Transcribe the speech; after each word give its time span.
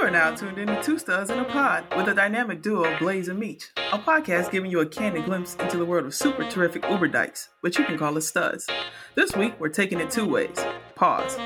You 0.00 0.06
are 0.06 0.10
now 0.10 0.34
tuned 0.34 0.56
in 0.56 0.66
to 0.66 0.82
Two 0.82 0.98
Studs 0.98 1.28
in 1.28 1.38
a 1.38 1.44
Pod 1.44 1.84
with 1.94 2.06
the 2.06 2.14
dynamic 2.14 2.62
duo 2.62 2.98
Blaze 2.98 3.28
and 3.28 3.38
Meech, 3.38 3.68
a 3.92 3.98
podcast 3.98 4.50
giving 4.50 4.70
you 4.70 4.80
a 4.80 4.86
candid 4.86 5.26
glimpse 5.26 5.56
into 5.56 5.76
the 5.76 5.84
world 5.84 6.06
of 6.06 6.14
super 6.14 6.42
terrific 6.48 6.88
Uber 6.88 7.08
dykes, 7.08 7.50
but 7.62 7.76
you 7.76 7.84
can 7.84 7.98
call 7.98 8.16
us 8.16 8.26
studs. 8.26 8.66
This 9.14 9.36
week, 9.36 9.60
we're 9.60 9.68
taking 9.68 10.00
it 10.00 10.10
two 10.10 10.26
ways 10.26 10.56
pause 10.94 11.36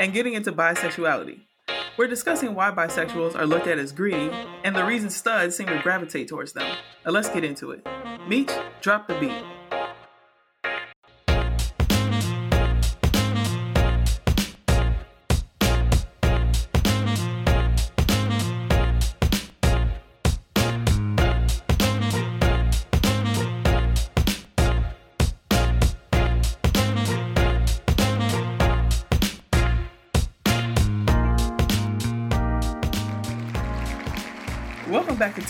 and 0.00 0.12
getting 0.12 0.34
into 0.34 0.50
bisexuality. 0.50 1.42
We're 1.96 2.08
discussing 2.08 2.56
why 2.56 2.72
bisexuals 2.72 3.36
are 3.36 3.46
looked 3.46 3.68
at 3.68 3.78
as 3.78 3.92
greedy 3.92 4.32
and 4.64 4.74
the 4.74 4.84
reason 4.84 5.08
studs 5.08 5.54
seem 5.54 5.68
to 5.68 5.78
gravitate 5.80 6.26
towards 6.26 6.54
them. 6.54 6.76
Now, 7.06 7.12
let's 7.12 7.28
get 7.28 7.44
into 7.44 7.70
it. 7.70 7.86
Meech, 8.26 8.50
drop 8.80 9.06
the 9.06 9.14
beat. 9.20 9.44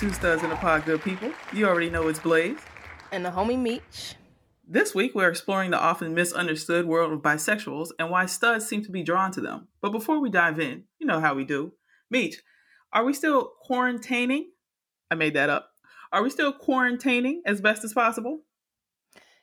Two 0.02 0.12
Studs 0.12 0.42
in 0.42 0.51
a 0.51 0.56
Pod, 0.56 0.84
good 0.84 1.01
people. 1.01 1.30
You 1.52 1.69
already 1.69 1.88
know 1.88 2.09
it's 2.09 2.19
Blaze. 2.19 2.59
and 3.12 3.24
the 3.24 3.30
homie 3.30 3.56
Meech. 3.56 4.16
This 4.66 4.97
week, 4.97 5.15
we're 5.15 5.29
exploring 5.29 5.70
the 5.70 5.79
often 5.79 6.12
misunderstood 6.12 6.87
world 6.87 7.12
of 7.12 7.20
bisexuals 7.20 7.91
and 8.01 8.10
why 8.10 8.27
studs 8.27 8.66
seem 8.66 8.83
to 8.83 8.91
be 8.91 9.05
drawn 9.05 9.30
to 9.30 9.41
them. 9.41 9.69
But 9.80 9.93
before 9.93 10.19
we 10.19 10.29
dive 10.29 10.59
in, 10.59 10.87
you 10.98 11.07
know 11.07 11.20
how 11.20 11.34
we 11.34 11.45
do. 11.45 11.74
Meech, 12.10 12.43
are 12.93 13.05
we 13.05 13.12
still 13.12 13.52
quarantining? 13.70 14.46
I 15.09 15.15
made 15.15 15.34
that 15.34 15.51
up. 15.51 15.70
Are 16.13 16.24
we 16.24 16.30
still 16.30 16.52
quarantining 16.52 17.37
as 17.46 17.60
best 17.60 17.85
as 17.85 17.93
possible? 17.93 18.41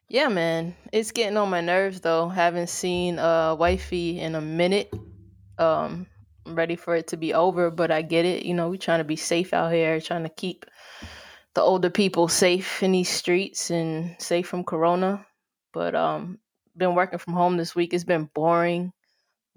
Yeah, 0.09 0.27
man, 0.27 0.75
it's 0.91 1.13
getting 1.13 1.37
on 1.37 1.49
my 1.49 1.61
nerves 1.61 2.01
though. 2.01 2.27
Haven't 2.27 2.67
seen 2.67 3.17
uh 3.17 3.55
wifey 3.55 4.19
in 4.19 4.35
a 4.35 4.41
minute. 4.41 4.93
Um, 5.57 6.07
I'm 6.49 6.55
ready 6.55 6.75
for 6.75 6.95
it 6.95 7.09
to 7.09 7.17
be 7.17 7.35
over, 7.35 7.69
but 7.69 7.91
I 7.91 8.01
get 8.01 8.25
it. 8.25 8.43
You 8.43 8.55
know, 8.55 8.69
we're 8.69 8.77
trying 8.77 9.01
to 9.01 9.03
be 9.03 9.15
safe 9.15 9.53
out 9.53 9.71
here, 9.71 10.01
trying 10.01 10.23
to 10.23 10.29
keep 10.29 10.65
the 11.53 11.61
older 11.61 11.91
people 11.91 12.27
safe 12.27 12.81
in 12.81 12.91
these 12.91 13.07
streets 13.09 13.69
and 13.69 14.15
safe 14.19 14.47
from 14.47 14.63
corona. 14.63 15.23
But 15.73 15.93
um, 15.93 16.39
been 16.75 16.95
working 16.95 17.19
from 17.19 17.35
home 17.35 17.55
this 17.57 17.75
week. 17.75 17.93
It's 17.93 18.03
been 18.03 18.27
boring. 18.33 18.91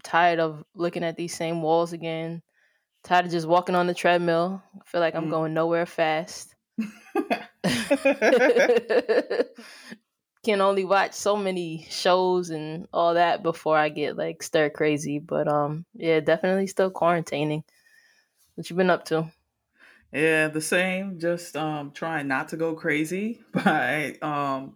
tired 0.05 0.39
of 0.39 0.63
looking 0.75 1.03
at 1.05 1.17
these 1.17 1.35
same 1.35 1.63
walls 1.63 1.95
again. 1.95 2.43
Tired 3.05 3.25
of 3.25 3.33
just 3.33 3.48
walking 3.48 3.75
on 3.75 3.87
the 3.87 3.95
treadmill. 3.95 4.63
I 4.77 4.81
feel 4.85 5.01
like 5.01 5.15
I'm 5.15 5.29
Mm. 5.29 5.31
going 5.31 5.55
nowhere 5.55 5.87
fast. 5.87 6.55
can 10.45 10.61
only 10.61 10.85
watch 10.85 11.12
so 11.15 11.37
many 11.37 11.87
shows 11.89 12.51
and 12.51 12.89
all 12.93 13.15
that 13.15 13.43
before 13.43 13.77
I 13.77 13.89
get 13.89 14.17
like 14.17 14.43
stir 14.43 14.71
crazy. 14.71 15.19
But 15.19 15.48
um, 15.48 15.85
yeah, 15.95 16.21
definitely 16.21 16.67
still 16.67 16.91
quarantining. 16.91 17.62
What 18.55 18.69
you 18.69 18.77
been 18.77 18.91
up 18.91 19.05
to? 19.07 19.33
Yeah, 20.13 20.48
the 20.48 20.61
same. 20.61 21.19
Just 21.19 21.57
um 21.57 21.93
trying 21.93 22.29
not 22.29 22.48
to 22.48 22.57
go 22.57 22.75
crazy 22.75 23.41
by 23.53 24.17
um, 24.20 24.75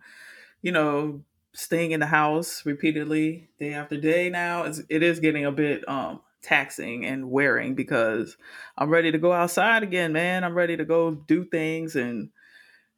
you 0.63 0.73
know, 0.73 1.25
staying 1.53 1.93
in 1.93 2.01
the 2.01 2.07
house 2.07 2.65
repeatedly 2.65 3.49
day 3.59 3.75
after 3.75 3.97
day 3.97 4.31
now. 4.31 4.65
It's, 4.65 4.83
it 4.89 5.03
is 5.03 5.21
getting 5.21 5.45
a 5.45 5.53
bit 5.53 5.89
um 5.89 6.21
taxing 6.43 7.05
and 7.05 7.31
wearing 7.31 7.75
because 7.75 8.37
I'm 8.79 8.91
ready 8.91 9.11
to 9.11 9.19
go 9.19 9.33
outside 9.33 9.83
again, 9.83 10.13
man. 10.13 10.45
I'm 10.45 10.55
ready 10.55 10.77
to 10.77 10.85
go 10.85 11.11
do 11.13 11.45
things 11.45 11.97
and 11.97 12.31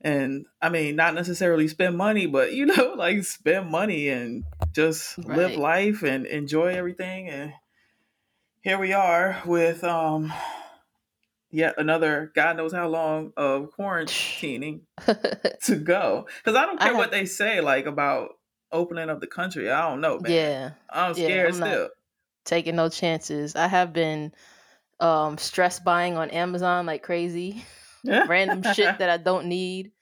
and 0.00 0.46
I 0.62 0.68
mean 0.68 0.96
not 0.96 1.14
necessarily 1.14 1.68
spend 1.68 1.96
money, 1.96 2.26
but 2.26 2.52
you 2.52 2.66
know, 2.66 2.94
like 2.96 3.24
spend 3.24 3.70
money 3.70 4.08
and 4.08 4.44
just 4.72 5.18
live 5.18 5.56
life 5.56 6.02
and 6.02 6.26
enjoy 6.26 6.68
everything 6.74 7.28
and 7.28 7.52
here 8.62 8.78
we 8.78 8.92
are 8.92 9.42
with 9.46 9.82
um 9.84 10.32
yet 11.50 11.74
another 11.78 12.30
God 12.34 12.56
knows 12.56 12.72
how 12.72 12.88
long 12.88 13.32
of 13.36 13.70
quarantining 13.78 14.80
to 15.64 15.76
go. 15.76 16.26
Because 16.38 16.56
I 16.56 16.66
don't 16.66 16.80
I 16.80 16.88
care 16.88 16.96
what 16.96 17.10
they 17.10 17.24
say, 17.24 17.60
like 17.60 17.86
about 17.86 18.30
opening 18.70 19.08
up 19.08 19.20
the 19.20 19.26
country. 19.26 19.70
I 19.70 19.88
don't 19.88 20.00
know, 20.00 20.18
man. 20.18 20.32
yeah, 20.32 20.70
I'm 20.90 21.14
Yeah, 21.14 21.24
scared 21.26 21.46
I'm 21.54 21.54
still. 21.54 21.88
taking 22.44 22.76
no 22.76 22.88
chances. 22.88 23.56
I 23.56 23.66
have 23.68 23.92
been 23.92 24.32
um 25.00 25.38
stress 25.38 25.78
buying 25.80 26.16
on 26.16 26.30
Amazon 26.30 26.86
like 26.86 27.02
crazy, 27.02 27.64
random 28.04 28.62
shit 28.62 28.98
that 28.98 29.10
I 29.10 29.16
don't 29.22 29.46
need. 29.46 29.92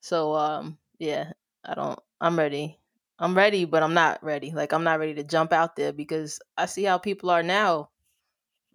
So 0.00 0.34
um, 0.34 0.78
yeah, 0.98 1.32
I 1.64 1.74
don't. 1.74 1.98
I'm 2.20 2.38
ready. 2.38 2.78
I'm 3.18 3.36
ready, 3.36 3.64
but 3.64 3.82
I'm 3.82 3.94
not 3.94 4.22
ready. 4.22 4.52
Like 4.52 4.72
I'm 4.72 4.84
not 4.84 5.00
ready 5.00 5.14
to 5.14 5.24
jump 5.24 5.52
out 5.52 5.76
there 5.76 5.92
because 5.92 6.40
I 6.56 6.66
see 6.66 6.84
how 6.84 6.98
people 6.98 7.30
are 7.30 7.42
now. 7.42 7.90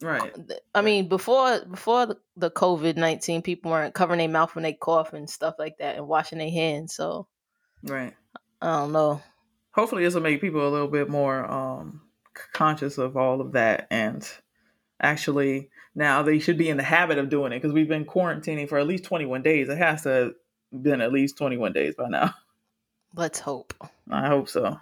right. 0.02 0.36
I 0.76 0.82
mean, 0.82 1.08
before 1.08 1.64
before 1.66 2.06
the, 2.08 2.18
the 2.36 2.52
COVID 2.52 2.98
nineteen, 2.98 3.42
people 3.42 3.72
weren't 3.72 3.96
covering 3.96 4.20
their 4.20 4.28
mouth 4.28 4.56
when 4.56 4.64
they 4.64 4.74
cough 4.74 5.14
and 5.14 5.30
stuff 5.30 5.56
like 5.60 5.78
that, 5.80 5.96
and 5.96 6.08
washing 6.08 6.40
their 6.40 6.52
hands. 6.52 6.94
So 6.94 7.28
Right. 7.84 8.14
I 8.62 8.80
don't 8.80 8.92
know. 8.92 9.22
Hopefully 9.72 10.04
this 10.04 10.14
will 10.14 10.22
make 10.22 10.42
people 10.42 10.68
a 10.68 10.70
little 10.70 10.88
bit 10.88 11.10
more 11.10 11.50
um 11.50 12.02
conscious 12.54 12.98
of 12.98 13.16
all 13.16 13.42
of 13.42 13.52
that 13.54 13.88
and 13.92 14.28
actually 15.02 15.70
now 15.96 16.24
they 16.24 16.40
should 16.40 16.58
be 16.58 16.70
in 16.70 16.78
the 16.78 16.84
habit 16.84 17.18
of 17.18 17.30
doing 17.30 17.52
it 17.52 17.62
because 17.62 17.74
we've 17.74 17.88
been 17.88 18.06
quarantining 18.06 18.68
for 18.68 18.78
at 18.78 18.88
least 18.88 19.04
21 19.04 19.44
days. 19.44 19.70
It 19.70 19.78
has 19.78 20.04
to 20.04 20.10
have 20.10 20.32
been 20.82 21.02
at 21.02 21.14
least 21.14 21.38
21 21.38 21.74
days 21.74 21.96
by 21.96 22.10
now. 22.10 22.34
Let's 23.16 23.40
hope. 23.40 23.74
I 24.10 24.28
hope 24.28 24.50
so. 24.50 24.80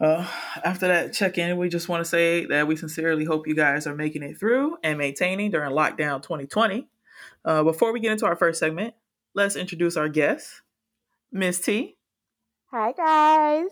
Uh, 0.00 0.28
after 0.62 0.86
that 0.88 1.12
check 1.12 1.38
in, 1.38 1.56
we 1.56 1.68
just 1.68 1.88
want 1.88 2.04
to 2.04 2.08
say 2.08 2.44
that 2.46 2.68
we 2.68 2.76
sincerely 2.76 3.24
hope 3.24 3.48
you 3.48 3.54
guys 3.54 3.86
are 3.86 3.94
making 3.94 4.22
it 4.22 4.38
through 4.38 4.76
and 4.84 4.98
maintaining 4.98 5.50
during 5.50 5.72
lockdown 5.72 6.22
2020. 6.22 6.86
Uh, 7.44 7.64
before 7.64 7.92
we 7.92 7.98
get 7.98 8.12
into 8.12 8.26
our 8.26 8.36
first 8.36 8.60
segment, 8.60 8.94
let's 9.34 9.56
introduce 9.56 9.96
our 9.96 10.08
guest, 10.08 10.62
Miss 11.32 11.58
T. 11.58 11.96
Hi 12.70 12.92
guys. 12.92 13.70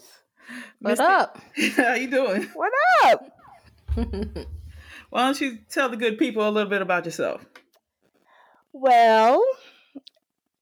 What 0.81 0.91
Miss 0.91 0.99
T- 0.99 1.05
up? 1.05 1.39
How 1.77 1.95
you 1.95 2.11
doing? 2.11 2.43
What 2.55 2.73
up? 3.05 3.31
Why 5.17 5.25
don't 5.25 5.41
you 5.41 5.61
tell 5.71 5.89
the 5.89 5.97
good 5.97 6.19
people 6.19 6.47
a 6.47 6.51
little 6.51 6.69
bit 6.69 6.83
about 6.83 7.07
yourself? 7.07 7.43
Well, 8.75 9.43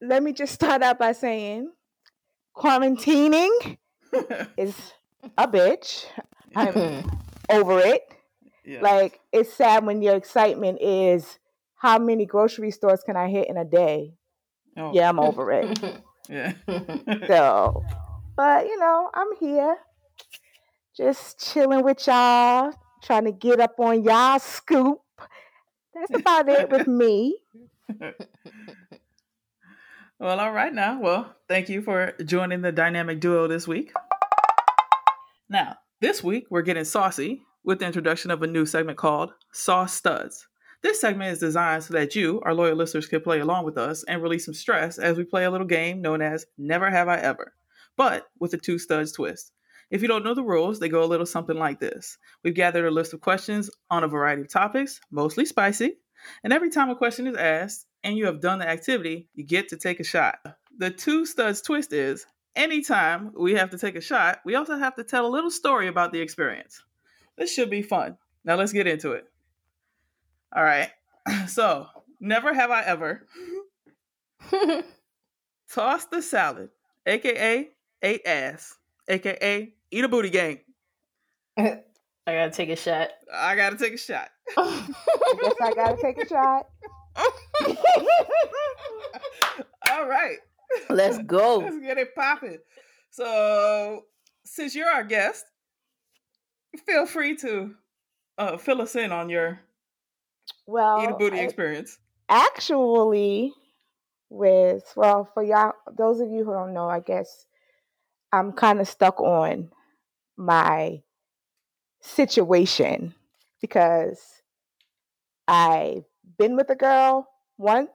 let 0.00 0.22
me 0.22 0.32
just 0.32 0.54
start 0.54 0.80
out 0.80 0.96
by 0.96 1.10
saying 1.10 1.72
quarantining 2.54 3.78
is 4.56 4.76
a 5.36 5.48
bitch. 5.48 6.04
I'm 6.54 7.10
over 7.50 7.80
it. 7.80 8.02
yeah. 8.64 8.80
Like 8.80 9.18
it's 9.32 9.52
sad 9.52 9.84
when 9.86 10.02
your 10.02 10.14
excitement 10.14 10.78
is 10.80 11.40
how 11.74 11.98
many 11.98 12.24
grocery 12.24 12.70
stores 12.70 13.02
can 13.04 13.16
I 13.16 13.30
hit 13.30 13.48
in 13.48 13.56
a 13.56 13.64
day? 13.64 14.14
Oh, 14.76 14.92
Yeah, 14.94 15.08
I'm 15.08 15.18
over 15.18 15.50
it. 15.50 15.80
yeah. 16.28 16.52
So, 17.26 17.84
but 18.36 18.66
you 18.66 18.78
know, 18.78 19.10
I'm 19.14 19.34
here 19.40 19.78
just 20.96 21.40
chilling 21.40 21.82
with 21.82 22.06
y'all, 22.06 22.72
trying 23.04 23.24
to 23.24 23.32
get 23.32 23.60
up 23.60 23.78
on 23.78 24.02
y'all 24.02 24.38
scoop. 24.38 25.00
That's 25.94 26.20
about 26.20 26.48
it 26.48 26.70
with 26.70 26.88
me. 26.88 27.38
Well, 30.20 30.40
all 30.40 30.52
right 30.52 30.72
now. 30.72 31.00
Well, 31.00 31.34
thank 31.48 31.68
you 31.68 31.82
for 31.82 32.14
joining 32.24 32.62
the 32.62 32.70
dynamic 32.70 33.20
duo 33.20 33.48
this 33.48 33.66
week. 33.66 33.92
Now, 35.48 35.76
this 36.00 36.22
week 36.22 36.46
we're 36.48 36.62
getting 36.62 36.84
saucy 36.84 37.42
with 37.64 37.80
the 37.80 37.86
introduction 37.86 38.30
of 38.30 38.42
a 38.42 38.46
new 38.46 38.64
segment 38.64 38.96
called 38.96 39.32
Sauce 39.52 39.92
Studs. 39.92 40.46
This 40.82 41.00
segment 41.00 41.32
is 41.32 41.40
designed 41.40 41.82
so 41.82 41.94
that 41.94 42.14
you, 42.14 42.40
our 42.44 42.54
loyal 42.54 42.76
listeners, 42.76 43.06
can 43.06 43.22
play 43.22 43.40
along 43.40 43.64
with 43.64 43.76
us 43.76 44.04
and 44.04 44.22
release 44.22 44.44
some 44.44 44.54
stress 44.54 44.98
as 44.98 45.18
we 45.18 45.24
play 45.24 45.44
a 45.44 45.50
little 45.50 45.66
game 45.66 46.00
known 46.00 46.22
as 46.22 46.46
Never 46.56 46.90
Have 46.90 47.08
I 47.08 47.18
Ever, 47.18 47.52
but 47.96 48.28
with 48.38 48.54
a 48.54 48.56
two 48.56 48.78
studs 48.78 49.12
twist. 49.12 49.52
If 49.90 50.02
you 50.02 50.08
don't 50.08 50.24
know 50.24 50.34
the 50.34 50.42
rules, 50.42 50.80
they 50.80 50.88
go 50.88 51.04
a 51.04 51.06
little 51.06 51.26
something 51.26 51.56
like 51.56 51.80
this. 51.80 52.18
We've 52.42 52.54
gathered 52.54 52.86
a 52.86 52.90
list 52.90 53.14
of 53.14 53.20
questions 53.20 53.70
on 53.90 54.04
a 54.04 54.08
variety 54.08 54.42
of 54.42 54.50
topics, 54.50 55.00
mostly 55.10 55.44
spicy, 55.44 55.96
and 56.42 56.52
every 56.52 56.70
time 56.70 56.90
a 56.90 56.96
question 56.96 57.26
is 57.26 57.36
asked 57.36 57.86
and 58.02 58.16
you 58.16 58.26
have 58.26 58.40
done 58.40 58.58
the 58.58 58.68
activity, 58.68 59.28
you 59.34 59.44
get 59.44 59.68
to 59.68 59.76
take 59.76 60.00
a 60.00 60.04
shot. 60.04 60.38
The 60.78 60.90
two 60.90 61.26
studs 61.26 61.62
twist 61.62 61.92
is 61.92 62.26
anytime 62.56 63.32
we 63.38 63.52
have 63.54 63.70
to 63.70 63.78
take 63.78 63.96
a 63.96 64.00
shot, 64.00 64.40
we 64.44 64.54
also 64.54 64.76
have 64.76 64.96
to 64.96 65.04
tell 65.04 65.26
a 65.26 65.28
little 65.28 65.50
story 65.50 65.88
about 65.88 66.12
the 66.12 66.20
experience. 66.20 66.82
This 67.36 67.52
should 67.52 67.70
be 67.70 67.82
fun. 67.82 68.16
Now 68.44 68.56
let's 68.56 68.72
get 68.72 68.86
into 68.86 69.12
it. 69.12 69.24
All 70.54 70.64
right. 70.64 70.90
So, 71.48 71.86
never 72.20 72.52
have 72.52 72.70
I 72.70 72.82
ever 72.82 73.26
tossed 75.72 76.10
the 76.10 76.20
salad, 76.20 76.68
aka 77.06 77.70
ate 78.02 78.26
ass, 78.26 78.76
aka 79.08 79.72
eat 79.90 80.04
a 80.04 80.08
booty 80.08 80.30
gang. 80.30 80.60
I 81.56 81.80
gotta 82.26 82.50
take 82.50 82.70
a 82.70 82.76
shot. 82.76 83.10
I 83.32 83.54
gotta 83.56 83.76
take 83.76 83.94
a 83.94 83.98
shot. 83.98 84.28
I 84.56 85.34
guess 85.42 85.54
I 85.62 85.72
gotta 85.74 86.02
take 86.02 86.18
a 86.22 86.28
shot. 86.28 86.66
All 89.90 90.08
right. 90.08 90.38
Let's 90.88 91.18
go. 91.18 91.58
Let's 91.64 91.78
get 91.80 91.98
it 91.98 92.14
popping. 92.14 92.58
So, 93.10 94.04
since 94.44 94.74
you're 94.74 94.88
our 94.88 95.04
guest, 95.04 95.44
feel 96.86 97.06
free 97.06 97.36
to 97.36 97.74
uh, 98.38 98.56
fill 98.56 98.80
us 98.82 98.96
in 98.96 99.12
on 99.12 99.28
your 99.28 99.60
Well, 100.66 101.02
eat 101.02 101.10
a 101.10 101.14
booty 101.14 101.38
I- 101.38 101.42
experience. 101.42 101.98
actually 102.28 103.52
with 104.30 104.82
well 104.96 105.28
for 105.34 105.42
y'all 105.44 105.74
those 105.96 106.18
of 106.20 106.30
you 106.30 106.42
who 106.44 106.52
don't 106.52 106.72
know 106.72 106.88
i 106.88 106.98
guess 106.98 107.44
i'm 108.34 108.52
kind 108.52 108.80
of 108.80 108.88
stuck 108.88 109.20
on 109.20 109.70
my 110.36 111.00
situation 112.00 113.14
because 113.60 114.42
i've 115.48 116.04
been 116.38 116.56
with 116.56 116.68
a 116.70 116.74
girl 116.74 117.28
once 117.58 117.90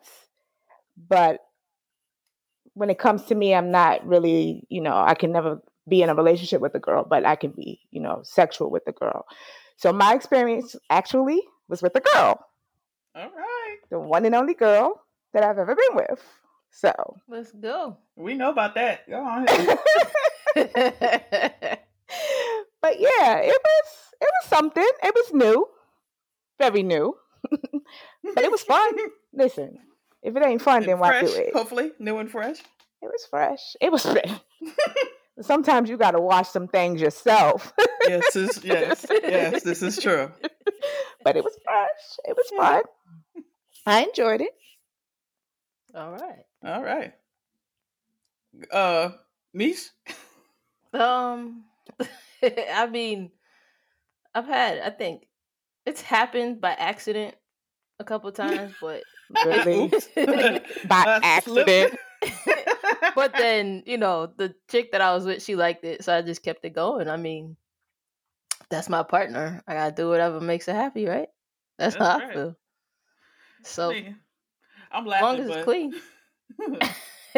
but 1.07 1.41
when 2.73 2.89
it 2.89 2.97
comes 2.97 3.23
to 3.23 3.35
me 3.35 3.53
i'm 3.53 3.71
not 3.71 4.05
really 4.07 4.65
you 4.69 4.81
know 4.81 4.97
i 4.97 5.13
can 5.13 5.31
never 5.31 5.61
be 5.87 6.01
in 6.01 6.09
a 6.09 6.15
relationship 6.15 6.61
with 6.61 6.75
a 6.75 6.79
girl 6.79 7.05
but 7.07 7.25
i 7.25 7.35
can 7.35 7.51
be 7.51 7.79
you 7.91 7.99
know 7.99 8.21
sexual 8.23 8.69
with 8.69 8.83
a 8.87 8.91
girl 8.91 9.25
so 9.77 9.91
my 9.91 10.13
experience 10.13 10.75
actually 10.89 11.41
was 11.67 11.81
with 11.81 11.95
a 11.95 12.01
girl 12.13 12.39
All 13.15 13.29
right. 13.35 13.77
the 13.89 13.99
one 13.99 14.25
and 14.25 14.35
only 14.35 14.53
girl 14.53 15.01
that 15.33 15.43
I've 15.43 15.57
ever 15.57 15.75
been 15.75 15.95
with. 15.95 16.23
So, 16.71 16.93
Let's 17.27 17.51
go. 17.51 17.97
We 18.15 18.35
know 18.35 18.51
about 18.51 18.75
that. 18.75 19.09
Go 19.09 19.21
on 19.23 19.45
but 20.55 20.69
yeah, 22.99 23.37
it 23.39 23.57
was 23.63 23.85
it 24.21 24.29
was 24.41 24.49
something. 24.49 24.87
It 25.03 25.13
was 25.15 25.33
new, 25.33 25.67
very 26.57 26.83
new, 26.83 27.15
but 27.51 28.43
it 28.43 28.51
was 28.51 28.61
fun. 28.63 28.93
Listen, 29.33 29.77
if 30.23 30.35
it 30.35 30.43
ain't 30.43 30.61
fun, 30.61 30.77
And 30.77 30.85
then 30.87 30.99
why 30.99 31.19
fresh, 31.19 31.31
do 31.33 31.39
it? 31.39 31.53
hopefully, 31.53 31.91
new 31.99 32.17
and 32.17 32.29
fresh. 32.31 32.57
It 33.01 33.07
was 33.07 33.25
fresh. 33.29 33.75
It 33.81 33.91
was 33.91 34.03
fresh. 34.03 34.39
Sometimes 35.41 35.89
you 35.89 35.97
got 35.97 36.11
to 36.11 36.19
watch 36.21 36.49
some 36.49 36.67
things 36.67 36.99
yourself, 36.99 37.71
yes, 38.07 38.33
this, 38.33 38.63
yes, 38.63 39.05
yes, 39.09 39.63
this 39.63 39.81
is 39.81 39.97
true. 39.97 40.29
but 41.23 41.37
it 41.37 41.43
was 41.43 41.57
fresh. 41.63 42.19
It 42.25 42.35
was 42.35 42.49
fun. 42.57 42.81
I 43.85 44.03
enjoyed 44.03 44.41
it. 44.41 44.51
All 45.95 46.11
right. 46.11 46.43
All 46.63 46.83
right. 46.83 47.13
Uh, 48.71 49.11
Meech? 49.53 49.89
Um, 50.93 51.63
I 52.43 52.87
mean, 52.87 53.31
I've 54.33 54.45
had. 54.47 54.79
I 54.79 54.89
think 54.89 55.27
it's 55.85 56.01
happened 56.01 56.61
by 56.61 56.71
accident 56.71 57.35
a 57.99 58.03
couple 58.03 58.31
times, 58.33 58.73
but 58.81 59.03
Really, 59.45 59.89
by 60.87 61.03
I 61.05 61.19
accident. 61.23 61.95
but 63.15 63.33
then 63.37 63.83
you 63.85 63.97
know 63.97 64.25
the 64.25 64.55
chick 64.69 64.91
that 64.91 65.01
I 65.01 65.13
was 65.13 65.25
with, 65.25 65.43
she 65.43 65.55
liked 65.55 65.83
it, 65.85 66.03
so 66.03 66.15
I 66.15 66.21
just 66.23 66.43
kept 66.43 66.65
it 66.65 66.71
going. 66.71 67.07
I 67.07 67.17
mean, 67.17 67.55
that's 68.69 68.89
my 68.89 69.03
partner. 69.03 69.63
I 69.67 69.73
gotta 69.75 69.95
do 69.95 70.09
whatever 70.09 70.41
makes 70.41 70.65
her 70.65 70.73
happy, 70.73 71.05
right? 71.05 71.29
That's, 71.77 71.95
That's 71.95 72.07
how 72.09 72.19
right. 72.19 72.29
I 72.29 72.33
feel. 72.33 72.55
So 73.63 73.91
Man, 73.91 74.17
I'm 74.91 75.05
laughing. 75.05 75.15
as 75.15 75.21
long 75.21 75.37
laughing, 75.37 75.51
as 75.51 75.57
it's 75.57 75.63
clean. 75.65 75.93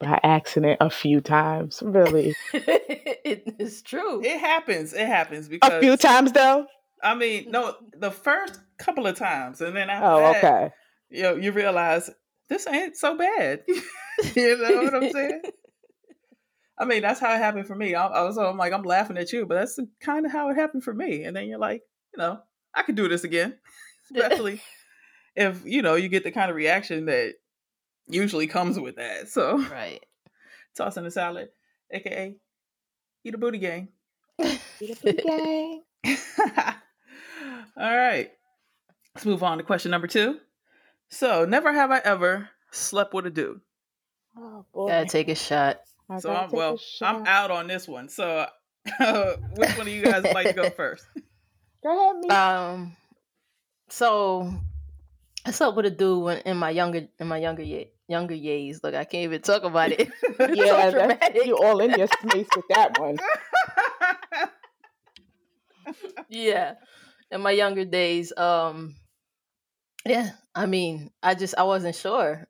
by 0.00 0.20
accident 0.22 0.78
a 0.80 0.90
few 0.90 1.20
times. 1.20 1.82
Really, 1.84 2.34
it 2.52 3.54
is 3.58 3.82
true. 3.82 4.22
it 4.22 4.38
happens. 4.40 4.92
It 4.92 5.06
happens 5.06 5.48
because 5.48 5.72
a 5.72 5.80
few 5.80 5.96
times 5.96 6.32
though. 6.32 6.66
I 7.02 7.14
mean, 7.14 7.50
no, 7.50 7.74
the 7.98 8.10
first 8.10 8.60
couple 8.78 9.06
of 9.06 9.16
times, 9.18 9.60
and 9.60 9.76
then 9.76 9.90
after 9.90 10.06
Oh, 10.06 10.18
that, 10.20 10.44
okay. 10.44 10.74
you 11.10 11.22
know, 11.22 11.34
you 11.36 11.52
realize 11.52 12.10
this 12.48 12.66
ain't 12.66 12.96
so 12.96 13.16
bad. 13.16 13.62
you 14.34 14.56
know 14.56 14.82
what 14.84 14.94
I'm 14.94 15.10
saying? 15.10 15.42
I 16.78 16.84
mean, 16.86 17.02
that's 17.02 17.20
how 17.20 17.32
it 17.34 17.38
happened 17.38 17.66
for 17.66 17.74
me. 17.76 17.94
I, 17.94 18.06
I 18.06 18.22
was, 18.22 18.36
I'm 18.36 18.56
like, 18.56 18.72
I'm 18.72 18.82
laughing 18.82 19.16
at 19.18 19.32
you, 19.32 19.46
but 19.46 19.54
that's 19.54 19.78
kind 20.00 20.26
of 20.26 20.32
how 20.32 20.48
it 20.50 20.56
happened 20.56 20.82
for 20.82 20.92
me. 20.94 21.22
And 21.24 21.36
then 21.36 21.46
you're 21.46 21.58
like, 21.58 21.82
you 22.14 22.18
know, 22.18 22.40
I 22.74 22.82
could 22.82 22.96
do 22.96 23.06
this 23.08 23.22
again, 23.24 23.54
especially 24.14 24.60
if 25.36 25.62
you 25.64 25.82
know 25.82 25.94
you 25.94 26.08
get 26.08 26.24
the 26.24 26.30
kind 26.32 26.50
of 26.50 26.56
reaction 26.56 27.06
that 27.06 27.34
usually 28.08 28.46
comes 28.46 28.78
with 28.78 28.96
that. 28.96 29.28
So, 29.28 29.58
right. 29.70 30.04
tossing 30.76 31.06
a 31.06 31.10
salad, 31.10 31.48
aka 31.92 32.34
eat 33.24 33.34
a 33.34 33.38
booty 33.38 33.58
gang. 33.58 33.88
Eat 34.40 34.60
a 34.80 34.96
booty 35.02 35.22
gang. 35.22 35.82
All 37.76 37.96
right. 37.96 38.30
Let's 39.14 39.26
move 39.26 39.42
on 39.42 39.58
to 39.58 39.64
question 39.64 39.90
number 39.90 40.06
two. 40.06 40.38
So, 41.08 41.44
never 41.44 41.72
have 41.72 41.90
I 41.90 41.98
ever 41.98 42.48
slept 42.72 43.14
with 43.14 43.26
a 43.26 43.30
dude. 43.30 43.60
Oh 44.36 44.64
boy. 44.72 44.88
Gotta 44.88 45.06
take 45.06 45.28
a 45.28 45.34
shot. 45.34 45.80
I 46.10 46.18
So, 46.18 46.34
I'm, 46.34 46.50
well, 46.50 46.78
I'm 47.02 47.26
out 47.26 47.50
on 47.50 47.66
this 47.66 47.86
one. 47.86 48.08
So, 48.08 48.46
which 48.84 49.78
one 49.78 49.86
of 49.86 49.88
you 49.88 50.02
guys 50.02 50.22
would 50.22 50.34
like 50.34 50.48
to 50.48 50.52
go 50.52 50.70
first? 50.70 51.06
Go 51.82 52.12
ahead, 52.12 52.16
me. 52.18 52.28
Um, 52.28 52.96
so 53.88 54.52
I 55.44 55.50
slept 55.50 55.76
with 55.76 55.86
a 55.86 55.90
dude 55.90 56.22
when 56.22 56.38
in 56.38 56.56
my 56.56 56.70
younger 56.70 57.08
in 57.18 57.26
my 57.26 57.38
younger 57.38 57.62
ye- 57.62 57.92
younger 58.08 58.34
years. 58.34 58.80
Look, 58.82 58.94
I 58.94 59.04
can't 59.04 59.24
even 59.24 59.42
talk 59.42 59.64
about 59.64 59.92
it. 59.92 60.10
So 60.36 60.52
yeah, 60.52 60.90
dramatic. 60.90 61.46
you 61.46 61.56
all 61.56 61.80
in 61.80 61.92
your 61.92 62.08
space 62.08 62.48
with 62.56 62.64
that 62.68 62.98
one. 62.98 63.18
yeah 66.28 66.74
in 67.30 67.40
my 67.40 67.50
younger 67.50 67.84
days 67.84 68.32
um 68.36 68.94
yeah 70.06 70.30
i 70.54 70.66
mean 70.66 71.10
i 71.22 71.34
just 71.34 71.54
i 71.56 71.62
wasn't 71.62 71.94
sure 71.94 72.46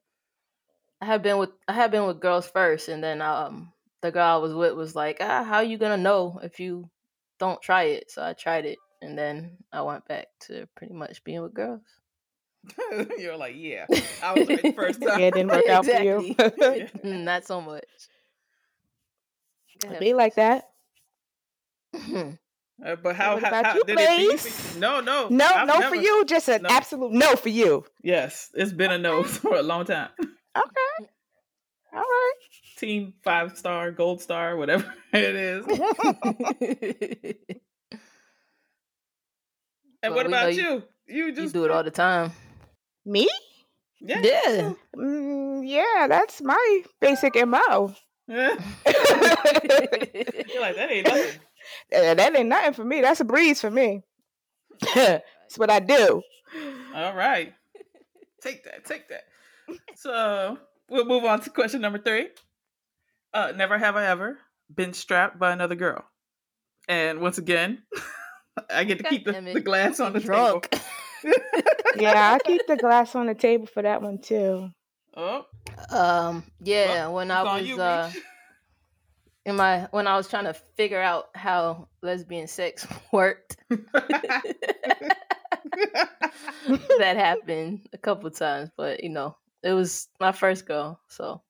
i 1.01 1.06
had 1.06 1.23
been 1.23 1.39
with 1.39 1.51
i 1.69 1.73
had 1.73 1.91
been 1.91 2.07
with 2.07 2.21
girls 2.21 2.47
first 2.47 2.89
and 2.89 3.03
then 3.03 3.21
um 3.21 3.73
the 4.03 4.11
girl 4.11 4.37
i 4.37 4.37
was 4.37 4.55
with 4.55 4.75
was 4.75 4.95
like 4.95 5.19
ah 5.21 5.45
how 5.45 5.61
you 5.61 5.79
gonna 5.79 5.97
know 5.97 6.41
if 6.43 6.61
you 6.61 6.89
don't 7.39 7.62
try 7.62 7.85
it 7.85 8.11
so 8.11 8.23
i 8.23 8.33
tried 8.33 8.65
it 8.65 8.79
and 9.03 9.19
then 9.19 9.57
i 9.73 9.83
went 9.83 10.07
back 10.07 10.27
to 10.41 10.67
pretty 10.75 10.95
much 10.95 11.25
being 11.25 11.43
with 11.43 11.55
girls 11.55 11.83
You're 13.19 13.37
like, 13.37 13.55
yeah, 13.56 13.87
I 14.22 14.32
was 14.34 14.49
right 14.49 14.62
the 14.62 14.72
first 14.72 15.00
time. 15.02 15.19
Yeah, 15.20 15.26
it 15.26 15.34
didn't 15.34 15.50
work 15.50 15.69
out 15.69 15.84
for 15.84 16.02
you. 16.02 16.34
Mm, 16.38 17.25
not 17.25 17.44
so 17.44 17.61
much 17.61 17.84
Be 20.00 20.14
like 20.14 20.34
that. 20.37 20.69
Uh, 21.94 22.96
but 23.02 23.14
how, 23.14 23.38
how, 23.38 23.49
about 23.49 23.66
how 23.66 23.75
you, 23.75 23.84
did 23.84 23.99
it 23.99 24.19
be? 24.19 24.26
Blaze? 24.26 24.46
for 24.49 24.75
you? 24.75 24.81
No, 24.81 25.00
no, 25.00 25.28
No, 25.28 25.46
I've 25.46 25.66
no 25.69 25.78
never- 25.78 25.94
for 25.96 26.02
you. 26.02 26.25
Just 26.25 26.49
an 26.49 26.62
No. 26.62 26.69
absolute 26.70 27.12
no 27.12 27.37
for 27.37 27.49
you. 27.50 27.84
Yes, 28.02 28.50
it's 28.54 28.73
been 28.73 28.90
a 28.90 28.99
no 28.99 29.23
for 29.23 29.54
a 29.56 29.62
long 29.62 29.85
time. 29.85 30.09
Okay. 30.21 31.09
All 31.92 32.00
right. 32.00 32.33
Team 32.78 33.14
five 33.23 33.56
star, 33.56 33.92
gold 33.92 34.21
star, 34.21 34.56
whatever 34.56 34.92
it 35.12 35.35
is. 35.37 35.64
And 40.02 40.12
Well, 40.12 40.14
what 40.14 40.26
about 40.26 40.54
you- 40.54 40.62
you? 40.62 40.83
You 41.06 41.26
you 41.26 41.33
just 41.33 41.52
do 41.54 41.64
it 41.66 41.71
all 41.71 41.85
the 41.85 41.90
time 41.90 42.33
Me? 43.04 43.28
yeah. 44.00 44.20
yeah 44.23 44.73
Mm, 44.96 45.62
yeah, 45.66 46.06
that's 46.08 46.40
my 46.42 46.82
basic 47.00 47.34
MO. 47.46 47.94
Yeah. 48.26 48.54
You're 48.87 50.61
like 50.61 50.76
that 50.76 50.88
ain't 50.90 51.06
nothing. 51.06 51.40
That 51.90 52.37
ain't 52.37 52.49
nothing 52.49 52.73
for 52.73 52.84
me. 52.84 53.00
That's 53.00 53.20
a 53.20 53.25
breeze 53.25 53.61
for 53.61 53.70
me. 53.70 54.02
That's 54.94 55.23
what 55.56 55.70
I 55.70 55.80
do. 55.80 56.23
All 56.94 57.14
right, 57.14 57.52
take 58.42 58.64
that, 58.64 58.84
take 58.84 59.08
that. 59.08 59.25
So 59.96 60.58
we'll 60.88 61.06
move 61.06 61.25
on 61.25 61.40
to 61.40 61.50
question 61.50 61.80
number 61.80 61.99
three. 61.99 62.28
Uh, 63.32 63.52
never 63.56 63.76
have 63.78 63.96
I 63.96 64.06
ever 64.06 64.38
been 64.73 64.92
strapped 64.92 65.38
by 65.38 65.52
another 65.52 65.75
girl. 65.75 66.04
And 66.88 67.20
once 67.20 67.38
again, 67.38 67.82
I 68.70 68.84
get 68.84 68.99
to 68.99 69.04
keep 69.04 69.25
the, 69.25 69.50
the 69.54 69.61
glass 69.61 69.99
on 70.00 70.12
the 70.12 70.20
drunk 70.20 70.70
table. 70.70 70.84
Yeah, 71.97 72.35
I 72.35 72.38
keep 72.45 72.66
the 72.66 72.76
glass 72.76 73.14
on 73.14 73.26
the 73.26 73.35
table 73.35 73.66
for 73.66 73.83
that 73.83 74.02
one 74.02 74.19
too. 74.19 74.71
Oh, 75.16 75.47
Um, 75.90 76.45
yeah, 76.61 77.09
when 77.09 77.31
I 77.31 77.43
was 77.43 77.66
you, 77.66 77.81
uh 77.81 78.11
Reach. 78.12 78.23
in 79.47 79.57
my 79.57 79.88
when 79.90 80.07
I 80.07 80.16
was 80.16 80.28
trying 80.28 80.45
to 80.45 80.54
figure 80.54 81.00
out 81.00 81.28
how 81.35 81.88
lesbian 82.02 82.47
sex 82.47 82.87
worked, 83.12 83.57
that 83.71 84.66
happened 87.16 87.88
a 87.93 87.99
couple 87.99 88.31
times, 88.31 88.71
but 88.76 89.02
you 89.04 89.11
know, 89.11 89.37
it 89.62 89.73
was 89.73 90.09
my 90.21 90.33
first 90.33 90.66
girl, 90.66 91.00
so 91.09 91.43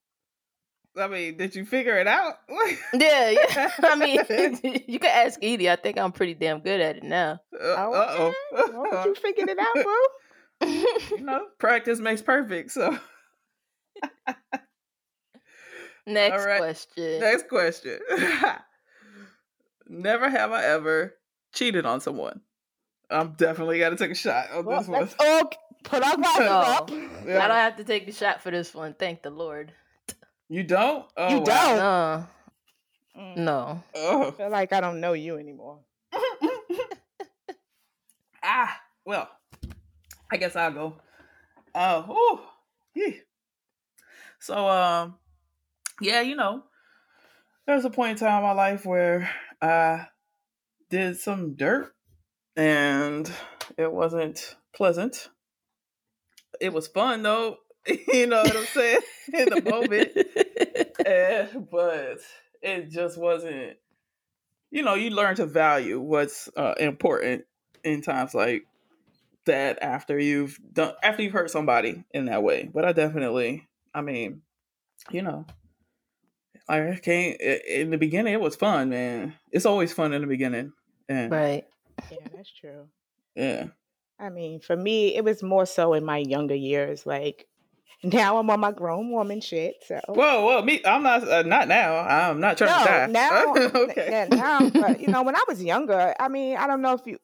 I 0.97 1.07
mean, 1.07 1.37
did 1.37 1.55
you 1.55 1.65
figure 1.65 1.97
it 1.97 2.07
out? 2.07 2.35
yeah, 2.93 3.29
yeah. 3.31 3.71
I 3.83 3.95
mean, 3.95 4.19
you 4.87 4.99
can 4.99 5.11
ask 5.11 5.39
Edie. 5.43 5.69
I 5.69 5.75
think 5.75 5.97
I'm 5.97 6.11
pretty 6.11 6.33
damn 6.35 6.59
good 6.61 6.79
at 6.79 6.97
it 6.97 7.03
now. 7.03 7.39
Uh 7.53 7.65
Okay. 7.65 8.33
Well, 8.53 8.87
oh. 8.91 9.03
you 9.05 9.15
figured 9.15 9.49
it 9.49 9.59
out, 9.59 9.75
boo. 9.75 11.17
you 11.17 11.21
know, 11.21 11.47
practice 11.59 11.99
makes 11.99 12.21
perfect. 12.21 12.71
So, 12.71 12.97
Next 16.07 16.45
right. 16.45 16.59
question. 16.59 17.19
next 17.19 17.47
question. 17.49 17.99
Never 19.87 20.29
have 20.29 20.51
I 20.51 20.63
ever 20.65 21.15
cheated 21.53 21.85
on 21.85 21.99
someone. 21.99 22.41
I'm 23.09 23.33
definitely 23.33 23.79
got 23.79 23.89
to 23.89 23.95
take 23.97 24.11
a 24.11 24.15
shot 24.15 24.51
on 24.51 24.65
Well, 24.65 24.79
this 24.79 24.87
one. 24.87 25.01
let's 25.01 25.15
all 25.19 25.51
put 25.83 26.03
our 26.03 26.17
my 26.17 26.35
No. 26.39 26.45
up. 26.45 26.89
Yeah. 26.89 27.43
I 27.43 27.47
don't 27.47 27.57
have 27.57 27.77
to 27.77 27.83
take 27.83 28.05
the 28.05 28.11
shot 28.11 28.41
for 28.41 28.51
this 28.51 28.73
one. 28.73 28.93
Thank 28.97 29.21
the 29.23 29.29
Lord. 29.29 29.71
You 30.49 30.63
don't? 30.63 31.05
Oh, 31.17 31.39
You 31.39 31.45
don't? 31.45 31.77
No, 31.77 32.27
Mm. 33.17 33.37
no. 33.37 33.83
I 33.95 33.97
Oh. 33.97 34.31
feel 34.31 34.49
like 34.49 34.73
I 34.73 34.81
don't 34.81 34.99
know 34.99 35.13
you 35.13 35.37
anymore. 35.37 35.79
ah, 38.43 38.79
well, 39.05 39.29
I 40.31 40.37
guess 40.37 40.55
I'll 40.55 40.71
go. 40.71 40.95
Oh, 41.73 42.47
uh, 42.97 43.01
so 44.39 44.67
um, 44.69 45.15
yeah, 46.01 46.21
you 46.21 46.35
know, 46.35 46.63
there 47.65 47.75
was 47.75 47.85
a 47.85 47.89
point 47.89 48.11
in 48.11 48.17
time 48.17 48.37
in 48.37 48.43
my 48.43 48.53
life 48.53 48.85
where 48.85 49.29
I 49.61 50.07
did 50.89 51.17
some 51.17 51.55
dirt, 51.55 51.93
and 52.55 53.31
it 53.77 53.91
wasn't 53.91 54.55
pleasant. 54.73 55.29
It 56.61 56.71
was 56.73 56.87
fun 56.87 57.23
though, 57.23 57.57
you 58.13 58.27
know 58.27 58.41
what 58.41 58.55
I'm 58.55 58.65
saying 58.65 58.99
in 59.33 59.49
the 59.49 59.61
moment, 59.61 60.11
Eh, 61.05 61.47
but 61.71 62.19
it 62.61 62.89
just 62.89 63.17
wasn't. 63.17 63.77
You 64.71 64.83
know, 64.83 64.95
you 64.95 65.11
learn 65.11 65.35
to 65.35 65.45
value 65.45 65.99
what's 65.99 66.49
uh, 66.57 66.73
important 66.79 67.45
in 67.83 68.01
times 68.01 68.33
like 68.33 68.65
that 69.45 69.81
after 69.81 70.19
you've 70.19 70.59
done 70.73 70.93
after 71.03 71.21
you've 71.21 71.33
hurt 71.33 71.51
somebody 71.51 72.03
in 72.11 72.25
that 72.25 72.43
way. 72.43 72.69
But 72.73 72.85
I 72.85 72.91
definitely, 72.91 73.67
I 73.93 74.01
mean, 74.01 74.41
you 75.11 75.21
know, 75.21 75.45
I 76.67 76.99
can't. 77.01 77.39
In 77.39 77.91
the 77.91 77.97
beginning, 77.97 78.33
it 78.33 78.41
was 78.41 78.55
fun, 78.55 78.89
man. 78.89 79.35
It's 79.51 79.65
always 79.65 79.93
fun 79.93 80.13
in 80.13 80.21
the 80.21 80.27
beginning, 80.27 80.73
and 81.07 81.31
right. 81.31 81.65
Yeah, 82.11 82.27
that's 82.35 82.51
true. 82.51 82.87
yeah, 83.35 83.67
I 84.19 84.29
mean, 84.29 84.59
for 84.59 84.75
me, 84.75 85.15
it 85.15 85.23
was 85.23 85.43
more 85.43 85.65
so 85.65 85.93
in 85.93 86.03
my 86.03 86.17
younger 86.17 86.55
years. 86.55 87.05
Like 87.05 87.47
now, 88.03 88.37
I'm 88.37 88.49
on 88.49 88.59
my 88.59 88.71
grown 88.71 89.11
woman 89.11 89.41
shit. 89.41 89.75
So 89.87 89.99
Whoa, 90.07 90.45
whoa, 90.45 90.61
me! 90.61 90.81
I'm 90.85 91.03
not 91.03 91.27
uh, 91.27 91.43
not 91.43 91.67
now. 91.67 91.97
I'm 91.99 92.39
not 92.39 92.57
trying 92.57 92.83
to 92.83 92.89
die. 92.89 93.07
now, 93.07 93.53
okay. 93.83 94.07
yeah, 94.09 94.27
now, 94.29 94.69
but 94.69 94.99
you 94.99 95.07
know, 95.07 95.23
when 95.27 95.35
I 95.35 95.43
was 95.47 95.63
younger, 95.63 96.13
I 96.19 96.27
mean, 96.27 96.57
I 96.57 96.67
don't 96.67 96.81
know 96.81 96.93
if 96.93 97.01
you 97.05 97.17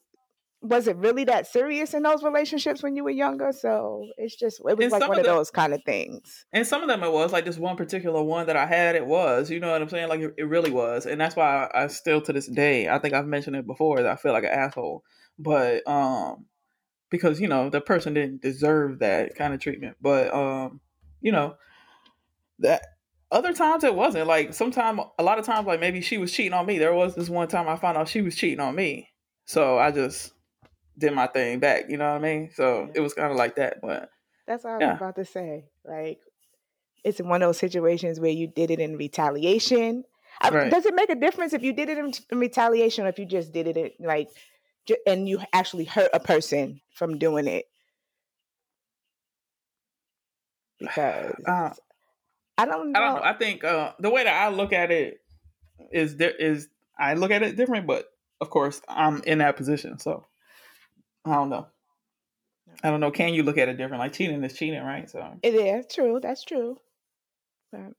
was 0.64 0.86
it 0.86 0.96
really 0.96 1.24
that 1.24 1.46
serious 1.48 1.92
in 1.92 2.04
those 2.04 2.22
relationships 2.22 2.84
when 2.84 2.94
you 2.94 3.02
were 3.02 3.10
younger. 3.10 3.50
So 3.52 4.06
it's 4.16 4.36
just 4.36 4.60
it 4.60 4.76
was 4.76 4.84
And 4.84 4.92
like 4.92 5.00
one 5.02 5.12
of 5.12 5.18
of 5.18 5.24
the- 5.24 5.32
those 5.32 5.50
kind 5.50 5.74
of 5.74 5.82
things. 5.84 6.46
And 6.52 6.66
some 6.66 6.82
of 6.82 6.88
them 6.88 7.02
it 7.02 7.12
was 7.12 7.32
like 7.32 7.44
this 7.44 7.58
one 7.58 7.76
particular 7.76 8.22
one 8.22 8.46
that 8.46 8.56
I 8.56 8.66
had. 8.66 8.94
It 8.94 9.04
was, 9.06 9.50
you 9.50 9.58
know 9.58 9.72
what 9.72 9.82
I'm 9.82 9.88
saying? 9.88 10.08
Like 10.08 10.20
it, 10.20 10.34
it 10.38 10.44
really 10.44 10.70
was, 10.70 11.04
and 11.06 11.20
that's 11.20 11.34
why 11.34 11.66
I, 11.74 11.84
I 11.84 11.86
still 11.88 12.20
to 12.22 12.32
this 12.32 12.46
day, 12.46 12.88
I 12.88 12.98
think 12.98 13.12
I've 13.12 13.26
mentioned 13.26 13.56
it 13.56 13.66
before 13.66 14.02
that 14.02 14.12
I 14.12 14.16
feel 14.16 14.32
like 14.32 14.44
an 14.44 14.50
asshole, 14.50 15.02
but 15.38 15.86
um, 15.88 16.46
because 17.12 17.40
you 17.40 17.46
know 17.46 17.70
the 17.70 17.80
person 17.80 18.14
didn't 18.14 18.42
deserve 18.42 18.98
that 18.98 19.36
kind 19.36 19.54
of 19.54 19.60
treatment, 19.60 19.96
but 20.00 20.34
um, 20.34 20.80
you 21.20 21.30
know 21.30 21.54
that 22.58 22.82
other 23.30 23.52
times 23.52 23.84
it 23.84 23.94
wasn't 23.94 24.26
like 24.26 24.52
sometimes 24.52 25.00
a 25.18 25.22
lot 25.22 25.38
of 25.38 25.44
times 25.46 25.66
like 25.66 25.78
maybe 25.80 26.00
she 26.00 26.18
was 26.18 26.32
cheating 26.32 26.52
on 26.52 26.66
me. 26.66 26.78
There 26.78 26.92
was 26.94 27.14
this 27.14 27.28
one 27.30 27.46
time 27.48 27.68
I 27.68 27.76
found 27.76 27.96
out 27.96 28.08
she 28.08 28.22
was 28.22 28.34
cheating 28.34 28.60
on 28.60 28.74
me, 28.74 29.08
so 29.44 29.78
I 29.78 29.90
just 29.92 30.32
did 30.98 31.12
my 31.14 31.26
thing 31.28 31.60
back. 31.60 31.84
You 31.88 31.96
know 31.98 32.10
what 32.10 32.16
I 32.16 32.18
mean? 32.18 32.50
So 32.54 32.84
Yeah. 32.86 32.92
it 32.96 33.00
was 33.00 33.14
kind 33.14 33.30
of 33.30 33.36
like 33.36 33.56
that, 33.56 33.80
but 33.80 34.10
That's 34.46 34.64
what 34.64 34.82
I 34.82 34.86
was 34.88 34.96
about 34.96 35.16
to 35.16 35.24
say. 35.24 35.66
Like 35.84 36.18
it's 37.04 37.20
one 37.20 37.42
of 37.42 37.48
those 37.48 37.58
situations 37.58 38.20
where 38.20 38.30
you 38.30 38.46
did 38.46 38.70
it 38.70 38.80
in 38.80 38.96
retaliation. 38.96 40.04
I- 40.40 40.68
Does 40.68 40.86
it 40.86 40.94
make 40.94 41.10
a 41.10 41.14
difference 41.14 41.52
if 41.52 41.62
you 41.62 41.72
did 41.72 41.88
it 41.88 41.98
in, 41.98 42.12
in 42.30 42.38
retaliation 42.38 43.04
or 43.06 43.08
if 43.08 43.18
you 43.18 43.26
just 43.26 43.52
did 43.52 43.66
it 43.68 43.76
in, 43.76 43.90
like, 44.00 44.28
and 45.06 45.28
you 45.28 45.40
actually 45.52 45.84
hurt 45.84 46.10
a 46.12 46.20
person 46.20 46.80
from 46.90 47.18
doing 47.18 47.46
it? 47.46 47.66
Because 50.78 51.34
uh, 51.46 51.70
I 52.58 52.66
don't 52.66 52.92
know. 52.92 53.00
I 53.00 53.04
don't 53.04 53.14
know. 53.16 53.22
I 53.22 53.32
think 53.34 53.64
uh, 53.64 53.92
the 53.98 54.10
way 54.10 54.24
that 54.24 54.34
I 54.34 54.48
look 54.48 54.72
at 54.72 54.90
it 54.90 55.20
is 55.90 56.16
there 56.16 56.30
is 56.30 56.68
I 56.98 57.14
look 57.14 57.30
at 57.30 57.42
it 57.42 57.56
different, 57.56 57.86
but 57.86 58.06
of 58.40 58.50
course 58.50 58.80
I'm 58.88 59.22
in 59.24 59.38
that 59.38 59.56
position, 59.56 59.98
so 59.98 60.26
I 61.24 61.34
don't 61.34 61.50
know. 61.50 61.66
I 62.82 62.90
don't 62.90 63.00
know. 63.00 63.10
Can 63.10 63.34
you 63.34 63.42
look 63.42 63.58
at 63.58 63.68
it 63.68 63.76
different? 63.76 64.00
Like 64.00 64.12
cheating 64.12 64.42
is 64.42 64.54
cheating, 64.54 64.82
right? 64.82 65.08
So 65.08 65.20
all 65.20 65.38
It 65.42 65.54
is 65.54 65.86
true. 65.92 66.18
That's 66.20 66.44
true. 66.44 66.78
But 67.70 67.92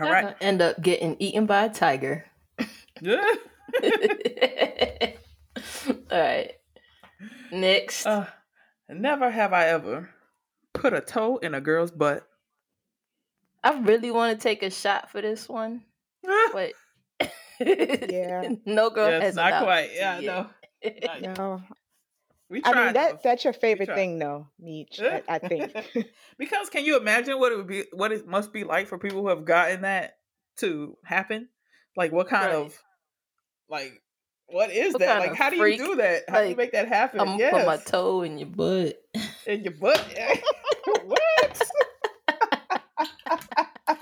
right, 0.00 0.36
End 0.40 0.62
up 0.62 0.80
getting 0.80 1.16
eaten 1.18 1.46
by 1.46 1.64
a 1.64 1.70
tiger. 1.70 2.26
yeah. 3.00 3.22
All 6.14 6.20
right. 6.20 6.52
Next. 7.50 8.06
Uh, 8.06 8.26
never 8.88 9.30
have 9.30 9.52
I 9.52 9.66
ever 9.66 10.10
put 10.72 10.92
a 10.92 11.00
toe 11.00 11.38
in 11.38 11.54
a 11.54 11.60
girl's 11.60 11.90
butt. 11.90 12.24
I 13.64 13.80
really 13.80 14.10
want 14.10 14.38
to 14.38 14.42
take 14.42 14.62
a 14.62 14.70
shot 14.70 15.10
for 15.10 15.20
this 15.22 15.48
one, 15.48 15.82
but 16.52 16.74
Yeah. 17.58 18.52
no 18.66 18.90
girl 18.90 19.10
yeah, 19.10 19.20
has 19.20 19.34
not 19.34 19.62
quite. 19.64 19.90
Yeah, 19.94 20.18
yet. 20.20 20.46
no. 21.22 21.30
no, 21.36 21.62
We 22.50 22.60
I 22.64 22.84
mean 22.84 22.92
that 22.92 23.10
though. 23.12 23.18
that's 23.24 23.42
your 23.42 23.54
favorite 23.54 23.88
thing, 23.88 24.18
though, 24.18 24.48
Meech. 24.60 25.00
I, 25.00 25.22
I 25.28 25.38
think. 25.38 25.72
because 26.38 26.68
can 26.70 26.84
you 26.84 26.96
imagine 26.98 27.38
what 27.40 27.52
it 27.52 27.56
would 27.56 27.66
be 27.66 27.84
what 27.92 28.12
it 28.12 28.26
must 28.26 28.52
be 28.52 28.62
like 28.64 28.86
for 28.86 28.98
people 28.98 29.22
who 29.22 29.28
have 29.28 29.44
gotten 29.46 29.80
that 29.82 30.18
to 30.58 30.96
happen 31.04 31.48
like 31.96 32.12
what 32.12 32.28
kind 32.28 32.52
Right. 32.52 32.54
of 32.66 32.78
like 33.68 34.02
what 34.48 34.70
is 34.70 34.92
What 34.92 35.00
that 35.00 35.18
like 35.20 35.34
how 35.34 35.50
do 35.50 35.56
freak? 35.58 35.78
you 35.78 35.86
do 35.86 35.96
that 35.96 36.22
how 36.28 36.42
do 36.42 36.48
you 36.50 36.56
make 36.56 36.72
that 36.72 36.88
happen 36.88 37.20
I'm 37.20 37.26
gonna 37.26 37.38
yes. 37.38 37.52
put 37.54 37.66
my 37.66 37.76
toe 37.78 38.22
in 38.22 38.38
your 38.38 38.48
butt. 38.48 38.96
in 39.46 39.64
your 39.64 39.72
butt 39.74 39.98
what 41.04 41.62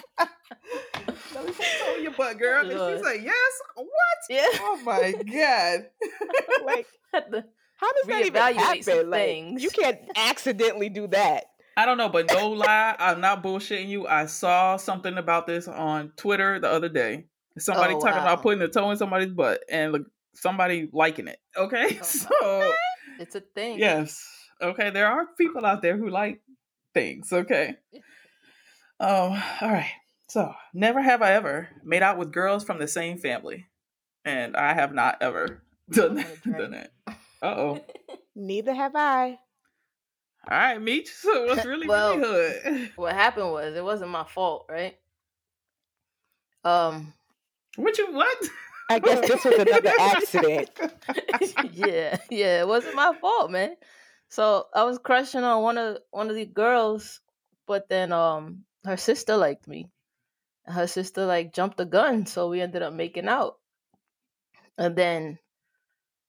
let 1.35 1.47
me 1.47 1.53
put 1.53 1.67
toe 1.81 1.97
in 1.97 2.03
your 2.03 2.13
butt 2.13 2.39
girl 2.39 2.61
and 2.61 2.71
she's 2.97 3.05
like 3.05 3.23
yes 3.23 3.53
what 3.77 3.89
Yeah. 4.31 4.47
oh 4.61 4.81
my 4.85 5.13
god 5.13 5.87
like, 6.65 6.87
how 7.13 7.93
does 7.93 8.07
that 8.07 8.25
even 8.27 8.41
happen? 8.55 9.11
Like, 9.11 9.21
things. 9.21 9.63
you 9.63 9.71
can't 9.71 9.99
accidentally 10.17 10.89
do 10.89 11.09
that. 11.09 11.45
I 11.77 11.85
don't 11.85 11.99
know, 11.99 12.09
but 12.09 12.31
no 12.33 12.51
lie, 12.51 12.95
I'm 12.99 13.21
not 13.21 13.43
bullshitting 13.43 13.89
you. 13.89 14.07
I 14.07 14.27
saw 14.27 14.77
something 14.77 15.19
about 15.19 15.47
this 15.47 15.67
on 15.69 16.13
Twitter 16.17 16.59
the 16.61 16.69
other 16.71 16.89
day. 16.89 17.27
Somebody 17.59 17.95
Oh, 17.95 18.01
talking 18.01 18.17
wow. 18.19 18.23
about 18.33 18.43
putting 18.43 18.63
a 18.63 18.69
toe 18.69 18.91
in 18.93 18.97
somebody's 18.97 19.33
butt 19.33 19.63
and 19.69 19.93
look, 19.93 20.03
somebody 20.35 20.89
liking 20.93 21.29
it. 21.29 21.39
Okay, 21.57 21.99
Oh, 22.03 22.05
so 22.05 22.73
it's 23.19 23.35
a 23.35 23.41
thing. 23.41 23.79
yes, 23.79 24.25
okay, 24.61 24.91
there 24.91 25.07
are 25.09 25.27
people 25.39 25.65
out 25.67 25.83
there 25.83 25.97
who 25.97 26.09
like 26.09 26.41
things. 26.95 27.33
Okay, 27.33 27.77
um, 29.01 29.33
all 29.61 29.71
right. 29.71 29.91
So 30.29 30.55
never 30.73 31.03
have 31.03 31.21
I 31.21 31.33
ever 31.33 31.69
made 31.85 32.03
out 32.03 32.17
with 32.17 32.33
girls 32.33 32.65
from 32.65 32.79
the 32.79 32.89
same 32.89 33.19
family, 33.19 33.67
and 34.25 34.57
I 34.57 34.73
have 34.75 34.95
not 34.95 35.19
ever 35.21 35.63
done 35.91 36.15
that. 36.17 36.43
Done 36.45 36.71
that. 36.73 36.93
Uh 37.43 37.47
oh. 37.47 37.85
Neither 38.35 38.73
have 38.73 38.93
I. 38.97 39.39
All 40.51 40.59
right, 40.59 40.81
Meech. 40.81 41.09
So 41.09 41.47
what's 41.47 41.65
really 41.67 41.87
Well, 41.87 42.17
really 42.17 42.59
hood? 42.65 42.91
What 42.97 43.15
happened 43.15 43.53
was 43.53 43.77
it 43.77 43.85
wasn't 43.85 44.11
my 44.11 44.25
fault, 44.25 44.67
right? 44.71 44.97
Um. 46.65 47.13
What 47.77 47.99
you 47.99 48.13
what? 48.13 48.39
I 48.93 48.99
guess 48.99 49.27
this 49.27 49.45
was 49.45 49.55
another 49.55 49.93
accident. 50.01 50.71
yeah, 51.73 52.19
yeah, 52.31 52.61
it 52.61 52.69
wasn't 52.69 52.95
my 52.95 53.13
fault, 53.21 53.51
man. 53.51 53.75
So 54.29 54.67
I 54.75 54.85
was 54.85 54.99
crushing 54.99 55.45
on 55.45 55.63
one 55.63 55.79
of 55.79 55.99
one 56.11 56.29
of 56.29 56.37
the 56.37 56.47
girls, 56.47 57.21
but 57.67 57.89
then 57.89 58.13
um 58.13 58.65
her 58.85 58.97
sister 58.97 59.37
liked 59.37 59.67
me. 59.67 59.91
Her 60.67 60.87
sister 60.87 61.27
like 61.27 61.55
jumped 61.55 61.79
the 61.79 61.87
gun, 61.87 62.27
so 62.27 62.49
we 62.49 62.61
ended 62.61 62.83
up 62.83 62.93
making 62.93 63.29
out. 63.29 63.57
And 64.77 64.95
then 64.95 65.39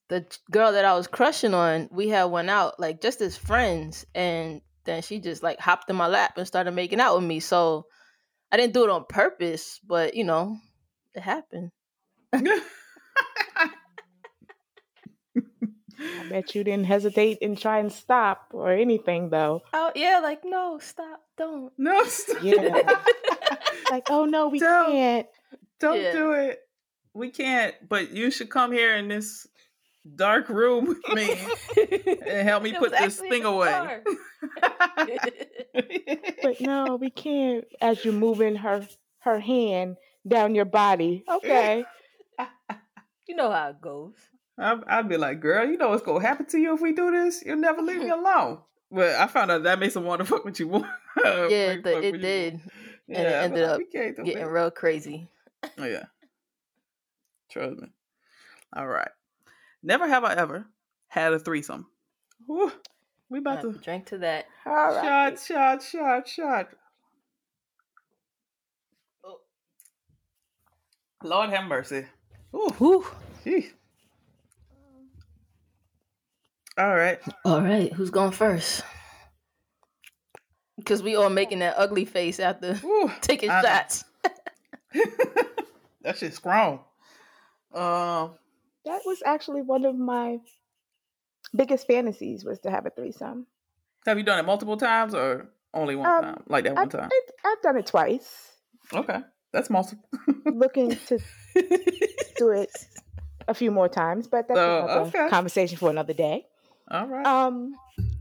the 0.09 0.25
girl 0.51 0.71
that 0.71 0.85
I 0.85 0.95
was 0.95 1.07
crushing 1.07 1.53
on, 1.53 1.89
we 1.91 2.09
had 2.09 2.25
went 2.25 2.49
out 2.49 2.79
like 2.79 3.01
just 3.01 3.21
as 3.21 3.35
friends, 3.35 4.05
and 4.15 4.61
then 4.85 5.01
she 5.01 5.19
just 5.19 5.43
like 5.43 5.59
hopped 5.59 5.89
in 5.89 5.95
my 5.95 6.07
lap 6.07 6.37
and 6.37 6.47
started 6.47 6.71
making 6.71 7.01
out 7.01 7.15
with 7.15 7.25
me. 7.25 7.39
So 7.41 7.87
I 8.51 8.57
didn't 8.57 8.73
do 8.73 8.83
it 8.85 8.89
on 8.89 9.05
purpose, 9.07 9.79
but 9.85 10.15
you 10.15 10.23
know, 10.23 10.57
it 11.13 11.21
happened. 11.21 11.71
I 15.99 16.23
bet 16.29 16.53
you 16.55 16.63
didn't 16.63 16.85
hesitate 16.85 17.37
and 17.41 17.57
try 17.57 17.79
and 17.79 17.91
stop 17.91 18.47
or 18.51 18.71
anything, 18.71 19.29
though. 19.29 19.61
Oh 19.73 19.91
yeah, 19.95 20.19
like 20.21 20.41
no, 20.43 20.79
stop, 20.81 21.21
don't. 21.37 21.71
no, 21.77 22.03
stop. 22.05 22.43
Yeah. 22.43 22.81
Like, 23.91 24.07
oh 24.09 24.25
no, 24.25 24.47
we 24.47 24.59
Don't. 24.59 24.91
can't. 24.91 25.27
don't 25.79 26.01
Yeah. 26.01 26.11
do 26.13 26.31
it. 26.31 26.59
We 27.13 27.29
can't. 27.29 27.75
But 27.87 28.11
you 28.11 28.31
should 28.31 28.49
come 28.49 28.71
here 28.71 28.95
in 28.95 29.07
this 29.07 29.45
dark 30.15 30.49
room 30.49 30.85
with 30.85 31.07
me 31.13 31.29
and 32.27 32.47
help 32.47 32.63
me 32.63 32.71
It 32.71 32.79
put 32.79 32.91
this 32.91 33.19
thing 33.19 33.43
away. 33.45 33.99
But 36.41 36.61
no, 36.61 36.95
we 36.99 37.11
can't. 37.11 37.65
As 37.81 38.03
you're 38.03 38.13
moving 38.15 38.55
her 38.55 38.87
her 39.19 39.39
hand 39.39 39.97
down 40.27 40.55
your 40.55 40.65
body. 40.65 41.23
Okay. 41.29 41.85
You 43.27 43.35
know 43.35 43.51
how 43.51 43.69
it 43.69 43.81
goes. 43.81 44.13
I'd, 44.57 44.83
I'd 44.87 45.09
be 45.09 45.17
like, 45.17 45.39
girl, 45.39 45.65
you 45.65 45.77
know 45.77 45.89
what's 45.89 46.03
gonna 46.03 46.21
happen 46.25 46.45
to 46.47 46.57
you 46.57 46.75
if 46.75 46.81
we 46.81 46.93
do 46.93 47.11
this? 47.11 47.43
You'll 47.45 47.57
never 47.57 47.81
leave 47.81 47.99
me 48.01 48.09
alone. 48.09 48.59
But 48.91 49.15
I 49.15 49.25
found 49.27 49.49
out 49.49 49.63
that 49.63 49.79
makes 49.79 49.95
them 49.95 50.03
want 50.03 50.19
to 50.19 50.25
fuck 50.29 50.45
with 50.45 50.59
you 50.59 50.67
more. 50.67 50.81
yeah, 51.23 51.77
the, 51.81 51.99
it 52.03 52.21
did. 52.21 52.53
and 53.09 53.27
it 53.27 53.27
I'm 53.27 53.43
ended 53.45 53.67
like, 53.67 53.81
up 53.81 53.91
Getting 53.91 54.35
that. 54.35 54.47
real 54.49 54.69
crazy. 54.71 55.27
Oh, 55.77 55.85
yeah. 55.85 56.05
Trust 57.49 57.79
me. 57.79 57.87
All 58.75 58.87
right. 58.87 59.09
Never 59.81 60.07
have 60.07 60.23
I 60.23 60.33
ever 60.35 60.65
had 61.07 61.33
a 61.33 61.39
threesome. 61.39 61.87
Whew. 62.45 62.71
We 63.29 63.39
about 63.39 63.61
to 63.61 63.73
to 63.73 63.79
drink 63.79 64.07
to 64.07 64.19
that. 64.19 64.45
All 64.65 64.73
right. 64.73 65.39
shot, 65.39 65.81
shot, 65.81 65.81
shot, 65.81 66.27
shot. 66.27 66.69
Oh. 69.25 69.39
Lord 71.23 71.49
have 71.49 71.65
mercy. 71.67 72.05
Ooh, 72.55 72.69
Whew. 72.77 73.05
All 76.77 76.95
right. 76.95 77.19
All 77.45 77.61
right, 77.61 77.91
who's 77.93 78.09
going 78.09 78.31
first? 78.31 78.83
Because 80.77 81.03
we 81.03 81.15
all 81.15 81.29
making 81.29 81.59
that 81.59 81.75
ugly 81.77 82.05
face 82.05 82.39
after 82.39 82.79
Ooh, 82.83 83.11
taking 83.21 83.49
I 83.51 83.61
shots. 83.61 84.03
that 86.01 86.17
shit's 86.17 86.37
strong. 86.37 86.79
Um, 87.73 88.31
That 88.85 89.01
was 89.05 89.21
actually 89.25 89.61
one 89.61 89.85
of 89.85 89.95
my 89.95 90.39
biggest 91.55 91.85
fantasies 91.87 92.43
was 92.43 92.59
to 92.61 92.71
have 92.71 92.85
a 92.85 92.89
threesome. 92.89 93.45
have 94.05 94.17
you 94.17 94.23
done 94.23 94.39
it 94.39 94.45
multiple 94.45 94.77
times 94.77 95.13
or 95.13 95.49
only 95.73 95.95
one 95.95 96.07
Um, 96.09 96.21
time? 96.23 96.43
Like 96.47 96.63
that 96.65 96.75
one 96.75 96.83
I've, 96.85 96.89
time? 96.91 97.09
I- 97.11 97.49
I've 97.51 97.61
done 97.61 97.77
it 97.77 97.85
twice. 97.85 98.51
Okay, 98.91 99.19
that's 99.53 99.69
multiple. 99.69 100.03
Looking 100.45 100.89
to 101.07 101.19
do 102.37 102.49
it 102.49 102.69
a 103.47 103.53
few 103.53 103.71
more 103.71 103.87
times, 103.87 104.27
but 104.27 104.47
that's 104.47 104.59
Oh, 104.59 104.77
another 104.85 105.01
okay. 105.07 105.29
conversation 105.29 105.77
for 105.77 105.89
another 105.89 106.13
day. 106.13 106.45
All 106.91 107.07
right. 107.07 107.25
Um, 107.25 107.73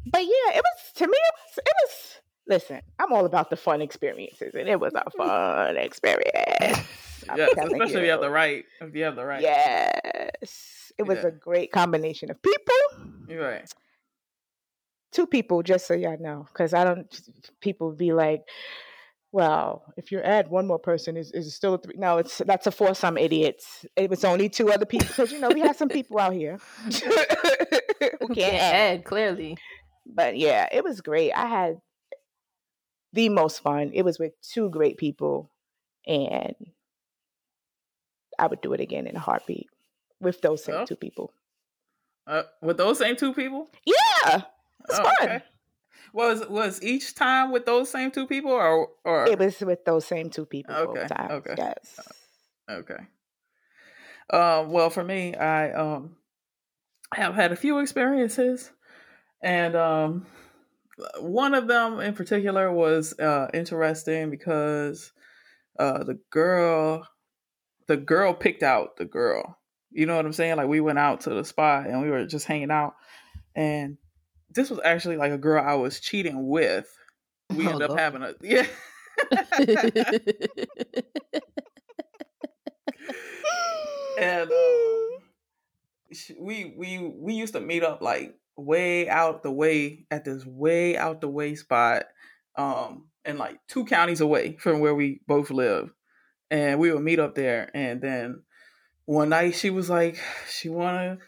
but 0.06 0.22
yeah, 0.22 0.56
it 0.56 0.62
was 0.62 0.92
to 0.96 1.06
me. 1.06 1.12
It 1.16 1.34
was. 1.46 1.58
It 1.58 1.74
was. 1.84 2.18
Listen, 2.48 2.80
I'm 2.98 3.12
all 3.12 3.24
about 3.24 3.50
the 3.50 3.56
fun 3.56 3.80
experiences, 3.80 4.54
and 4.54 4.68
it 4.68 4.78
was 4.78 4.92
a 4.94 5.10
fun 5.16 5.76
experience. 5.76 6.32
Yes, 7.36 7.50
especially 7.56 8.00
if 8.00 8.04
you 8.04 8.10
have 8.10 8.20
the 8.20 8.30
right. 8.30 8.64
If 8.80 8.94
you 8.94 9.04
have 9.04 9.14
the 9.16 9.24
right. 9.24 9.40
Yes, 9.40 10.92
it 10.98 11.04
was 11.04 11.18
Yeah. 11.22 11.28
a 11.28 11.30
great 11.30 11.70
combination 11.72 12.30
of 12.30 12.42
people. 12.42 12.74
You're 13.28 13.42
right. 13.48 13.72
Two 15.12 15.26
people, 15.26 15.62
just 15.62 15.86
so 15.86 15.94
y'all 15.94 16.16
know, 16.18 16.46
because 16.52 16.74
I 16.74 16.84
don't. 16.84 17.20
People 17.60 17.92
be 17.92 18.12
like, 18.12 18.42
"Well, 19.32 19.82
if 19.96 20.12
you 20.12 20.20
add 20.20 20.48
one 20.48 20.66
more 20.66 20.78
person, 20.78 21.16
is 21.16 21.32
is 21.32 21.46
it 21.46 21.50
still 21.52 21.74
a 21.74 21.78
three? 21.78 21.94
No, 21.96 22.18
it's 22.18 22.38
that's 22.38 22.66
a 22.66 22.70
foursome, 22.70 23.16
idiots. 23.18 23.84
It 23.96 24.10
was 24.10 24.24
only 24.24 24.48
two 24.48 24.70
other 24.70 24.84
people 24.86 25.08
because 25.08 25.32
you 25.32 25.40
know 25.40 25.48
we 25.48 25.60
have 25.60 25.76
some 25.76 25.88
people 25.88 26.18
out 26.18 26.32
here 26.34 26.58
who 26.84 26.90
can't 28.34 28.54
add. 28.54 28.74
add, 28.98 29.04
clearly. 29.04 29.56
but 30.06 30.36
yeah, 30.36 30.68
it 30.70 30.84
was 30.84 31.00
great. 31.00 31.32
I 31.32 31.46
had 31.46 31.80
the 33.12 33.28
most 33.30 33.60
fun. 33.62 33.90
It 33.94 34.02
was 34.04 34.18
with 34.18 34.32
two 34.42 34.68
great 34.70 34.96
people, 34.98 35.50
and 36.06 36.54
I 38.38 38.46
would 38.46 38.60
do 38.60 38.72
it 38.74 38.80
again 38.80 39.06
in 39.06 39.16
a 39.16 39.20
heartbeat 39.20 39.68
with 40.20 40.40
those 40.42 40.64
same 40.64 40.76
Oh. 40.76 40.84
two 40.86 40.96
people. 40.96 41.32
Uh, 42.26 42.44
with 42.60 42.76
those 42.76 42.98
same 42.98 43.16
two 43.16 43.32
people. 43.34 43.68
Yeah, 43.84 44.42
it's 44.88 44.98
Oh, 44.98 45.02
fun. 45.02 45.14
okay. 45.22 45.42
Was 46.12 46.46
was 46.48 46.82
each 46.82 47.14
time 47.14 47.52
with 47.52 47.64
those 47.64 47.90
same 47.90 48.10
two 48.10 48.26
people 48.26 48.50
or 48.50 48.88
or 49.04 49.26
It 49.26 49.38
was 49.38 49.60
with 49.60 49.84
those 49.84 50.04
same 50.06 50.28
two 50.30 50.44
people 50.44 50.74
Okay, 50.74 51.06
times. 51.06 51.32
okay. 51.32 51.54
Yes. 51.56 51.98
Okay. 52.70 53.06
Um, 54.30 54.70
well, 54.70 54.90
for 54.90 55.02
me, 55.02 55.34
I 55.34 55.72
um 55.72 56.16
have 57.14 57.34
had 57.34 57.52
a 57.52 57.56
few 57.56 57.78
experiences, 57.78 58.70
and 59.42 59.74
um, 59.74 60.26
one 61.18 61.54
of 61.54 61.66
them 61.66 62.00
in 62.00 62.14
particular 62.14 62.72
was 62.72 63.18
uh, 63.18 63.48
interesting 63.52 64.30
because 64.30 65.12
uh, 65.78 66.04
the 66.04 66.18
girl, 66.30 67.06
the 67.88 67.96
girl 67.96 68.34
picked 68.34 68.62
out 68.62 68.96
the 68.96 69.04
girl. 69.04 69.58
You 69.90 70.06
know 70.06 70.16
what 70.16 70.24
I'm 70.24 70.32
saying? 70.32 70.56
Like 70.56 70.68
we 70.68 70.80
went 70.80 70.98
out 70.98 71.22
to 71.22 71.30
the 71.30 71.44
spot 71.44 71.86
and 71.86 72.00
we 72.00 72.08
were 72.10 72.24
just 72.26 72.46
hanging 72.46 72.70
out, 72.70 72.94
and 73.54 73.98
this 74.54 74.70
was 74.70 74.80
actually 74.84 75.16
like 75.16 75.32
a 75.32 75.38
girl 75.38 75.62
I 75.64 75.74
was 75.74 76.00
cheating 76.00 76.48
with. 76.48 76.86
We 77.50 77.66
Oh, 77.66 77.70
ended 77.70 77.90
up 77.90 77.98
having 77.98 78.22
a 78.22 78.34
yeah. 78.42 78.66
and 84.18 84.50
um, 84.50 85.08
we 86.38 86.74
we 86.76 87.12
we 87.16 87.34
used 87.34 87.54
to 87.54 87.60
meet 87.60 87.82
up 87.82 88.02
like 88.02 88.34
way 88.56 89.08
out 89.08 89.42
the 89.42 89.50
way 89.50 90.06
at 90.10 90.24
this 90.24 90.44
way 90.44 90.96
out 90.96 91.20
the 91.20 91.28
way 91.28 91.54
spot 91.54 92.04
um 92.56 93.06
and 93.24 93.38
like 93.38 93.58
two 93.66 93.84
counties 93.84 94.20
away 94.20 94.56
from 94.58 94.80
where 94.80 94.94
we 94.94 95.20
both 95.26 95.50
live 95.50 95.90
and 96.50 96.78
we 96.78 96.92
would 96.92 97.02
meet 97.02 97.18
up 97.18 97.34
there 97.34 97.70
and 97.74 98.02
then 98.02 98.42
one 99.06 99.30
night 99.30 99.54
she 99.54 99.70
was 99.70 99.88
like 99.88 100.18
she 100.50 100.68
want 100.68 101.18
to 101.18 101.26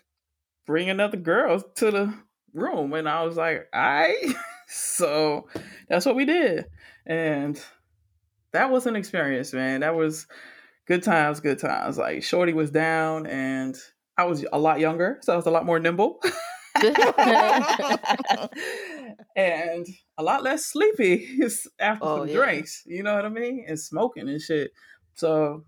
bring 0.67 0.91
another 0.91 1.17
girl 1.17 1.61
to 1.77 1.91
the 1.91 2.15
room 2.55 2.95
and 2.95 3.09
i 3.09 3.23
was 3.25 3.37
like 3.37 3.69
all 3.75 3.81
right 3.83 4.35
so 4.69 5.47
that's 5.89 6.07
what 6.07 6.17
we 6.17 6.25
did 6.25 6.65
and 7.07 7.61
that 8.53 8.71
was 8.71 8.87
an 8.87 8.97
experience 8.97 9.53
man 9.53 9.81
that 9.81 9.95
was 9.95 10.27
good 10.87 11.03
times, 11.03 11.41
good 11.41 11.59
times. 11.59 11.97
Like 11.97 12.23
Shorty 12.23 12.53
was 12.53 12.71
down 12.71 13.27
and 13.27 13.75
I 14.19 14.25
was 14.25 14.45
a 14.53 14.59
lot 14.59 14.81
younger, 14.81 15.19
so 15.23 15.33
I 15.33 15.37
was 15.37 15.47
a 15.47 15.51
lot 15.51 15.65
more 15.65 15.79
nimble. 15.81 16.21
and 19.37 19.87
a 20.19 20.23
lot 20.23 20.43
less 20.43 20.65
sleepy 20.65 21.39
after 21.81 22.05
Oh, 22.05 22.19
some 22.19 22.29
yeah. 22.29 22.35
drinks. 22.35 22.83
You 22.87 23.03
know 23.03 23.15
what 23.15 23.25
I 23.25 23.29
mean? 23.31 23.65
And 23.67 23.81
smoking 23.81 24.29
and 24.29 24.41
shit. 24.41 24.73
So 25.15 25.65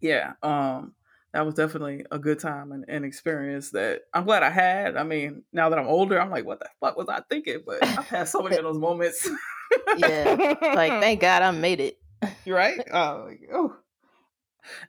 yeah, 0.00 0.32
um, 0.42 0.94
that 1.32 1.44
was 1.44 1.54
definitely 1.54 2.04
a 2.10 2.18
good 2.18 2.38
time 2.38 2.72
and 2.72 2.84
an 2.88 3.04
experience 3.04 3.70
that 3.70 4.02
I'm 4.14 4.24
glad 4.24 4.42
I 4.42 4.50
had. 4.50 4.96
I 4.96 5.02
mean, 5.02 5.42
now 5.52 5.68
that 5.68 5.78
I'm 5.78 5.86
older, 5.86 6.20
I'm 6.20 6.30
like, 6.30 6.46
what 6.46 6.60
the 6.60 6.68
fuck 6.80 6.96
was 6.96 7.08
I 7.08 7.20
thinking? 7.28 7.62
But 7.66 7.84
I've 7.84 8.08
had 8.08 8.28
so 8.28 8.42
many 8.42 8.56
of 8.56 8.64
those 8.64 8.78
moments. 8.78 9.28
yeah. 9.98 10.54
Like, 10.62 10.92
thank 11.02 11.20
God 11.20 11.42
I 11.42 11.50
made 11.50 11.80
it. 11.80 11.98
You're 12.44 12.56
right? 12.56 12.80
Oh, 12.92 13.26
like, 13.28 13.48
oh. 13.52 13.76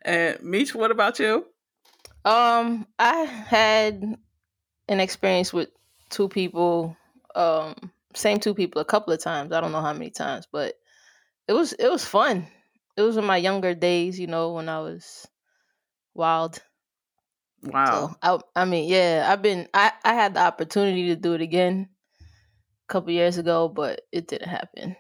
And 0.02 0.42
Meech, 0.42 0.74
what 0.74 0.92
about 0.92 1.20
you? 1.20 1.46
Um, 2.26 2.88
I 2.98 3.24
had 3.24 4.18
an 4.88 5.00
experience 5.00 5.54
with 5.54 5.70
two 6.10 6.30
people, 6.30 6.96
um, 7.36 7.76
same 8.14 8.40
two 8.40 8.54
people 8.54 8.82
a 8.82 8.86
couple 8.86 9.14
of 9.14 9.20
times. 9.20 9.52
I 9.52 9.62
don't 9.62 9.72
know 9.72 9.82
how 9.82 9.94
many 9.94 10.10
times, 10.10 10.48
but 10.52 10.76
it 11.48 11.54
was 11.54 11.74
it 11.74 11.90
was 11.90 12.06
fun. 12.06 12.48
It 12.96 13.02
was 13.02 13.18
in 13.18 13.26
my 13.26 13.38
younger 13.38 13.76
days, 13.76 14.20
you 14.20 14.28
know, 14.28 14.54
when 14.54 14.70
I 14.70 14.80
was 14.80 15.28
wild. 16.18 16.62
Wow. 17.64 18.10
So 18.10 18.16
I 18.22 18.40
I 18.56 18.66
mean, 18.66 18.90
yeah, 18.90 19.28
I've 19.30 19.42
been 19.42 19.68
I 19.74 19.92
I 20.04 20.14
had 20.14 20.34
the 20.34 20.42
opportunity 20.42 21.08
to 21.08 21.16
do 21.16 21.34
it 21.34 21.42
again 21.42 21.90
a 22.22 22.94
couple 22.94 23.12
years 23.12 23.38
ago, 23.38 23.70
but 23.70 24.02
it 24.12 24.28
didn't 24.28 24.50
happen. 24.50 24.96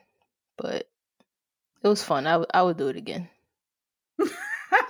But 0.57 0.89
it 1.83 1.87
was 1.87 2.03
fun. 2.03 2.27
I 2.27 2.37
would 2.37 2.49
I 2.53 2.63
would 2.63 2.77
do 2.77 2.87
it 2.89 2.97
again. 2.97 3.29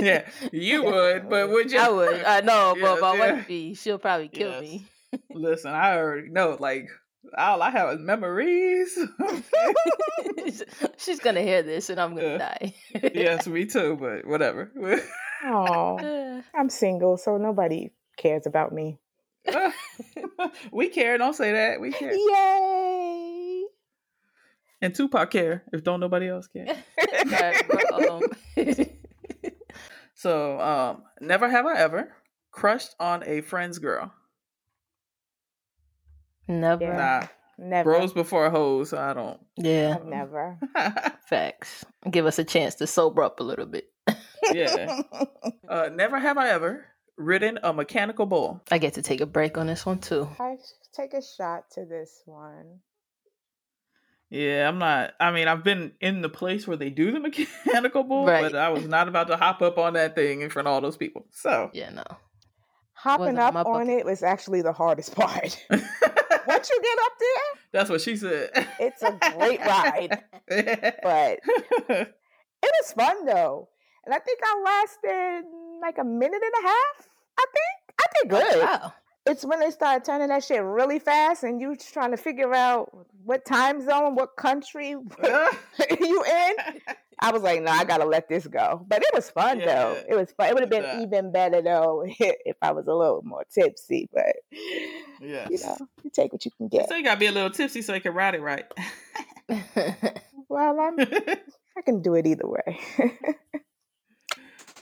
Yeah, 0.00 0.28
you 0.52 0.82
would, 0.84 1.28
but 1.28 1.50
would 1.50 1.70
you? 1.72 1.78
I 1.80 1.88
would. 1.88 2.24
I 2.24 2.40
know, 2.40 2.76
Yes, 2.76 2.80
but 2.80 3.00
my 3.00 3.12
yeah. 3.14 3.32
wifey, 3.34 3.74
she'll 3.74 3.98
probably 3.98 4.28
kill 4.28 4.50
Yes. 4.50 4.60
me. 4.60 4.86
Listen, 5.34 5.72
I 5.72 5.96
already 5.96 6.28
know. 6.28 6.56
Like, 6.58 6.88
all 7.38 7.62
I 7.62 7.70
have 7.70 7.90
is 7.94 8.00
memories. 8.00 8.98
She's 10.98 11.20
gonna 11.20 11.42
hear 11.42 11.62
this 11.62 11.90
and 11.90 12.00
I'm 12.00 12.14
gonna 12.14 12.28
Yeah. 12.32 12.38
die. 12.38 12.74
yes, 13.14 13.46
me 13.46 13.66
too. 13.66 13.96
But 14.00 14.26
whatever. 14.26 14.70
Oh, 15.44 16.42
I'm 16.54 16.68
single, 16.70 17.16
so 17.16 17.36
nobody 17.36 17.90
cares 18.16 18.46
about 18.46 18.72
me. 18.72 18.98
we 20.72 20.88
care. 20.88 21.18
Don't 21.18 21.34
say 21.34 21.52
that. 21.52 21.80
We 21.80 21.90
care. 21.92 22.12
Yay! 22.14 23.64
And 24.80 24.94
Tupac 24.94 25.30
care. 25.30 25.64
If 25.72 25.82
don't 25.84 26.00
nobody 26.00 26.28
else 26.28 26.46
care. 26.48 26.66
Alright, 26.98 27.66
but, 27.68 28.88
So, 30.14 30.60
um, 30.60 31.02
never 31.20 31.48
have 31.48 31.66
I 31.66 31.76
ever 31.78 32.12
crushed 32.52 32.94
on 33.00 33.24
a 33.26 33.40
friend's 33.40 33.78
girl. 33.80 34.12
Never. 36.48 36.84
Yeah. 36.84 36.96
Nah, 36.96 37.26
Never. 37.58 37.92
bros 37.92 38.12
before 38.12 38.50
hoes. 38.50 38.90
So 38.90 38.98
I 38.98 39.12
don't. 39.12 39.38
Yeah, 39.56 39.98
Never. 40.04 40.58
facts. 41.28 41.84
Give 42.10 42.26
us 42.26 42.38
a 42.38 42.44
chance 42.44 42.74
to 42.76 42.86
sober 42.86 43.22
up 43.22 43.40
a 43.40 43.44
little 43.44 43.66
bit. 43.66 43.88
yeah. 44.52 45.02
Uh, 45.68 45.90
never 45.92 46.18
have 46.18 46.38
I 46.38 46.48
ever 46.50 46.86
ridden 47.16 47.58
a 47.62 47.72
mechanical 47.72 48.26
bull. 48.26 48.60
I 48.70 48.78
get 48.78 48.94
to 48.94 49.02
take 49.02 49.20
a 49.20 49.26
break 49.26 49.56
on 49.58 49.66
this 49.68 49.86
one 49.86 49.98
too. 49.98 50.28
I 50.40 50.56
take 50.94 51.14
a 51.14 51.22
shot 51.22 51.64
to 51.74 51.84
this 51.84 52.22
one. 52.26 52.80
Yeah, 54.30 54.66
I'm 54.66 54.78
not. 54.78 55.12
I 55.20 55.30
mean, 55.30 55.46
I've 55.46 55.62
been 55.62 55.92
in 56.00 56.22
the 56.22 56.30
place 56.30 56.66
where 56.66 56.76
they 56.78 56.88
do 56.88 57.12
the 57.12 57.20
mechanical 57.66 58.02
bull, 58.02 58.24
Right. 58.26 58.42
but 58.42 58.56
I 58.56 58.70
was 58.70 58.86
not 58.86 59.06
about 59.06 59.28
to 59.28 59.36
hop 59.36 59.60
up 59.60 59.76
on 59.78 59.92
that 59.92 60.14
thing 60.14 60.40
in 60.40 60.48
front 60.48 60.66
of 60.68 60.72
all 60.72 60.80
those 60.80 60.96
people. 60.96 61.26
So, 61.32 61.70
Yeah, 61.74 61.90
no. 61.90 62.04
Hopping 62.94 63.36
up 63.36 63.54
on 63.56 63.64
bucket. 63.64 63.88
it 63.90 64.06
was 64.06 64.22
actually 64.22 64.62
the 64.62 64.72
hardest 64.72 65.14
part. 65.14 65.62
Once 66.46 66.70
you 66.70 66.82
get 66.82 66.98
up 67.04 67.12
there, 67.18 67.62
that's 67.72 67.90
what 67.90 68.00
she 68.00 68.16
said. 68.16 68.50
it's 68.78 69.02
a 69.02 69.18
great 69.36 69.60
ride. 69.60 70.22
But 71.02 71.40
it 72.62 72.72
was 72.80 72.92
fun 72.94 73.24
though. 73.24 73.68
And 74.04 74.14
I 74.14 74.18
think 74.18 74.40
I 74.42 74.62
lasted 74.64 75.48
like 75.80 75.98
a 75.98 76.04
minute 76.04 76.42
and 76.42 76.64
a 76.64 76.68
half. 76.68 77.08
I 77.38 77.44
think. 77.52 77.82
I 78.00 78.06
did 78.14 78.32
oh, 78.32 78.40
good. 78.40 78.62
Wow. 78.62 78.92
It's 79.24 79.44
when 79.44 79.60
they 79.60 79.70
start 79.70 80.04
turning 80.04 80.28
that 80.28 80.42
shit 80.42 80.62
really 80.62 80.98
fast 80.98 81.44
and 81.44 81.60
you 81.60 81.76
just 81.76 81.92
trying 81.92 82.10
to 82.10 82.16
figure 82.16 82.52
out 82.52 82.90
what 83.24 83.44
time 83.44 83.84
zone, 83.84 84.16
what 84.16 84.36
country 84.36 84.88
you 86.00 86.24
in. 86.24 86.56
I 87.22 87.30
was 87.30 87.42
like, 87.42 87.62
no, 87.62 87.70
I 87.70 87.84
gotta 87.84 88.04
let 88.04 88.28
this 88.28 88.46
go. 88.46 88.84
But 88.86 89.02
it 89.02 89.10
was 89.14 89.30
fun 89.30 89.58
though. 89.58 89.64
Yeah. 89.94 90.02
It 90.08 90.16
was 90.16 90.32
fun. 90.32 90.48
It 90.48 90.54
would 90.54 90.62
have 90.62 90.70
been 90.70 91.02
even 91.02 91.32
better 91.32 91.62
though 91.62 92.04
if 92.06 92.56
I 92.60 92.72
was 92.72 92.86
a 92.86 92.92
little 92.92 93.22
more 93.24 93.44
tipsy. 93.50 94.08
But 94.12 94.36
yeah, 95.20 95.48
you 95.48 95.58
know, 95.58 95.76
you 96.02 96.10
take 96.10 96.32
what 96.32 96.44
you 96.44 96.50
can 96.56 96.68
get. 96.68 96.88
So 96.88 96.96
you 96.96 97.04
gotta 97.04 97.20
be 97.20 97.26
a 97.26 97.32
little 97.32 97.50
tipsy 97.50 97.80
so 97.80 97.94
you 97.94 98.00
can 98.00 98.12
ride 98.12 98.34
it 98.34 98.42
right. 98.42 98.64
Well, 100.52 100.78
I'm, 100.80 101.00
I 101.00 101.80
can 101.82 102.02
do 102.02 102.14
it 102.14 102.26
either 102.26 102.46
way. 102.46 102.80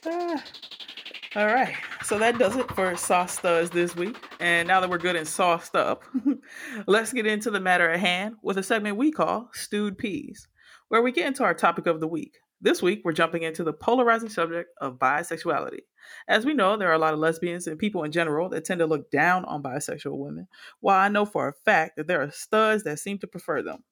Ah. 0.07 0.43
All 1.37 1.47
right. 1.47 1.75
So 2.03 2.19
that 2.19 2.39
does 2.39 2.57
it 2.57 2.73
for 2.73 2.97
Sauce 2.97 3.37
Studs 3.37 3.69
this 3.69 3.95
week. 3.95 4.17
And 4.41 4.67
now 4.67 4.81
that 4.81 4.89
we're 4.89 4.97
good 4.97 5.15
and 5.15 5.29
sauced 5.29 5.77
up, 5.77 6.05
let's 6.87 7.13
get 7.13 7.27
into 7.27 7.51
the 7.51 7.61
matter 7.61 7.91
at 7.91 8.01
hand 8.01 8.37
with 8.43 8.57
a 8.57 8.63
segment 8.63 8.97
we 8.97 9.13
call 9.13 9.51
Stewed 9.53 9.99
Peas, 9.99 10.49
where 10.91 11.01
we 11.03 11.11
get 11.13 11.27
into 11.27 11.43
our 11.45 11.55
topic 11.55 11.87
of 11.87 12.01
the 12.01 12.07
week. 12.09 12.39
This 12.61 12.83
week, 12.83 13.01
we're 13.05 13.13
jumping 13.13 13.43
into 13.43 13.65
the 13.65 13.73
polarizing 13.73 14.29
subject 14.29 14.69
of 14.83 14.99
bisexuality. 14.99 15.81
As 16.29 16.45
we 16.45 16.53
know, 16.53 16.77
there 16.77 16.91
are 16.91 16.95
a 16.95 16.99
lot 16.99 17.15
of 17.15 17.19
lesbians 17.21 17.67
and 17.67 17.79
people 17.79 18.03
in 18.05 18.13
general 18.13 18.51
that 18.51 18.65
tend 18.67 18.81
to 18.81 18.87
look 18.87 19.11
down 19.11 19.47
on 19.47 19.63
bisexual 19.63 20.19
women, 20.19 20.47
while 20.81 21.01
I 21.01 21.09
know 21.09 21.25
for 21.25 21.49
a 21.49 21.55
fact 21.65 21.97
that 21.97 22.07
there 22.07 22.21
are 22.21 22.31
studs 22.31 22.83
that 22.85 22.99
seem 22.99 23.19
to 23.21 23.27
prefer 23.27 23.63
them. 23.63 23.83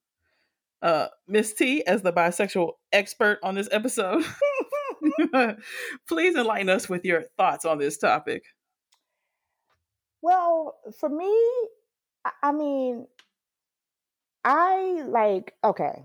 Uh, 0.82 1.06
Miss 1.26 1.54
T, 1.54 1.84
as 1.86 2.02
the 2.02 2.12
bisexual 2.12 2.72
expert 2.92 3.38
on 3.42 3.54
this 3.54 3.68
episode, 3.72 4.24
please 6.08 6.36
enlighten 6.36 6.68
us 6.68 6.88
with 6.88 7.04
your 7.04 7.22
thoughts 7.38 7.64
on 7.64 7.78
this 7.78 7.96
topic. 7.96 8.44
Well, 10.20 10.78
for 10.98 11.08
me, 11.08 11.32
I- 12.24 12.32
I 12.42 12.52
mean, 12.52 13.06
I 14.44 15.02
like, 15.06 15.54
okay, 15.64 16.04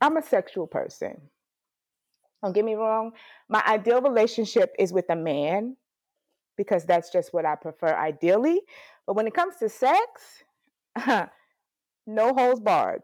I'm 0.00 0.16
a 0.16 0.22
sexual 0.22 0.66
person. 0.66 1.20
Don't 2.42 2.52
get 2.52 2.64
me 2.64 2.74
wrong. 2.74 3.12
My 3.48 3.62
ideal 3.66 4.02
relationship 4.02 4.74
is 4.78 4.92
with 4.92 5.06
a 5.08 5.16
man 5.16 5.76
because 6.56 6.84
that's 6.84 7.10
just 7.10 7.32
what 7.32 7.46
I 7.46 7.54
prefer 7.56 7.94
ideally. 7.94 8.60
But 9.06 9.16
when 9.16 9.26
it 9.26 9.34
comes 9.34 9.56
to 9.56 9.68
sex, 9.68 10.44
no 12.06 12.34
holes 12.34 12.60
barred. 12.60 13.02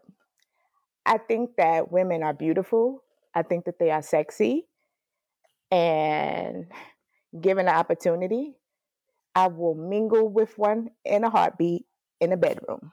I 1.05 1.17
think 1.17 1.55
that 1.57 1.91
women 1.91 2.23
are 2.23 2.33
beautiful. 2.33 3.03
I 3.33 3.41
think 3.41 3.65
that 3.65 3.79
they 3.79 3.89
are 3.89 4.01
sexy. 4.01 4.67
And 5.71 6.67
given 7.41 7.65
the 7.65 7.73
opportunity, 7.73 8.53
I 9.33 9.47
will 9.47 9.75
mingle 9.75 10.29
with 10.29 10.57
one 10.57 10.89
in 11.05 11.23
a 11.23 11.29
heartbeat 11.29 11.85
in 12.19 12.31
a 12.31 12.37
bedroom. 12.37 12.91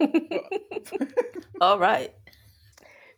All 1.60 1.78
right. 1.78 2.12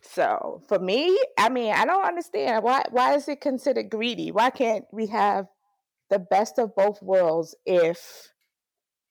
So 0.01 0.61
for 0.67 0.79
me, 0.79 1.17
I 1.37 1.49
mean, 1.49 1.73
I 1.73 1.85
don't 1.85 2.05
understand 2.05 2.63
why 2.63 2.83
why 2.91 3.15
is 3.15 3.27
it 3.27 3.41
considered 3.41 3.89
greedy? 3.89 4.31
Why 4.31 4.49
can't 4.49 4.85
we 4.91 5.07
have 5.07 5.47
the 6.09 6.19
best 6.19 6.57
of 6.59 6.75
both 6.75 7.01
worlds 7.01 7.55
if 7.65 8.31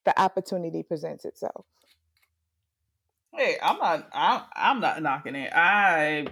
the 0.05 0.19
opportunity 0.21 0.83
presents 0.83 1.25
itself? 1.25 1.67
Hey, 3.35 3.59
I'm 3.63 3.79
not. 3.79 4.09
I'm, 4.13 4.43
I'm 4.55 4.81
not 4.81 5.03
knocking 5.03 5.35
it. 5.35 5.53
I, 5.53 6.29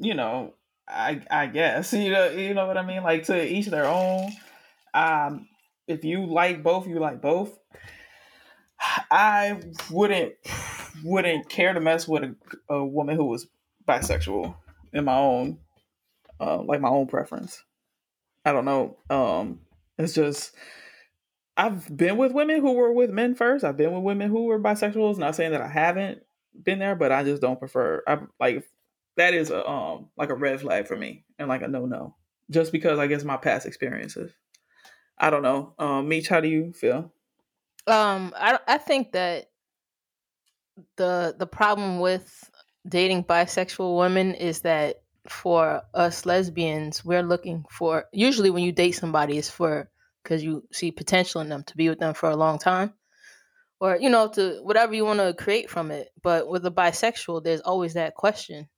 you 0.00 0.14
know, 0.14 0.54
I 0.88 1.22
I 1.30 1.46
guess 1.46 1.92
you 1.92 2.10
know 2.10 2.30
you 2.30 2.54
know 2.54 2.66
what 2.66 2.76
I 2.76 2.84
mean. 2.84 3.02
Like 3.02 3.24
to 3.24 3.46
each 3.46 3.66
their 3.66 3.86
own. 3.86 4.32
Um, 4.94 5.48
if 5.86 6.04
you 6.04 6.26
like 6.26 6.62
both, 6.62 6.88
you 6.88 6.98
like 6.98 7.20
both. 7.20 7.56
I 9.10 9.60
wouldn't 9.90 10.34
wouldn't 11.04 11.48
care 11.48 11.72
to 11.72 11.80
mess 11.80 12.08
with 12.08 12.24
a, 12.24 12.34
a 12.74 12.84
woman 12.84 13.16
who 13.16 13.26
was 13.26 13.46
bisexual 13.86 14.54
in 14.92 15.04
my 15.04 15.16
own 15.16 15.58
uh, 16.40 16.62
like 16.62 16.80
my 16.80 16.88
own 16.88 17.06
preference. 17.06 17.64
I 18.44 18.52
don't 18.52 18.64
know. 18.64 18.96
Um, 19.10 19.60
it's 19.98 20.14
just 20.14 20.52
I've 21.56 21.94
been 21.94 22.16
with 22.16 22.32
women 22.32 22.60
who 22.60 22.72
were 22.72 22.92
with 22.92 23.10
men 23.10 23.34
first. 23.34 23.64
I've 23.64 23.76
been 23.76 23.92
with 23.92 24.04
women 24.04 24.30
who 24.30 24.44
were 24.44 24.60
bisexuals. 24.60 25.18
Not 25.18 25.34
saying 25.34 25.52
that 25.52 25.60
I 25.60 25.68
haven't 25.68 26.22
been 26.62 26.78
there, 26.78 26.94
but 26.94 27.12
I 27.12 27.24
just 27.24 27.42
don't 27.42 27.58
prefer. 27.58 28.02
I 28.06 28.18
like 28.38 28.64
that 29.16 29.34
is 29.34 29.50
a 29.50 29.68
um 29.68 30.08
like 30.16 30.30
a 30.30 30.34
red 30.34 30.60
flag 30.60 30.86
for 30.86 30.96
me 30.96 31.24
and 31.38 31.48
like 31.48 31.62
a 31.62 31.68
no 31.68 31.86
no. 31.86 32.14
Just 32.50 32.72
because 32.72 32.98
I 32.98 33.06
guess 33.08 33.24
my 33.24 33.36
past 33.36 33.66
experiences. 33.66 34.32
I 35.18 35.30
don't 35.30 35.42
know. 35.42 35.74
Um, 35.78 36.10
how 36.28 36.40
do 36.40 36.48
you 36.48 36.72
feel? 36.72 37.12
Um, 37.88 38.34
I 38.36 38.58
I 38.68 38.78
think 38.78 39.12
that 39.12 39.46
the 40.96 41.34
the 41.38 41.46
problem 41.46 42.00
with 42.00 42.50
dating 42.86 43.24
bisexual 43.24 43.98
women 43.98 44.34
is 44.34 44.60
that 44.62 45.02
for 45.26 45.82
us 45.94 46.26
lesbians, 46.26 47.04
we're 47.04 47.22
looking 47.22 47.64
for 47.70 48.06
usually 48.12 48.50
when 48.50 48.62
you 48.62 48.72
date 48.72 48.92
somebody, 48.92 49.38
it's 49.38 49.50
for 49.50 49.90
because 50.22 50.42
you 50.42 50.64
see 50.72 50.90
potential 50.90 51.40
in 51.40 51.48
them 51.48 51.64
to 51.64 51.76
be 51.76 51.88
with 51.88 51.98
them 51.98 52.14
for 52.14 52.30
a 52.30 52.36
long 52.36 52.58
time, 52.58 52.92
or 53.80 53.96
you 53.96 54.10
know 54.10 54.28
to 54.28 54.60
whatever 54.62 54.94
you 54.94 55.04
want 55.04 55.20
to 55.20 55.34
create 55.34 55.70
from 55.70 55.90
it. 55.90 56.08
But 56.22 56.48
with 56.48 56.64
a 56.66 56.70
bisexual, 56.70 57.44
there's 57.44 57.60
always 57.60 57.94
that 57.94 58.14
question. 58.14 58.68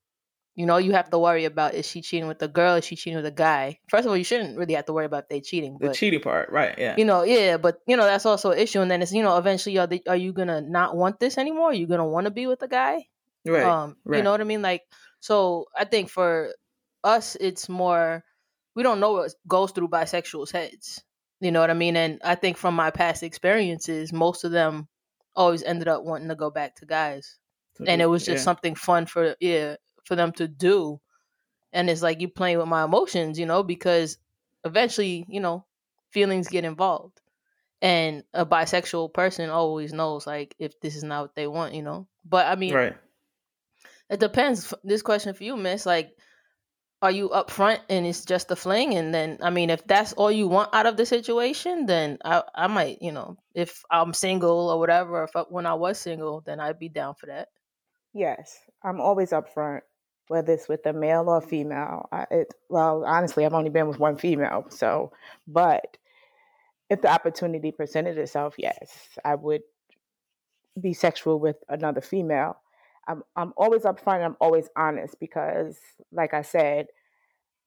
You 0.56 0.66
know, 0.66 0.76
you 0.76 0.92
have 0.92 1.08
to 1.10 1.18
worry 1.18 1.44
about 1.44 1.74
is 1.74 1.86
she 1.88 2.02
cheating 2.02 2.28
with 2.28 2.42
a 2.42 2.48
girl? 2.48 2.74
Is 2.74 2.84
she 2.84 2.96
cheating 2.96 3.16
with 3.16 3.26
a 3.26 3.30
guy? 3.30 3.78
First 3.88 4.04
of 4.04 4.10
all, 4.10 4.16
you 4.16 4.24
shouldn't 4.24 4.58
really 4.58 4.74
have 4.74 4.84
to 4.86 4.92
worry 4.92 5.06
about 5.06 5.28
they 5.28 5.40
cheating. 5.40 5.78
The 5.80 5.94
cheating 5.94 6.20
part, 6.20 6.50
right? 6.50 6.74
Yeah. 6.76 6.96
you 6.98 7.04
know, 7.04 7.22
yeah, 7.22 7.56
but 7.56 7.80
you 7.86 7.96
know 7.96 8.04
that's 8.04 8.26
also 8.26 8.50
an 8.50 8.58
issue. 8.58 8.80
And 8.80 8.90
then 8.90 9.00
it's 9.00 9.12
you 9.12 9.22
know 9.22 9.36
eventually 9.38 9.78
are 9.78 9.86
they, 9.86 10.02
are 10.06 10.16
you 10.16 10.32
gonna 10.32 10.60
not 10.60 10.96
want 10.96 11.20
this 11.20 11.38
anymore? 11.38 11.70
Are 11.70 11.74
you 11.74 11.86
gonna 11.86 12.06
want 12.06 12.26
to 12.26 12.30
be 12.30 12.46
with 12.46 12.62
a 12.62 12.68
guy? 12.68 13.06
right. 13.46 13.64
Um, 13.64 13.96
you 14.06 14.22
know 14.22 14.32
what 14.32 14.40
I 14.40 14.44
mean? 14.44 14.60
Like, 14.60 14.82
so 15.20 15.66
I 15.76 15.84
think 15.84 16.10
for 16.10 16.52
us, 17.04 17.36
it's 17.40 17.68
more 17.68 18.22
we 18.74 18.82
don't 18.82 19.00
know 19.00 19.12
what 19.12 19.32
goes 19.48 19.70
through 19.72 19.88
bisexuals' 19.88 20.52
heads. 20.52 21.02
You 21.40 21.50
know 21.52 21.60
what 21.60 21.70
I 21.70 21.74
mean? 21.74 21.96
And 21.96 22.20
I 22.22 22.34
think 22.34 22.56
from 22.58 22.74
my 22.74 22.90
past 22.90 23.22
experiences, 23.22 24.12
most 24.12 24.44
of 24.44 24.52
them 24.52 24.88
always 25.34 25.62
ended 25.62 25.88
up 25.88 26.04
wanting 26.04 26.28
to 26.28 26.34
go 26.34 26.50
back 26.50 26.76
to 26.76 26.86
guys, 26.86 27.38
and 27.86 28.02
it 28.02 28.06
was 28.06 28.24
just 28.24 28.40
Yeah. 28.40 28.44
something 28.44 28.74
fun 28.74 29.06
for 29.06 29.36
yeah 29.40 29.76
for 30.10 30.16
them 30.16 30.32
to 30.32 30.48
do. 30.48 31.00
And 31.72 31.88
it's 31.88 32.02
like 32.02 32.20
you 32.20 32.26
playing 32.26 32.58
with 32.58 32.66
my 32.66 32.82
emotions, 32.82 33.38
you 33.38 33.46
know, 33.46 33.62
because 33.62 34.18
eventually, 34.64 35.24
you 35.28 35.38
know, 35.38 35.64
feelings 36.10 36.48
get 36.48 36.64
involved. 36.64 37.20
And 37.80 38.24
a 38.34 38.44
bisexual 38.44 39.14
person 39.14 39.50
always 39.50 39.92
knows 39.92 40.26
like 40.26 40.56
if 40.58 40.80
this 40.80 40.96
is 40.96 41.04
not 41.04 41.22
what 41.22 41.34
they 41.36 41.46
want, 41.46 41.74
you 41.74 41.82
know. 41.82 42.08
But 42.24 42.48
I 42.48 42.56
mean, 42.56 42.74
right. 42.74 42.96
it 44.10 44.18
depends. 44.18 44.74
This 44.82 45.02
question 45.02 45.32
for 45.32 45.44
you, 45.44 45.56
Miss, 45.56 45.86
like, 45.86 46.10
are 47.00 47.12
you 47.12 47.28
upfront 47.28 47.78
and 47.88 48.04
it's 48.04 48.24
just 48.24 48.50
a 48.50 48.56
fling? 48.56 48.94
And 48.94 49.14
then, 49.14 49.38
I 49.40 49.50
mean, 49.50 49.70
if 49.70 49.86
that's 49.86 50.12
all 50.14 50.32
you 50.32 50.48
want 50.48 50.74
out 50.74 50.86
of 50.86 50.96
the 50.96 51.06
situation, 51.06 51.86
then 51.86 52.18
I, 52.24 52.42
I 52.52 52.66
might, 52.66 53.00
you 53.00 53.12
know, 53.12 53.36
if 53.54 53.84
I'm 53.88 54.12
single 54.12 54.70
or 54.70 54.80
whatever, 54.80 55.22
if 55.22 55.36
I, 55.36 55.42
when 55.42 55.66
I 55.66 55.74
was 55.74 56.00
single, 56.00 56.42
then 56.44 56.58
I'd 56.58 56.80
be 56.80 56.88
down 56.88 57.14
for 57.14 57.26
that. 57.26 57.46
Yes, 58.12 58.58
I'm 58.82 59.00
always 59.00 59.30
upfront, 59.30 59.82
whether 60.30 60.52
it's 60.52 60.68
with 60.68 60.86
a 60.86 60.92
male 60.92 61.28
or 61.28 61.40
female. 61.40 62.08
I, 62.12 62.24
it, 62.30 62.54
well, 62.68 63.04
honestly, 63.04 63.44
I've 63.44 63.52
only 63.52 63.68
been 63.68 63.88
with 63.88 63.98
one 63.98 64.16
female, 64.16 64.64
so 64.68 65.12
but 65.48 65.96
if 66.88 67.02
the 67.02 67.10
opportunity 67.10 67.72
presented 67.72 68.16
itself, 68.16 68.54
yes, 68.56 69.08
I 69.24 69.34
would 69.34 69.62
be 70.80 70.92
sexual 70.92 71.40
with 71.40 71.56
another 71.68 72.00
female. 72.00 72.58
I'm 73.08 73.24
I'm 73.34 73.52
always 73.56 73.82
upfront. 73.82 74.24
I'm 74.24 74.36
always 74.40 74.68
honest 74.76 75.18
because, 75.18 75.76
like 76.12 76.32
I 76.32 76.42
said, 76.42 76.86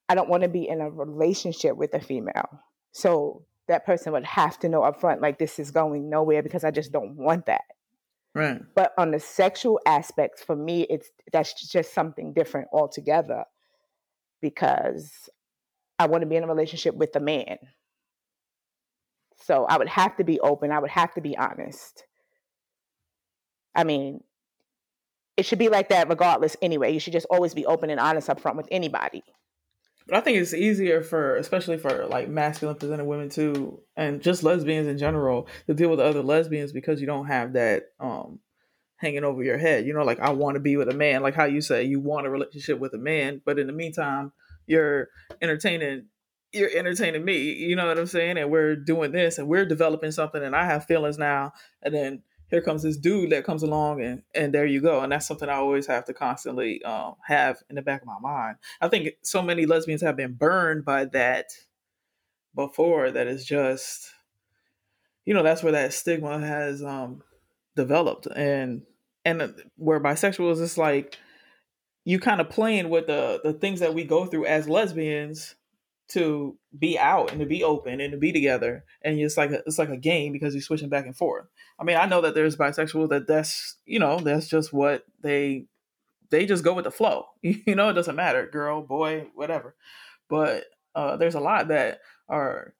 I 0.08 0.14
don't 0.14 0.30
want 0.30 0.42
to 0.44 0.48
be 0.48 0.66
in 0.66 0.80
a 0.80 0.88
relationship 0.88 1.76
with 1.76 1.92
a 1.92 2.00
female. 2.00 2.48
So 2.92 3.44
that 3.68 3.84
person 3.84 4.14
would 4.14 4.24
have 4.24 4.58
to 4.60 4.70
know 4.70 4.80
upfront, 4.80 5.20
like 5.20 5.38
this 5.38 5.58
is 5.58 5.70
going 5.70 6.08
nowhere 6.08 6.42
because 6.42 6.64
I 6.64 6.70
just 6.70 6.92
don't 6.92 7.16
want 7.16 7.44
that 7.44 7.64
Right. 8.34 8.60
but 8.74 8.92
on 8.98 9.12
the 9.12 9.20
sexual 9.20 9.78
aspects 9.86 10.42
for 10.42 10.56
me 10.56 10.82
it's 10.90 11.08
that's 11.32 11.70
just 11.70 11.94
something 11.94 12.32
different 12.32 12.68
altogether 12.72 13.44
because 14.42 15.28
i 15.98 16.06
want 16.06 16.22
to 16.22 16.26
be 16.26 16.36
in 16.36 16.44
a 16.44 16.48
relationship 16.48 16.96
with 16.96 17.14
a 17.14 17.20
man 17.20 17.58
so 19.44 19.64
i 19.66 19.78
would 19.78 19.88
have 19.88 20.16
to 20.16 20.24
be 20.24 20.40
open 20.40 20.72
i 20.72 20.78
would 20.78 20.90
have 20.90 21.14
to 21.14 21.20
be 21.20 21.36
honest 21.36 22.04
i 23.74 23.84
mean 23.84 24.20
it 25.36 25.44
should 25.44 25.58
be 25.58 25.68
like 25.68 25.88
that 25.88 26.08
regardless 26.08 26.56
anyway. 26.62 26.92
You 26.92 27.00
should 27.00 27.12
just 27.12 27.26
always 27.30 27.54
be 27.54 27.66
open 27.66 27.90
and 27.90 28.00
honest 28.00 28.30
up 28.30 28.40
front 28.40 28.56
with 28.56 28.68
anybody. 28.70 29.22
But 30.06 30.16
I 30.16 30.20
think 30.20 30.38
it's 30.38 30.52
easier 30.52 31.02
for, 31.02 31.36
especially 31.36 31.78
for 31.78 32.06
like 32.06 32.28
masculine 32.28 32.76
presented 32.76 33.06
women 33.06 33.30
too, 33.30 33.80
and 33.96 34.20
just 34.20 34.42
lesbians 34.42 34.86
in 34.86 34.98
general, 34.98 35.48
to 35.66 35.74
deal 35.74 35.88
with 35.88 36.00
other 36.00 36.22
lesbians 36.22 36.72
because 36.72 37.00
you 37.00 37.06
don't 37.06 37.26
have 37.26 37.54
that 37.54 37.84
um 38.00 38.40
hanging 38.96 39.24
over 39.24 39.42
your 39.42 39.58
head. 39.58 39.86
You 39.86 39.94
know, 39.94 40.04
like 40.04 40.20
I 40.20 40.30
want 40.30 40.56
to 40.56 40.60
be 40.60 40.76
with 40.76 40.88
a 40.88 40.94
man, 40.94 41.22
like 41.22 41.34
how 41.34 41.44
you 41.44 41.60
say 41.60 41.84
you 41.84 42.00
want 42.00 42.26
a 42.26 42.30
relationship 42.30 42.78
with 42.78 42.92
a 42.94 42.98
man, 42.98 43.40
but 43.44 43.58
in 43.58 43.66
the 43.66 43.72
meantime, 43.72 44.32
you're 44.66 45.08
entertaining 45.40 46.06
you're 46.52 46.70
entertaining 46.70 47.24
me. 47.24 47.52
You 47.52 47.74
know 47.74 47.88
what 47.88 47.98
I'm 47.98 48.06
saying? 48.06 48.38
And 48.38 48.50
we're 48.50 48.76
doing 48.76 49.10
this 49.10 49.38
and 49.38 49.48
we're 49.48 49.66
developing 49.66 50.12
something 50.12 50.42
and 50.42 50.54
I 50.54 50.64
have 50.66 50.86
feelings 50.86 51.18
now 51.18 51.52
and 51.82 51.92
then 51.92 52.22
here 52.50 52.60
comes 52.60 52.82
this 52.82 52.96
dude 52.96 53.30
that 53.30 53.44
comes 53.44 53.62
along 53.62 54.02
and 54.02 54.22
and 54.34 54.52
there 54.52 54.66
you 54.66 54.80
go. 54.80 55.00
And 55.00 55.12
that's 55.12 55.26
something 55.26 55.48
i 55.48 55.54
always 55.54 55.86
have 55.86 56.04
to 56.06 56.14
constantly 56.14 56.82
um, 56.84 57.14
have 57.26 57.62
in 57.68 57.76
the 57.76 57.82
back 57.82 58.02
of 58.02 58.06
my 58.06 58.18
mind. 58.20 58.56
I 58.80 58.88
think 58.88 59.10
so 59.22 59.42
many 59.42 59.66
lesbians 59.66 60.02
have 60.02 60.16
been 60.16 60.34
burned 60.34 60.84
by 60.84 61.06
that 61.06 61.46
before 62.54 63.10
that 63.10 63.26
is 63.26 63.44
just 63.44 64.10
you 65.24 65.34
know 65.34 65.42
that's 65.42 65.62
where 65.62 65.72
that 65.72 65.92
stigma 65.92 66.38
has 66.38 66.82
um 66.82 67.22
developed. 67.76 68.26
And 68.26 68.82
and 69.24 69.54
where 69.76 70.00
bisexuals 70.00 70.54
is 70.54 70.58
just 70.60 70.78
like 70.78 71.18
you 72.04 72.20
kind 72.20 72.40
of 72.40 72.50
playing 72.50 72.90
with 72.90 73.06
the 73.06 73.40
the 73.42 73.52
things 73.52 73.80
that 73.80 73.94
we 73.94 74.04
go 74.04 74.26
through 74.26 74.46
as 74.46 74.68
lesbians 74.68 75.54
to 76.08 76.56
be 76.78 76.98
out 76.98 77.30
and 77.30 77.40
to 77.40 77.46
be 77.46 77.64
open 77.64 78.00
and 78.00 78.12
to 78.12 78.18
be 78.18 78.32
together. 78.32 78.84
And 79.02 79.18
it's 79.18 79.36
like 79.36 79.50
a, 79.50 79.62
it's 79.66 79.78
like 79.78 79.88
a 79.88 79.96
game 79.96 80.32
because 80.32 80.54
you're 80.54 80.62
switching 80.62 80.88
back 80.88 81.06
and 81.06 81.16
forth. 81.16 81.46
I 81.78 81.84
mean 81.84 81.96
i 81.96 82.06
know 82.06 82.20
that 82.20 82.34
there's 82.34 82.56
bisexual 82.56 83.08
that 83.08 83.26
that's 83.26 83.76
you 83.84 83.98
know 83.98 84.18
that's 84.18 84.48
just 84.48 84.72
what 84.72 85.04
they 85.22 85.66
they 86.30 86.46
just 86.46 86.64
go 86.64 86.74
with 86.74 86.84
the 86.84 86.90
flow. 86.90 87.26
You 87.42 87.74
know 87.74 87.88
it 87.88 87.94
doesn't 87.94 88.16
matter 88.16 88.46
girl 88.46 88.82
boy 88.82 89.28
whatever. 89.34 89.74
But 90.28 90.64
uh, 90.94 91.16
there's 91.16 91.34
a 91.34 91.40
lot 91.40 91.68
that 91.68 92.00
are 92.28 92.74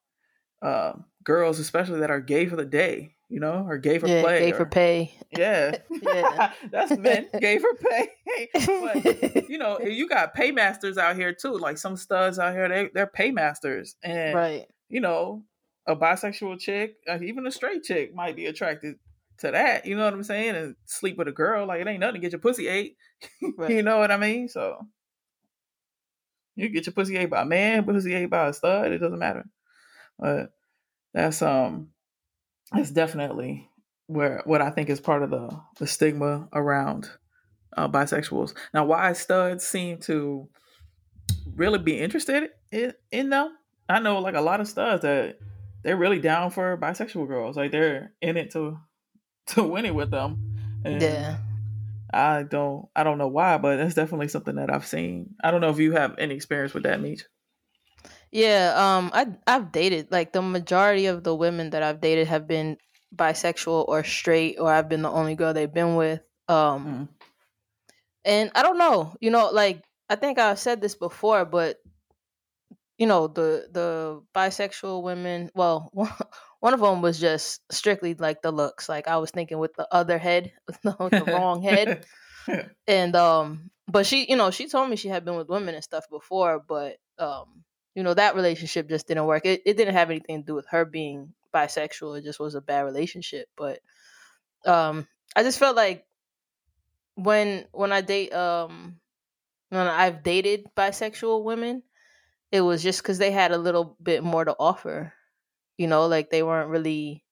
uh, 0.65 0.95
girls 1.23 1.61
especially 1.61 2.01
that 2.01 2.11
are 2.11 2.21
gay 2.21 2.47
for 2.47 2.57
the 2.57 2.65
day 2.65 3.15
you 3.35 3.41
know, 3.41 3.67
or 3.67 3.79
gay 3.79 3.99
for 3.99 4.07
yeah, 4.07 4.23
play. 4.23 4.39
Gay 4.39 4.53
or, 4.53 4.57
for 4.57 4.67
pay. 4.67 5.15
Yeah. 5.37 5.79
yeah. 5.91 6.53
That's 6.71 6.97
men, 6.97 7.29
gay 7.41 7.59
for 7.59 7.75
pay. 7.75 8.09
but, 8.55 9.49
you 9.49 9.59
know, 9.59 9.81
you 9.81 10.09
got 10.09 10.35
paymasters 10.35 10.99
out 10.99 11.17
here 11.17 11.33
too. 11.33 11.57
Like 11.59 11.79
some 11.79 11.97
studs 11.97 12.39
out 12.39 12.53
here, 12.53 12.69
they, 12.69 12.91
they're 12.95 13.07
paymasters. 13.07 13.97
And, 14.05 14.35
right. 14.35 14.67
you 14.89 15.01
know, 15.01 15.43
a 15.87 15.97
bisexual 15.97 16.61
chick, 16.61 16.97
uh, 17.09 17.19
even 17.23 17.47
a 17.47 17.51
straight 17.51 17.83
chick 17.83 18.15
might 18.15 18.37
be 18.37 18.47
attracted 18.47 18.97
to 19.39 19.51
that. 19.51 19.87
You 19.87 19.97
know 19.97 20.05
what 20.05 20.15
I'm 20.15 20.23
saying? 20.23 20.55
And 20.55 20.77
sleep 20.85 21.17
with 21.17 21.29
a 21.29 21.33
girl. 21.33 21.67
Like, 21.67 21.81
it 21.81 21.89
ain't 21.89 22.01
nothing 22.01 22.15
to 22.15 22.21
get 22.21 22.33
your 22.33 22.41
pussy 22.41 22.69
ate. 22.69 22.97
Right. 23.57 23.71
you 23.71 23.83
know 23.83 23.99
what 23.99 24.13
I 24.13 24.17
mean? 24.17 24.49
So, 24.49 24.87
you 26.57 26.69
get 26.69 26.87
your 26.87 26.93
pussy 26.93 27.17
ate 27.17 27.31
by 27.31 27.43
a 27.43 27.47
man, 27.47 27.85
pussy 27.85 28.15
ate 28.15 28.31
by 28.31 28.49
a 28.49 28.53
stud. 28.53 28.93
It 28.93 28.99
doesn't 28.99 29.19
matter. 29.19 29.45
But 30.19 30.53
that's, 31.13 31.43
um, 31.43 31.89
it's 32.75 32.91
definitely 32.91 33.69
where 34.07 34.43
what 34.45 34.61
I 34.61 34.71
think 34.71 34.91
is 34.91 35.01
part 35.01 35.23
of 35.23 35.31
the 35.31 35.51
the 35.79 35.87
stigma 35.87 36.49
around 36.53 37.09
uh, 37.77 37.89
bisexuals. 37.89 38.55
Now, 38.73 38.85
why 38.85 39.13
studs 39.13 39.67
seem 39.67 39.99
to 40.01 40.49
really 41.55 41.79
be 41.79 41.99
interested 41.99 42.51
in, 42.71 42.93
in 43.11 43.31
them? 43.31 43.57
I 43.89 44.01
know 44.01 44.19
like 44.19 44.35
a 44.35 44.41
lot 44.41 44.61
of 44.61 44.69
studs 44.69 45.03
that 45.03 45.39
they're 45.83 45.97
really 45.97 46.19
down 46.19 46.51
for 46.51 46.77
bisexual 46.77 47.29
girls. 47.29 47.57
Like 47.57 47.73
they're 47.73 48.13
in 48.21 48.37
it 48.37 48.53
to 48.53 48.79
to 49.49 49.63
win 49.63 49.85
it 49.85 49.95
with 49.95 50.11
them. 50.11 50.83
And 50.85 51.01
yeah. 51.01 51.37
I 52.13 52.45
don't 52.45 52.89
I 52.95 53.03
don't 53.03 53.19
know 53.19 53.29
why, 53.29 53.59
but 53.59 53.77
that's 53.77 53.95
definitely 53.95 54.29
something 54.29 54.57
that 54.57 54.73
I've 54.73 54.87
seen. 54.87 55.35
I 55.43 55.51
don't 55.51 55.61
know 55.61 55.71
if 55.71 55.79
you 55.79 55.93
have 55.93 56.15
any 56.19 56.35
experience 56.35 56.75
with 56.75 56.85
that, 56.85 57.01
Meech. 57.01 57.25
Yeah, 58.35 58.75
um, 58.75 59.13
I 59.15 59.29
I've 59.47 59.71
dated 59.71 60.11
like 60.11 60.33
the 60.33 60.43
majority 60.43 61.07
of 61.07 61.23
the 61.23 61.33
women 61.33 61.71
that 61.71 61.85
I've 61.85 62.01
dated 62.01 62.27
have 62.27 62.49
been 62.49 62.79
bisexual 63.15 63.87
or 63.87 64.03
straight, 64.03 64.57
or 64.59 64.73
I've 64.73 64.89
been 64.89 65.03
the 65.03 65.11
only 65.11 65.37
girl 65.37 65.55
they've 65.55 65.73
been 65.73 65.95
with. 65.95 66.21
Um, 66.49 66.85
mm. 66.85 67.09
and 68.25 68.51
I 68.57 68.63
don't 68.65 68.77
know, 68.77 69.15
you 69.21 69.31
know, 69.31 69.51
like 69.53 69.85
I 70.11 70.17
think 70.17 70.41
I've 70.41 70.59
said 70.59 70.81
this 70.81 70.97
before, 70.97 71.45
but 71.45 71.77
you 72.99 73.07
know, 73.07 73.29
the 73.29 73.69
the 73.71 74.23
bisexual 74.35 75.05
women. 75.05 75.51
Well, 75.55 75.93
one 76.59 76.75
of 76.75 76.81
them 76.81 77.03
was 77.03 77.21
just 77.21 77.61
strictly 77.71 78.15
like 78.15 78.43
the 78.43 78.51
looks. 78.51 78.89
Like 78.89 79.07
I 79.07 79.19
was 79.19 79.31
thinking 79.31 79.61
with 79.61 79.75
the 79.75 79.87
other 79.93 80.19
head, 80.19 80.53
the 80.83 81.25
wrong 81.29 81.63
head, 81.63 82.05
and 82.89 83.15
um, 83.15 83.71
but 83.87 84.07
she, 84.07 84.29
you 84.29 84.35
know, 84.35 84.51
she 84.51 84.67
told 84.67 84.91
me 84.91 84.97
she 84.97 85.07
had 85.09 85.25
been 85.25 85.37
with 85.37 85.49
women 85.49 85.77
and 85.77 85.85
stuff 85.85 86.07
before, 86.11 86.59
but 86.67 86.97
um 87.21 87.63
you 87.95 88.03
know 88.03 88.15
that 88.15 88.35
relationship 88.35 88.89
just 88.89 89.07
didn't 89.07 89.27
work 89.27 89.47
it, 89.47 89.63
it 89.67 89.77
didn't 89.77 89.95
have 89.95 90.11
anything 90.11 90.43
to 90.43 90.47
do 90.47 90.55
with 90.55 90.67
her 90.69 90.85
being 90.85 91.35
bisexual 91.55 92.19
it 92.19 92.25
just 92.25 92.41
was 92.41 92.55
a 92.55 92.61
bad 92.61 92.83
relationship 92.83 93.49
but 93.57 93.81
um 94.67 95.07
i 95.37 95.43
just 95.43 95.59
felt 95.59 95.77
like 95.77 96.07
when 97.17 97.67
when 97.73 97.93
i 97.93 98.01
date 98.01 98.33
um 98.33 98.99
when 99.71 99.87
i've 99.87 100.23
dated 100.23 100.67
bisexual 100.77 101.45
women 101.45 101.83
it 102.53 102.61
was 102.61 102.83
just 102.83 103.03
because 103.03 103.19
they 103.19 103.31
had 103.31 103.53
a 103.53 103.59
little 103.59 103.97
bit 104.03 104.25
more 104.25 104.45
to 104.45 104.57
offer 104.59 105.13
you 105.79 105.87
know 105.87 106.07
like 106.07 106.31
they 106.31 106.43
weren't 106.43 106.71
really 106.71 107.25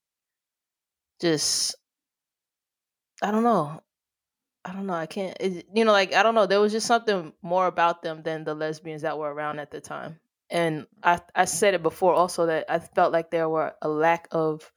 just 1.21 1.77
i 3.23 3.31
don't 3.31 3.45
know 3.45 3.81
I 4.65 4.73
don't 4.73 4.87
know. 4.87 4.95
I 4.95 5.07
can't. 5.07 5.37
It, 5.41 5.67
you 5.75 5.85
know, 5.85 5.93
like 5.93 6.15
I 6.15 6.23
don't 6.23 6.35
know. 6.37 6.47
There 6.47 6.61
was 6.61 6.73
just 6.73 6.87
something 6.87 7.33
more 7.43 7.67
about 7.67 8.03
them 8.03 8.23
than 8.23 8.45
the 8.45 8.55
lesbians 8.55 9.03
that 9.03 9.19
were 9.19 9.35
around 9.35 9.59
at 9.61 9.71
the 9.73 9.81
time 9.81 10.21
and 10.53 10.87
I 11.03 11.21
I 11.35 11.47
said 11.47 11.75
it 11.75 11.83
before 11.83 12.13
also 12.15 12.47
that 12.47 12.67
I 12.71 12.79
felt 12.79 13.13
like 13.13 13.31
there 13.31 13.49
were 13.49 13.75
a 13.81 13.89
lack 13.89 14.29
of 14.31 14.71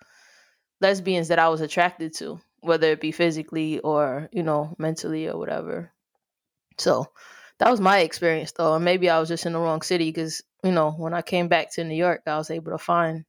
lesbians 0.81 1.27
that 1.27 1.39
I 1.39 1.49
was 1.49 1.61
attracted 1.61 2.15
to, 2.15 2.39
whether 2.61 2.87
it 2.91 3.01
be 3.01 3.11
physically 3.11 3.79
or 3.79 4.29
you 4.31 4.41
know 4.41 4.75
mentally 4.79 5.27
or 5.27 5.37
whatever. 5.37 5.91
So 6.77 7.07
that 7.59 7.69
was 7.69 7.81
my 7.81 7.99
experience 7.99 8.53
though, 8.53 8.75
and 8.75 8.85
maybe 8.85 9.09
I 9.09 9.19
was 9.19 9.29
just 9.29 9.45
in 9.45 9.53
the 9.53 9.59
wrong 9.59 9.81
city 9.81 10.09
because 10.09 10.41
you 10.63 10.71
know 10.71 10.91
when 10.91 11.13
I 11.13 11.21
came 11.21 11.49
back 11.49 11.73
to 11.73 11.83
New 11.83 11.95
York, 11.95 12.21
I 12.25 12.37
was 12.37 12.49
able 12.49 12.71
to 12.71 12.77
find 12.77 13.25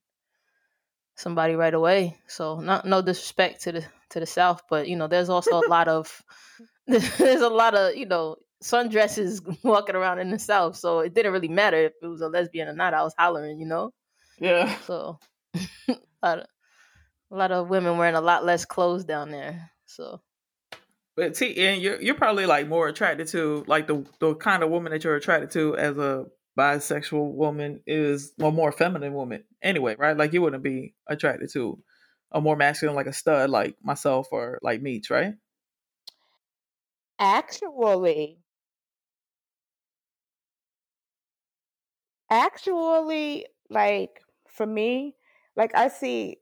somebody 1.16 1.54
right 1.54 1.74
away. 1.74 2.16
So 2.28 2.60
not 2.60 2.84
no 2.86 3.02
disrespect 3.02 3.62
to 3.62 3.72
the 3.72 3.84
to 4.10 4.20
the 4.20 4.26
South, 4.26 4.62
but 4.70 4.88
you 4.88 4.94
know 4.94 5.08
there's 5.08 5.30
also 5.30 5.58
a 5.58 5.68
lot 5.68 5.88
of 5.88 6.22
there's 6.86 7.40
a 7.40 7.48
lot 7.48 7.74
of 7.74 7.96
you 7.96 8.06
know 8.06 8.36
sundresses 8.62 9.40
walking 9.62 9.96
around 9.96 10.18
in 10.18 10.30
the 10.30 10.38
South, 10.38 10.76
so 10.76 11.00
it 11.00 11.14
didn't 11.14 11.32
really 11.32 11.48
matter 11.48 11.76
if 11.76 11.92
it 12.02 12.06
was 12.06 12.20
a 12.20 12.28
lesbian 12.28 12.68
or 12.68 12.74
not. 12.74 12.94
I 12.94 13.02
was 13.02 13.14
hollering, 13.18 13.58
you 13.58 13.66
know. 13.66 13.92
Yeah. 14.38 14.76
So 14.80 15.18
a, 15.54 15.96
lot 16.22 16.38
of, 16.38 16.46
a 17.30 17.36
lot 17.36 17.52
of 17.52 17.68
women 17.68 17.98
wearing 17.98 18.14
a 18.14 18.20
lot 18.20 18.44
less 18.44 18.64
clothes 18.64 19.04
down 19.04 19.30
there. 19.30 19.70
So. 19.86 20.20
But 21.16 21.34
see, 21.34 21.56
and 21.66 21.80
you're 21.80 22.00
you're 22.00 22.14
probably 22.14 22.44
like 22.44 22.68
more 22.68 22.88
attracted 22.88 23.28
to 23.28 23.64
like 23.66 23.86
the 23.86 24.04
the 24.20 24.34
kind 24.34 24.62
of 24.62 24.68
woman 24.68 24.92
that 24.92 25.02
you're 25.02 25.16
attracted 25.16 25.50
to 25.52 25.74
as 25.74 25.96
a 25.96 26.26
bisexual 26.58 27.32
woman 27.32 27.80
is 27.86 28.32
a 28.40 28.50
more 28.50 28.72
feminine 28.72 29.14
woman 29.14 29.44
anyway, 29.62 29.96
right? 29.98 30.16
Like 30.16 30.34
you 30.34 30.42
wouldn't 30.42 30.62
be 30.62 30.94
attracted 31.06 31.50
to 31.52 31.82
a 32.32 32.40
more 32.40 32.56
masculine 32.56 32.96
like 32.96 33.06
a 33.06 33.12
stud 33.12 33.50
like 33.50 33.76
myself 33.82 34.28
or 34.30 34.58
like 34.62 34.82
Meech, 34.82 35.10
right? 35.10 35.34
Actually, 37.18 38.38
Actually, 42.30 43.46
like 43.70 44.20
for 44.48 44.66
me, 44.66 45.14
like 45.56 45.74
I 45.74 45.88
see 45.88 46.38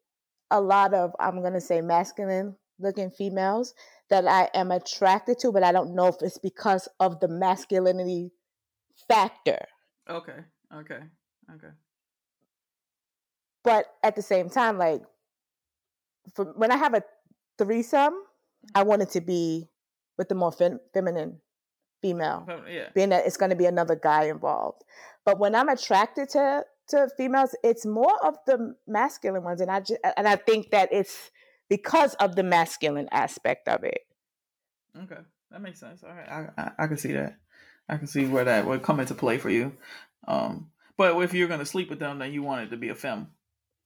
a 0.51 0.61
lot 0.61 0.95
of 0.95 1.15
I'm 1.21 1.43
gonna 1.43 1.61
say 1.61 1.81
masculine 1.81 2.57
looking 2.79 3.11
females 3.11 3.75
that 4.11 4.27
I 4.27 4.49
am 4.55 4.71
attracted 4.71 5.39
to, 5.41 5.53
but 5.53 5.63
I 5.63 5.73
don't 5.73 5.95
know 5.95 6.09
if 6.09 6.17
it's 6.21 6.39
because 6.39 6.89
of 7.01 7.21
the 7.21 7.29
masculinity 7.29 8.33
factor. 9.09 9.67
Okay. 10.09 10.39
Okay. 10.75 11.01
Okay. 11.55 11.73
But 13.63 13.87
at 14.03 14.17
the 14.17 14.23
same 14.23 14.51
time, 14.51 14.79
like 14.79 15.03
for 16.35 16.53
when 16.57 16.71
I 16.71 16.77
have 16.77 16.95
a 16.95 17.03
threesome, 17.59 18.15
I 18.75 18.81
mm-hmm. 18.81 18.89
want 18.89 19.03
it 19.03 19.11
to 19.11 19.21
be 19.21 19.69
with 20.19 20.29
the 20.29 20.35
more 20.35 20.53
fem- 20.53 20.81
feminine 20.93 21.41
female. 22.03 22.47
Yeah. 22.69 22.89
Being 22.95 23.09
that 23.11 23.27
it's 23.27 23.37
going 23.37 23.51
to 23.51 23.57
be 23.57 23.67
another 23.67 23.97
guy 23.97 24.25
involved. 24.25 24.85
But 25.25 25.39
when 25.39 25.55
I'm 25.55 25.69
attracted 25.69 26.29
to 26.31 26.65
to 26.89 27.09
females, 27.17 27.55
it's 27.65 27.87
more 27.87 28.15
of 28.27 28.37
the 28.47 28.75
masculine 28.87 29.43
ones, 29.43 29.61
and 29.63 29.71
I 29.71 29.81
just, 29.81 29.99
and 30.19 30.29
I 30.29 30.37
think 30.37 30.71
that 30.71 30.91
it's 30.93 31.31
because 31.71 32.13
of 32.15 32.37
the 32.37 32.43
masculine 32.43 33.09
aspect 33.11 33.69
of 33.69 33.85
it. 33.85 34.01
Okay, 35.03 35.21
that 35.51 35.63
makes 35.63 35.81
sense. 35.81 36.05
All 36.05 36.11
right, 36.15 36.29
I, 36.29 36.49
I, 36.63 36.71
I 36.81 36.87
can 36.87 36.99
see 36.99 37.13
that. 37.13 37.37
I 37.89 37.97
can 37.97 38.07
see 38.07 38.27
where 38.27 38.45
that 38.45 38.67
would 38.67 38.83
come 38.83 39.01
into 39.01 39.15
play 39.15 39.39
for 39.39 39.49
you. 39.51 39.73
Um, 40.29 40.71
but 40.99 41.19
if 41.23 41.33
you're 41.33 41.49
gonna 41.49 41.65
sleep 41.65 41.89
with 41.91 41.99
them, 42.01 42.19
then 42.19 42.33
you 42.33 42.43
want 42.43 42.63
it 42.67 42.71
to 42.71 42.77
be 42.77 42.91
a 42.91 42.95
fem. 42.95 43.29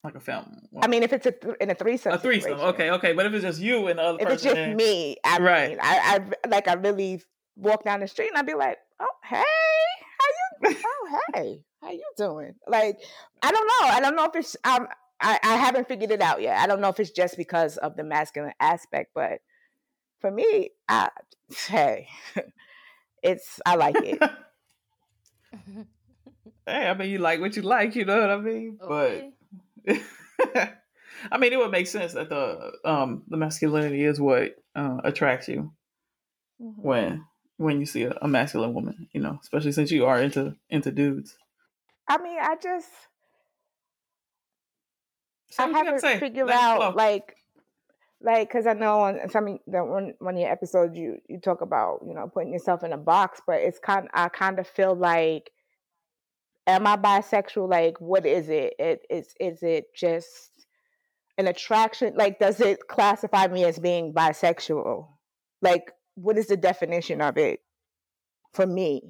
like 0.03 0.15
a 0.15 0.19
film. 0.19 0.67
I 0.81 0.87
mean, 0.87 1.03
if 1.03 1.11
it's 1.13 1.25
a 1.25 1.31
th- 1.31 1.55
in 1.61 1.69
a 1.69 1.75
threesome, 1.75 2.13
a 2.13 2.17
threesome. 2.19 2.51
situation. 2.51 2.67
Okay, 2.73 2.91
okay. 2.91 3.13
But 3.13 3.25
if 3.27 3.33
it's 3.33 3.43
just 3.43 3.59
you 3.61 3.87
and 3.87 3.97
the 3.99 4.03
other 4.03 4.17
If 4.21 4.29
it's 4.29 4.43
just 4.43 4.55
then- 4.55 4.75
me, 4.75 5.17
I 5.25 5.39
Right. 5.39 5.69
mean, 5.71 5.79
I, 5.81 6.19
I 6.43 6.47
like 6.49 6.67
I 6.67 6.73
really 6.73 7.21
walk 7.55 7.83
down 7.85 8.01
the 8.01 8.07
street 8.07 8.27
and 8.29 8.37
I'd 8.37 8.45
be 8.45 8.53
like, 8.53 8.77
"Oh, 8.99 9.07
hey? 9.23 9.43
Oh, 10.85 11.21
hey, 11.33 11.63
how 11.81 11.91
you 11.91 12.03
doing?" 12.17 12.55
Like, 12.67 12.99
I 13.41 13.51
don't 13.51 13.67
know. 13.67 13.87
I 13.89 13.99
don't 14.01 14.15
know 14.15 14.25
if 14.25 14.35
it's 14.35 14.55
um, 14.63 14.87
I 15.21 15.39
I 15.43 15.55
haven't 15.57 15.87
figured 15.87 16.11
it 16.11 16.21
out 16.21 16.41
yet. 16.41 16.57
I 16.57 16.67
don't 16.67 16.81
know 16.81 16.89
if 16.89 16.99
it's 16.99 17.11
just 17.11 17.37
because 17.37 17.77
of 17.77 17.95
the 17.95 18.03
masculine 18.03 18.53
aspect, 18.59 19.11
but 19.13 19.41
for 20.19 20.31
me, 20.31 20.71
I 20.87 21.09
hey, 21.67 22.07
it's 23.23 23.59
I 23.65 23.75
like 23.75 24.01
it. 24.03 24.23
hey, 26.65 26.87
I 26.87 26.93
mean, 26.93 27.09
you 27.09 27.19
like 27.19 27.39
what 27.39 27.55
you 27.55 27.61
like. 27.63 27.95
You 27.95 28.05
know 28.05 28.19
what 28.19 28.29
I 28.29 28.37
mean? 28.37 28.79
Okay. 28.81 29.31
But 29.85 29.97
I 31.31 31.37
mean, 31.37 31.53
it 31.53 31.59
would 31.59 31.71
make 31.71 31.87
sense 31.87 32.13
that 32.13 32.29
the 32.29 32.71
um 32.85 33.23
the 33.27 33.37
masculinity 33.37 34.03
is 34.03 34.19
what 34.19 34.55
uh, 34.75 34.97
attracts 35.03 35.47
you 35.47 35.73
Mm-hmm. 36.61 36.81
when 36.81 37.25
when 37.59 37.79
you 37.79 37.85
see 37.85 38.03
a, 38.03 38.17
a 38.21 38.27
masculine 38.27 38.73
woman. 38.73 39.07
You 39.11 39.21
know, 39.21 39.39
especially 39.41 39.71
since 39.71 39.91
you 39.91 40.05
are 40.05 40.19
into 40.19 40.55
into 40.69 40.91
dudes. 40.91 41.37
I 42.07 42.17
mean, 42.17 42.37
I 42.41 42.55
just 42.61 42.89
Say 45.49 45.63
I 45.63 45.65
what 45.65 45.69
you 45.69 45.73
gotta 45.73 45.85
haven't 45.85 46.01
say. 46.01 46.19
figured 46.19 46.47
Let 46.47 46.55
out 46.55 46.95
like 46.95 47.35
like 48.21 48.47
because 48.47 48.67
I 48.67 48.73
know 48.73 49.01
on 49.01 49.29
some 49.29 49.47
of 49.47 49.59
the 49.65 49.83
one 49.83 50.13
one 50.19 50.35
of 50.35 50.41
your 50.41 50.51
episodes 50.51 50.95
you 50.95 51.17
you 51.27 51.39
talk 51.39 51.61
about 51.61 52.01
you 52.05 52.13
know 52.13 52.27
putting 52.27 52.53
yourself 52.53 52.83
in 52.83 52.93
a 52.93 52.97
box, 52.97 53.41
but 53.45 53.61
it's 53.61 53.79
kind 53.79 54.07
I 54.13 54.29
kind 54.29 54.59
of 54.59 54.67
feel 54.67 54.95
like 54.95 55.51
am 56.67 56.85
I 56.85 56.97
bisexual? 56.97 57.69
Like 57.69 57.99
what 57.99 58.25
is 58.25 58.49
it? 58.49 58.75
It 58.77 59.01
is 59.09 59.33
is 59.39 59.63
it 59.63 59.95
just 59.95 60.51
an 61.37 61.47
attraction? 61.47 62.13
Like 62.15 62.37
does 62.37 62.59
it 62.59 62.87
classify 62.87 63.47
me 63.47 63.63
as 63.63 63.79
being 63.79 64.13
bisexual? 64.13 65.07
Like 65.61 65.91
what 66.21 66.37
is 66.37 66.47
the 66.47 66.57
definition 66.57 67.21
of 67.21 67.37
it 67.37 67.59
for 68.53 68.65
me? 68.65 69.01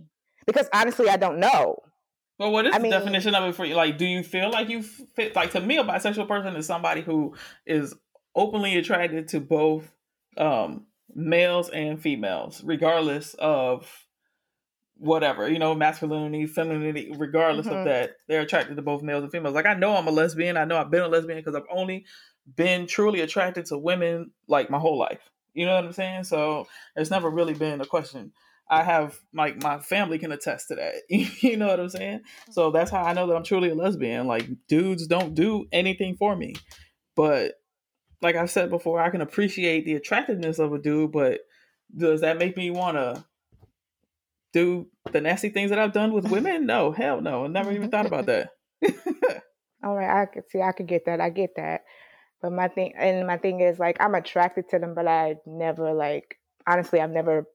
Because 0.46 0.68
honestly, 0.74 1.10
I 1.10 1.18
don't 1.18 1.40
know. 1.40 1.78
Well, 2.38 2.52
what 2.52 2.66
is 2.66 2.74
I 2.74 2.78
the 2.78 2.84
mean- 2.84 2.92
definition 2.92 3.36
of 3.36 3.44
it 3.50 3.56
for 3.56 3.66
you? 3.66 3.76
Like, 3.76 3.98
do 3.98 4.06
you 4.06 4.24
feel 4.24 4.50
like 4.50 4.70
you 4.70 4.82
fit? 4.82 5.36
Like, 5.36 5.52
to 5.52 5.60
me, 5.62 5.78
a 5.78 5.84
bisexual 5.84 6.28
person 6.28 6.56
is 6.56 6.66
somebody 6.66 7.02
who 7.02 7.36
is 7.66 7.94
openly 8.36 8.78
attracted 8.78 9.28
to 9.30 9.40
both 9.42 9.92
um, 10.38 10.86
males 11.14 11.70
and 11.70 12.02
females, 12.02 12.62
regardless 12.64 13.34
of 13.36 14.06
whatever, 14.96 15.50
you 15.50 15.60
know, 15.60 15.74
masculinity, 15.76 16.46
femininity, 16.46 17.12
regardless 17.18 17.68
Mhm. 17.68 17.80
of 17.80 17.86
that. 17.86 18.12
They're 18.28 18.42
attracted 18.42 18.76
to 18.76 18.82
both 18.82 19.02
males 19.02 19.24
and 19.24 19.32
females. 19.32 19.56
Like, 19.56 19.66
I 19.66 19.74
know 19.74 19.96
I'm 19.96 20.08
a 20.08 20.12
lesbian. 20.12 20.58
I 20.58 20.66
know 20.66 20.78
I've 20.78 20.92
been 20.92 21.02
a 21.04 21.08
lesbian 21.08 21.40
because 21.40 21.56
I've 21.56 21.68
only 21.72 22.06
been 22.56 22.86
truly 22.88 23.22
attracted 23.22 23.66
to 23.68 23.78
women 23.78 24.32
like 24.48 24.70
my 24.70 24.80
whole 24.80 24.98
life. 24.98 25.30
You 25.60 25.66
know 25.66 25.76
what 25.76 25.84
I'm 25.84 25.92
saying? 25.92 26.24
So 26.24 26.70
it's 26.96 27.12
never 27.12 27.30
really 27.30 27.54
been 27.54 27.82
a 27.82 27.86
question. 27.86 28.32
I 28.70 28.82
have 28.82 29.20
like 29.34 29.62
my 29.62 29.80
family 29.80 30.18
can 30.18 30.32
attest 30.32 30.70
to 30.70 30.76
that. 30.76 30.94
you 31.10 31.58
know 31.58 31.68
what 31.68 31.82
I'm 31.82 31.90
saying? 31.90 32.22
So 32.52 32.68
mm-hmm. 32.68 32.78
that's 32.78 32.90
how 32.90 33.04
I 33.04 33.12
know 33.12 33.28
that 33.28 33.36
I'm 33.36 33.44
truly 33.44 33.70
a 33.70 33.76
lesbian. 33.76 34.26
Like 34.26 34.48
dudes 34.70 35.06
don't 35.06 35.36
do 35.36 35.66
anything 35.74 36.16
for 36.16 36.34
me. 36.34 36.56
But 37.14 37.56
like 38.22 38.38
I've 38.38 38.50
said 38.50 38.70
before, 38.70 39.02
I 39.02 39.10
can 39.10 39.20
appreciate 39.20 39.84
the 39.84 39.96
attractiveness 39.96 40.60
of 40.60 40.72
a 40.72 40.80
dude, 40.80 41.12
but 41.12 41.42
does 41.94 42.22
that 42.22 42.38
make 42.38 42.56
me 42.56 42.72
want 42.72 42.96
to 42.96 43.26
do 44.54 44.88
the 45.12 45.20
nasty 45.20 45.50
things 45.50 45.72
that 45.72 45.80
I've 45.80 45.92
done 45.92 46.14
with 46.14 46.32
women? 46.32 46.66
No, 46.68 46.94
hell 46.94 47.20
no. 47.20 47.44
I 47.44 47.48
never 47.48 47.72
even 47.72 47.90
mm-hmm. 47.90 47.90
thought 47.90 48.06
about 48.06 48.28
that. 48.28 48.52
All 49.84 49.94
right, 49.94 50.22
I 50.22 50.26
could 50.26 50.44
see, 50.50 50.62
I 50.62 50.72
could 50.72 50.88
get 50.88 51.06
that, 51.06 51.20
I 51.20 51.30
get 51.30 51.50
that. 51.58 51.82
But 52.42 52.54
my 52.54 52.68
thing, 52.68 52.94
and 52.98 53.28
my 53.28 53.38
thing 53.38 53.60
is 53.60 53.80
like, 53.80 53.98
I'm 54.00 54.16
attracted 54.16 54.70
to 54.70 54.80
them, 54.80 54.94
but 54.96 55.08
I 55.08 55.36
never 55.46 55.94
like, 55.94 56.40
honestly, 56.66 57.02
I've 57.02 57.10
never 57.10 57.46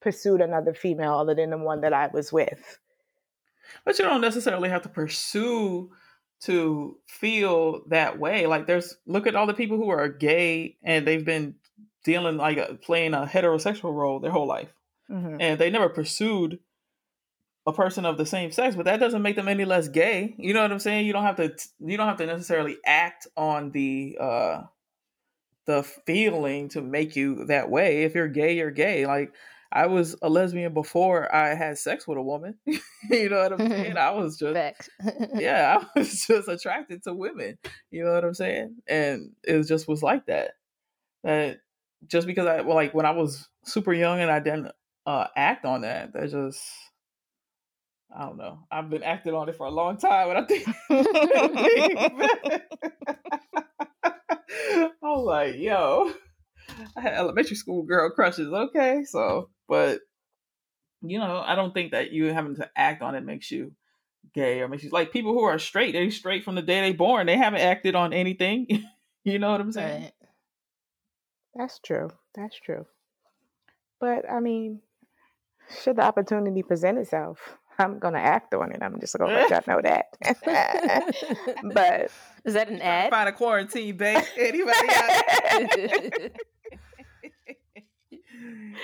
pursued 0.00 0.40
another 0.40 0.74
female 0.74 1.14
other 1.14 1.34
than 1.34 1.50
the 1.50 1.58
one 1.58 1.82
that 1.82 1.92
I 1.92 2.08
was 2.12 2.32
with. 2.32 2.78
But 3.84 3.98
you 3.98 4.04
don't 4.04 4.20
necessarily 4.20 4.68
have 4.70 4.82
to 4.82 4.88
pursue 4.88 5.90
to 6.40 6.96
feel 7.06 7.82
that 7.88 8.18
way. 8.18 8.46
Like 8.46 8.66
there's 8.66 8.96
look 9.06 9.26
at 9.26 9.34
all 9.34 9.46
the 9.46 9.54
people 9.54 9.76
who 9.76 9.90
are 9.90 10.08
gay 10.08 10.76
and 10.82 11.06
they've 11.06 11.24
been 11.24 11.56
dealing 12.04 12.36
like 12.36 12.56
a, 12.58 12.74
playing 12.74 13.14
a 13.14 13.26
heterosexual 13.26 13.92
role 13.92 14.20
their 14.20 14.30
whole 14.30 14.46
life. 14.46 14.72
hmm 15.08 15.36
and 15.40 15.58
they 15.58 15.70
never 15.70 15.88
pursued 15.88 16.60
a 17.68 17.72
person 17.72 18.06
of 18.06 18.16
the 18.16 18.24
same 18.24 18.50
sex 18.50 18.74
but 18.74 18.86
that 18.86 18.98
doesn't 18.98 19.20
make 19.20 19.36
them 19.36 19.46
any 19.46 19.66
less 19.66 19.88
gay. 19.88 20.34
You 20.38 20.54
know 20.54 20.62
what 20.62 20.72
i'm 20.72 20.78
saying? 20.78 21.06
You 21.06 21.12
don't 21.12 21.24
have 21.24 21.36
to 21.36 21.54
you 21.80 21.98
don't 21.98 22.08
have 22.08 22.16
to 22.16 22.26
necessarily 22.26 22.78
act 22.84 23.26
on 23.36 23.70
the 23.72 24.16
uh 24.18 24.62
the 25.66 25.82
feeling 25.82 26.70
to 26.70 26.80
make 26.80 27.14
you 27.14 27.44
that 27.46 27.70
way. 27.70 28.04
If 28.04 28.14
you're 28.14 28.28
gay 28.28 28.56
you're 28.56 28.70
gay. 28.70 29.06
Like 29.06 29.34
i 29.70 29.86
was 29.86 30.16
a 30.22 30.30
lesbian 30.30 30.72
before 30.72 31.32
i 31.34 31.54
had 31.54 31.76
sex 31.76 32.08
with 32.08 32.16
a 32.16 32.22
woman. 32.22 32.56
You 33.10 33.28
know 33.28 33.42
what 33.42 33.52
i'm 33.60 33.68
saying? 33.68 33.96
I 33.98 34.10
was 34.12 34.38
just 34.38 34.90
yeah, 35.34 35.78
I 35.80 35.98
was 35.98 36.26
just 36.26 36.48
attracted 36.48 37.02
to 37.04 37.12
women. 37.12 37.58
You 37.90 38.04
know 38.04 38.14
what 38.14 38.24
I'm 38.24 38.34
saying? 38.34 38.76
And 38.88 39.32
it 39.44 39.62
just 39.64 39.86
was 39.86 40.02
like 40.02 40.26
that. 40.26 40.52
That 41.22 41.58
just 42.06 42.26
because 42.26 42.46
I 42.46 42.62
well, 42.62 42.76
like 42.76 42.94
when 42.94 43.06
I 43.06 43.10
was 43.10 43.48
super 43.64 43.92
young 43.92 44.20
and 44.20 44.30
I 44.30 44.40
didn't 44.40 44.72
uh, 45.06 45.26
act 45.36 45.64
on 45.64 45.82
that, 45.82 46.12
that 46.12 46.30
just 46.30 46.60
I 48.14 48.26
don't 48.26 48.38
know. 48.38 48.60
I've 48.70 48.88
been 48.88 49.02
acting 49.02 49.34
on 49.34 49.48
it 49.48 49.56
for 49.56 49.66
a 49.66 49.70
long 49.70 49.98
time, 49.98 50.30
and 50.30 50.38
I 50.38 50.44
think 50.44 50.66
I 55.02 55.02
was 55.02 55.24
like, 55.24 55.56
yo, 55.56 56.12
I 56.96 57.00
had 57.00 57.14
elementary 57.14 57.56
school 57.56 57.82
girl 57.82 58.10
crushes. 58.10 58.52
Okay, 58.52 59.04
so 59.04 59.50
but 59.68 60.00
you 61.02 61.18
know, 61.18 61.42
I 61.44 61.54
don't 61.54 61.74
think 61.74 61.92
that 61.92 62.12
you 62.12 62.32
having 62.32 62.56
to 62.56 62.70
act 62.74 63.02
on 63.02 63.14
it 63.14 63.24
makes 63.24 63.50
you 63.50 63.72
gay 64.34 64.60
or 64.60 64.68
makes 64.68 64.82
you 64.82 64.90
like 64.90 65.12
people 65.12 65.32
who 65.32 65.42
are 65.42 65.58
straight—they're 65.58 66.10
straight 66.10 66.44
from 66.44 66.54
the 66.54 66.62
day 66.62 66.80
they 66.80 66.92
born. 66.92 67.26
They 67.26 67.36
haven't 67.36 67.60
acted 67.60 67.94
on 67.94 68.12
anything. 68.12 68.84
you 69.24 69.38
know 69.38 69.52
what 69.52 69.60
I'm 69.60 69.72
saying? 69.72 70.10
That's 71.54 71.78
true. 71.78 72.10
That's 72.34 72.58
true. 72.58 72.86
But 74.00 74.30
I 74.30 74.40
mean, 74.40 74.80
should 75.82 75.96
the 75.96 76.02
opportunity 76.02 76.62
present 76.62 76.98
itself, 76.98 77.38
I'm 77.78 77.98
gonna 77.98 78.18
act 78.18 78.52
on 78.54 78.72
it. 78.72 78.82
I'm 78.82 78.98
just 79.00 79.16
gonna 79.16 79.32
let 79.32 79.50
y'all 79.50 79.62
know 79.66 79.80
that. 79.82 80.06
but 81.74 82.10
Is 82.44 82.54
that 82.54 82.68
an 82.68 82.80
ad? 82.80 83.10
Find 83.10 83.28
a 83.28 83.32
quarantine 83.32 83.96
babe. 83.96 84.22
Anybody 84.36 84.88
out 84.90 85.24
there? 85.74 86.30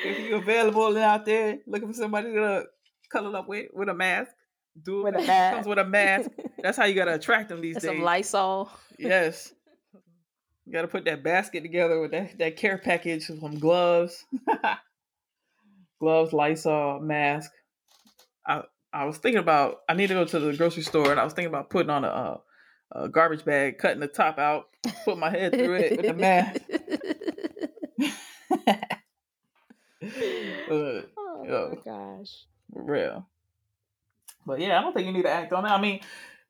if 0.05 0.19
you're 0.29 0.39
available 0.39 0.97
out 0.99 1.25
there 1.25 1.59
looking 1.67 1.89
for 1.89 1.95
somebody 1.95 2.33
to 2.33 2.65
cuddle 3.11 3.35
up 3.35 3.49
with 3.49 3.67
with 3.73 3.89
a 3.89 3.95
mask, 3.95 4.31
do 4.85 5.01
it. 5.01 5.05
With 5.05 5.15
a 5.15 5.19
Comes 5.19 5.27
mask. 5.29 5.69
with 5.69 5.79
a 5.79 5.85
mask. 5.85 6.31
That's 6.63 6.77
how 6.77 6.85
you 6.85 6.95
gotta 6.95 7.15
attract 7.15 7.49
them 7.49 7.61
these 7.61 7.75
That's 7.75 7.87
days. 7.87 7.97
some 7.97 8.03
Lysol. 8.05 8.71
Yes. 8.99 9.53
You 10.67 10.73
gotta 10.73 10.89
put 10.89 11.05
that 11.07 11.23
basket 11.23 11.63
together 11.63 12.01
with 12.01 12.13
that, 12.13 12.39
that 12.39 12.57
care 12.57 12.79
package, 12.79 13.25
some 13.27 13.59
gloves. 13.59 14.25
gloves, 16.01 16.33
Lysol, 16.33 17.01
mask. 17.01 17.51
I 18.47 18.63
I 18.95 19.05
was 19.05 19.19
thinking 19.19 19.41
about 19.41 19.81
I 19.89 19.95
need 19.95 20.07
to 20.07 20.15
go 20.15 20.25
to 20.25 20.39
the 20.39 20.57
grocery 20.57 20.85
store 20.85 21.11
and 21.11 21.19
I 21.21 21.25
was 21.25 21.33
thinking 21.33 21.53
about 21.53 21.71
putting 21.71 21.91
on 21.91 22.05
a, 22.05 22.09
uh, 22.09 22.39
a 22.93 23.09
garbage 23.09 23.45
bag, 23.45 23.79
cutting 23.79 23.99
the 24.01 24.07
top 24.07 24.39
out, 24.39 24.69
put 25.05 25.19
my 25.19 25.31
head 25.31 25.53
through 25.53 25.75
it 25.75 25.97
with 25.97 26.07
the 26.07 26.15
mask. 26.15 26.61
Uh, 30.71 31.03
oh 31.17 31.45
Yo. 31.47 31.83
my 31.85 31.93
gosh. 31.93 32.45
real. 32.73 33.27
But 34.47 34.61
yeah, 34.61 34.79
I 34.79 34.83
don't 34.83 34.93
think 34.93 35.07
you 35.07 35.13
need 35.13 35.23
to 35.23 35.31
act 35.31 35.53
on 35.53 35.65
it. 35.65 35.69
I 35.69 35.81
mean, 35.81 36.01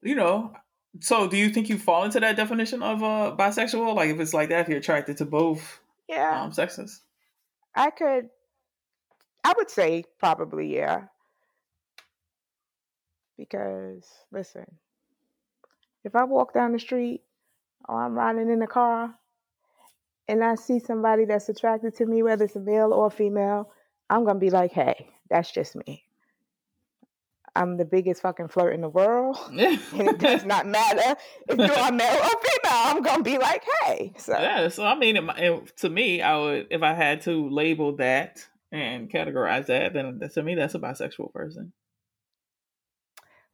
you 0.02 0.14
know, 0.16 0.52
so 1.00 1.28
do 1.28 1.36
you 1.36 1.50
think 1.50 1.68
you 1.68 1.78
fall 1.78 2.04
into 2.04 2.18
that 2.20 2.36
definition 2.36 2.82
of 2.82 3.02
uh 3.02 3.34
bisexual? 3.38 3.94
Like 3.94 4.10
if 4.10 4.18
it's 4.20 4.34
like 4.34 4.48
that, 4.48 4.60
if 4.62 4.68
you're 4.68 4.78
attracted 4.78 5.18
to 5.18 5.24
both 5.24 5.80
Yeah, 6.08 6.42
um 6.42 6.52
sexes? 6.52 7.00
I 7.74 7.90
could. 7.90 8.28
I 9.44 9.52
would 9.56 9.70
say 9.70 10.04
probably 10.18 10.74
yeah. 10.74 11.02
Because 13.36 14.06
listen, 14.30 14.66
if 16.04 16.14
I 16.14 16.24
walk 16.24 16.54
down 16.54 16.72
the 16.72 16.78
street 16.78 17.22
or 17.88 18.02
I'm 18.02 18.14
riding 18.14 18.50
in 18.50 18.60
the 18.60 18.66
car 18.66 19.14
and 20.28 20.44
I 20.44 20.54
see 20.54 20.78
somebody 20.78 21.24
that's 21.24 21.48
attracted 21.48 21.96
to 21.96 22.06
me, 22.06 22.22
whether 22.22 22.44
it's 22.44 22.56
a 22.56 22.60
male 22.60 22.92
or 22.92 23.06
a 23.06 23.10
female, 23.10 23.70
I'm 24.08 24.24
gonna 24.24 24.38
be 24.38 24.50
like, 24.50 24.72
hey, 24.72 25.10
that's 25.28 25.50
just 25.50 25.74
me. 25.74 26.04
I'm 27.56 27.76
the 27.76 27.84
biggest 27.84 28.22
fucking 28.22 28.48
flirt 28.48 28.74
in 28.74 28.80
the 28.80 28.88
world. 28.88 29.36
And 29.52 30.08
it 30.08 30.18
does 30.18 30.44
not 30.44 30.66
matter 30.66 31.16
if 31.48 31.58
you're 31.58 31.88
a 31.88 31.92
male 31.92 32.18
or 32.18 32.28
female. 32.28 32.82
I'm 32.84 33.02
gonna 33.02 33.22
be 33.22 33.38
like, 33.38 33.64
hey. 33.82 34.12
So 34.18 34.32
yeah, 34.32 34.68
so 34.68 34.84
I 34.84 34.96
mean, 34.96 35.16
it, 35.16 35.24
it, 35.38 35.76
to 35.78 35.88
me, 35.88 36.20
I 36.20 36.36
would 36.36 36.66
if 36.70 36.82
I 36.82 36.94
had 36.94 37.22
to 37.22 37.48
label 37.48 37.96
that 37.96 38.46
and 38.72 39.10
categorize 39.10 39.66
that, 39.66 39.92
then 39.92 40.20
to 40.20 40.42
me, 40.42 40.54
that's 40.54 40.74
a 40.74 40.80
bisexual 40.80 41.32
person. 41.32 41.72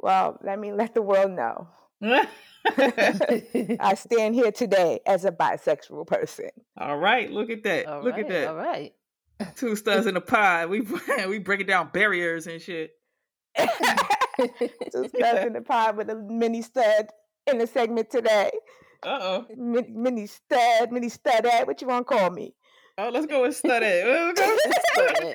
Well, 0.00 0.38
let 0.42 0.58
me 0.58 0.72
let 0.80 0.94
the 0.94 1.02
world 1.02 1.32
know. 1.32 1.68
I 2.66 3.94
stand 3.94 4.34
here 4.34 4.52
today 4.52 5.00
as 5.06 5.24
a 5.24 5.32
bisexual 5.32 6.06
person. 6.06 6.50
All 6.78 6.98
right, 6.98 7.30
look 7.30 7.50
at 7.50 7.62
that. 7.64 7.86
All 7.86 8.02
look 8.02 8.14
right, 8.14 8.24
at 8.24 8.28
that. 8.30 8.48
All 8.48 8.56
right. 8.56 8.92
Two 9.56 9.76
studs 9.76 10.06
in 10.06 10.16
a 10.16 10.20
pod. 10.20 10.70
We 10.70 10.86
we 11.28 11.38
breaking 11.38 11.66
down 11.66 11.90
barriers 11.92 12.46
and 12.46 12.60
shit. 12.60 12.92
Two 13.58 15.08
studs 15.08 15.46
in 15.46 15.52
the 15.54 15.62
pod 15.66 15.96
with 15.96 16.10
a 16.10 16.16
mini 16.16 16.62
stud 16.62 17.08
in 17.46 17.58
the 17.58 17.66
segment 17.66 18.10
today. 18.10 18.50
Uh 19.02 19.18
oh. 19.20 19.46
Mini, 19.56 19.88
mini 19.90 20.26
stud, 20.26 20.92
mini 20.92 21.08
studette. 21.08 21.66
What 21.66 21.80
you 21.80 21.88
want 21.88 22.06
to 22.06 22.14
call 22.14 22.30
me? 22.30 22.54
Oh, 22.98 23.08
let's 23.08 23.26
go 23.26 23.42
with 23.42 23.56
stud. 23.56 23.82
Let's 23.82 24.40
go 24.40 24.56
with 24.64 24.74
Stud 24.92 25.34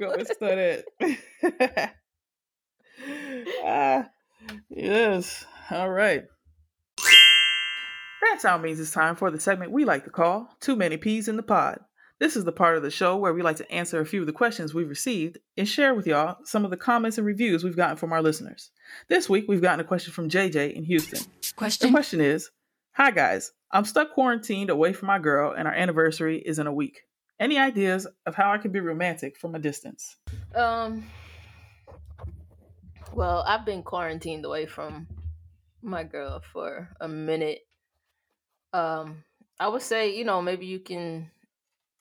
go 0.00 0.16
with 0.16 0.28
stud 0.28 0.58
it. 0.58 0.84
ah, 1.76 1.92
yes. 4.68 5.44
All 5.70 5.90
right. 5.90 6.24
That 8.22 8.40
sound 8.40 8.62
means 8.62 8.78
it's 8.80 8.90
time 8.90 9.16
for 9.16 9.30
the 9.30 9.40
segment 9.40 9.72
we 9.72 9.84
like 9.84 10.04
to 10.04 10.10
call 10.10 10.54
Too 10.60 10.76
Many 10.76 10.96
Peas 10.96 11.28
in 11.28 11.36
the 11.36 11.42
Pod. 11.42 11.80
This 12.18 12.36
is 12.36 12.44
the 12.44 12.52
part 12.52 12.76
of 12.76 12.82
the 12.82 12.90
show 12.90 13.16
where 13.16 13.32
we 13.32 13.40
like 13.42 13.56
to 13.56 13.72
answer 13.72 13.98
a 13.98 14.04
few 14.06 14.20
of 14.20 14.26
the 14.26 14.32
questions 14.32 14.74
we've 14.74 14.88
received 14.88 15.38
and 15.56 15.66
share 15.66 15.94
with 15.94 16.06
y'all 16.06 16.36
some 16.44 16.64
of 16.66 16.70
the 16.70 16.76
comments 16.76 17.16
and 17.16 17.26
reviews 17.26 17.64
we've 17.64 17.76
gotten 17.76 17.96
from 17.96 18.12
our 18.12 18.20
listeners. 18.22 18.70
This 19.08 19.28
week, 19.28 19.46
we've 19.48 19.62
gotten 19.62 19.80
a 19.80 19.84
question 19.84 20.12
from 20.12 20.28
JJ 20.28 20.74
in 20.74 20.84
Houston. 20.84 21.20
Question? 21.20 21.30
The 21.40 21.54
Question. 21.56 21.90
question 21.92 22.20
is 22.20 22.50
Hi, 22.92 23.10
guys. 23.10 23.52
I'm 23.72 23.84
stuck 23.86 24.12
quarantined 24.12 24.68
away 24.68 24.92
from 24.92 25.06
my 25.06 25.18
girl, 25.18 25.52
and 25.56 25.66
our 25.66 25.72
anniversary 25.74 26.38
is 26.38 26.58
in 26.58 26.66
a 26.66 26.72
week. 26.72 27.00
Any 27.38 27.56
ideas 27.56 28.06
of 28.26 28.34
how 28.34 28.52
I 28.52 28.58
can 28.58 28.70
be 28.72 28.80
romantic 28.80 29.38
from 29.38 29.54
a 29.54 29.58
distance? 29.58 30.16
Um. 30.54 31.04
Well, 33.12 33.42
I've 33.44 33.64
been 33.64 33.82
quarantined 33.82 34.44
away 34.44 34.66
from 34.66 35.08
my 35.82 36.04
girl 36.04 36.40
for 36.52 36.88
a 37.00 37.08
minute. 37.08 37.66
Um, 38.72 39.24
I 39.58 39.66
would 39.66 39.82
say, 39.82 40.16
you 40.16 40.24
know, 40.24 40.40
maybe 40.40 40.66
you 40.66 40.78
can, 40.78 41.30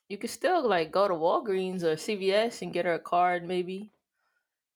you 0.08 0.18
can 0.18 0.30
still 0.30 0.68
like 0.68 0.92
go 0.92 1.08
to 1.08 1.14
Walgreens 1.16 1.84
or 1.84 1.96
CVS 1.96 2.62
and 2.62 2.72
get 2.72 2.86
her 2.86 2.94
a 2.94 3.00
card. 3.00 3.44
Maybe 3.44 3.92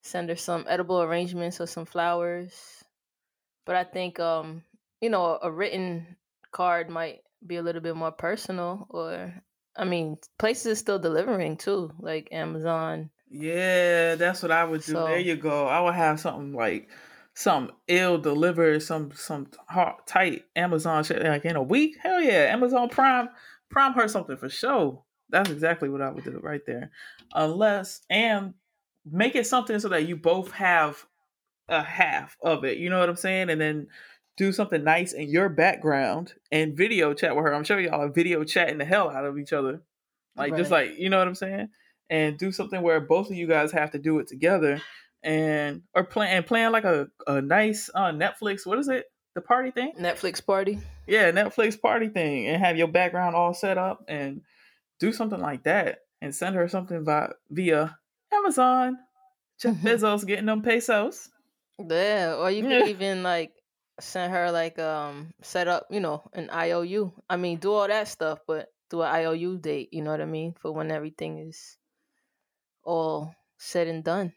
send 0.02 0.30
her 0.30 0.36
some 0.36 0.66
edible 0.68 1.02
arrangements 1.04 1.62
or 1.62 1.68
some 1.68 1.86
flowers. 1.86 2.84
But 3.66 3.76
I 3.76 3.84
think, 3.84 4.20
um, 4.20 4.64
you 5.02 5.10
know, 5.10 5.38
a 5.42 5.52
written 5.52 6.18
card 6.52 6.90
might 6.90 7.22
be 7.46 7.58
a 7.58 7.64
little 7.64 7.82
bit 7.82 7.96
more 7.96 8.12
personal. 8.12 8.88
Or, 8.90 9.34
I 9.78 9.86
mean, 9.86 10.18
places 10.40 10.66
are 10.72 10.76
still 10.76 11.00
delivering 11.00 11.58
too, 11.58 11.94
like 12.00 12.30
Amazon. 12.32 13.12
Yeah, 13.34 14.16
that's 14.16 14.44
what 14.44 14.52
I 14.52 14.64
would 14.64 14.82
do. 14.84 14.94
So- 14.94 15.08
there 15.08 15.20
you 15.20 15.36
go. 15.36 15.66
I 15.68 15.80
would 15.82 15.96
have 15.96 16.20
something 16.20 16.54
like 16.54 16.88
some 17.34 17.72
ill 17.88 18.20
delivered, 18.20 18.84
some 18.84 19.12
some 19.14 19.48
hard, 19.68 19.96
tight 20.06 20.44
Amazon 20.56 21.04
shit 21.04 21.24
like 21.24 21.46
in 21.46 21.56
a 21.56 21.64
week. 21.64 21.98
Hell 22.02 22.22
yeah, 22.22 22.52
Amazon 22.54 22.90
Prime 22.90 23.30
Prime 23.72 23.94
her 23.94 24.08
something 24.08 24.38
for 24.38 24.50
sure. 24.50 25.04
That's 25.30 25.50
exactly 25.50 25.90
what 25.90 26.02
I 26.02 26.12
would 26.12 26.24
do 26.24 26.40
right 26.44 26.62
there. 26.68 26.92
Unless 27.34 28.02
and 28.10 28.54
make 29.10 29.36
it 29.36 29.48
something 29.48 29.80
so 29.80 29.90
that 29.90 30.08
you 30.08 30.16
both 30.16 30.52
have 30.52 31.04
a 31.68 31.82
half 31.82 32.38
of 32.44 32.64
it. 32.66 32.78
You 32.78 32.92
know 32.92 33.00
what 33.00 33.10
I'm 33.10 33.16
saying? 33.16 33.50
And 33.50 33.60
then 33.60 33.88
do 34.38 34.52
something 34.52 34.84
nice 34.84 35.14
in 35.14 35.30
your 35.30 35.50
background 35.50 36.34
and 36.52 36.78
video 36.78 37.14
chat 37.16 37.36
with 37.36 37.46
her. 37.46 37.54
I'm 37.54 37.64
sure 37.64 37.80
y'all 37.80 38.02
are 38.02 38.10
video 38.10 38.44
chatting 38.44 38.78
the 38.78 38.86
hell 38.86 39.10
out 39.10 39.26
of 39.26 39.40
each 39.40 39.54
other. 39.54 39.82
Like 40.36 40.52
just 40.58 40.70
like 40.72 41.00
you 41.00 41.10
know 41.10 41.18
what 41.18 41.28
I'm 41.28 41.36
saying? 41.36 41.70
And 42.10 42.38
do 42.38 42.52
something 42.52 42.82
where 42.82 43.00
both 43.02 43.30
of 43.30 43.36
you 43.36 43.48
guys 43.48 43.72
have 43.72 43.92
to 43.92 44.00
do 44.00 44.20
it 44.20 44.28
together 44.28 44.82
and 45.24 45.82
or 45.94 46.04
plan 46.04 46.36
and 46.36 46.46
plan 46.46 46.72
like 46.72 46.84
a, 46.84 47.08
a 47.26 47.42
nice 47.42 47.90
uh 47.96 48.12
Netflix, 48.12 48.66
what 48.66 48.78
is 48.78 48.90
it? 48.90 49.06
The 49.36 49.42
party 49.42 49.72
thing? 49.72 49.94
Netflix 49.98 50.46
party. 50.46 50.80
Yeah, 51.08 51.32
Netflix 51.32 51.80
party 51.80 52.10
thing 52.10 52.48
and 52.48 52.64
have 52.64 52.78
your 52.78 52.88
background 52.90 53.36
all 53.36 53.54
set 53.54 53.78
up 53.78 54.04
and 54.08 54.42
do 55.00 55.12
something 55.12 55.40
like 55.40 55.64
that 55.64 56.00
and 56.22 56.36
send 56.36 56.56
her 56.56 56.68
something 56.68 57.04
via 57.04 57.30
via 57.50 57.98
Amazon. 58.32 58.98
Jeff 59.60 59.76
Mhm. 59.76 59.82
Bezos 59.84 60.26
getting 60.28 60.46
them 60.46 60.62
pesos. 60.62 61.30
Yeah, 61.80 62.36
or 62.38 62.52
you 62.52 62.64
could 62.64 62.90
even 62.90 63.24
like 63.24 63.54
send 64.00 64.32
her 64.34 64.52
like 64.52 64.78
um 64.78 65.32
set 65.42 65.68
up, 65.68 65.88
you 65.90 66.00
know, 66.00 66.30
an 66.34 66.50
IOU. 66.52 67.14
I 67.30 67.38
mean, 67.38 67.58
do 67.58 67.72
all 67.72 67.88
that 67.88 68.08
stuff, 68.08 68.40
but 68.46 68.68
do 68.90 69.02
an 69.02 69.10
IOU 69.10 69.58
date. 69.60 69.90
You 69.92 70.02
know 70.04 70.12
what 70.12 70.22
I 70.22 70.26
mean 70.26 70.54
for 70.60 70.72
when 70.72 70.92
everything 70.92 71.40
is 71.40 71.78
all 72.84 73.34
said 73.58 73.88
and 73.88 74.04
done. 74.04 74.34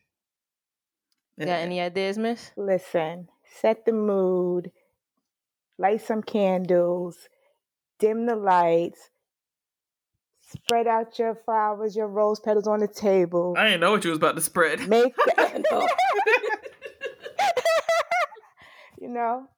Got 1.39 1.49
any 1.49 1.81
ideas, 1.81 2.17
Miss? 2.17 2.51
Listen, 2.57 3.29
set 3.61 3.85
the 3.85 3.93
mood, 3.93 4.73
light 5.79 6.01
some 6.01 6.23
candles, 6.23 7.29
dim 7.99 8.25
the 8.25 8.37
lights, 8.37 9.11
spread 10.41 10.87
out 10.87 11.19
your 11.19 11.35
flowers, 11.35 11.95
your 11.95 12.09
rose 12.09 12.41
petals 12.41 12.67
on 12.67 12.81
the 12.81 12.89
table. 12.89 13.55
I 13.59 13.67
didn't 13.67 13.81
know 13.81 13.93
what 13.93 14.05
you 14.05 14.11
was 14.11 14.19
about 14.19 14.37
to 14.37 14.41
spread. 14.41 14.89
Make 14.89 15.15
I 15.39 15.63
know. 15.71 15.87
you 19.01 19.09
know, 19.09 19.49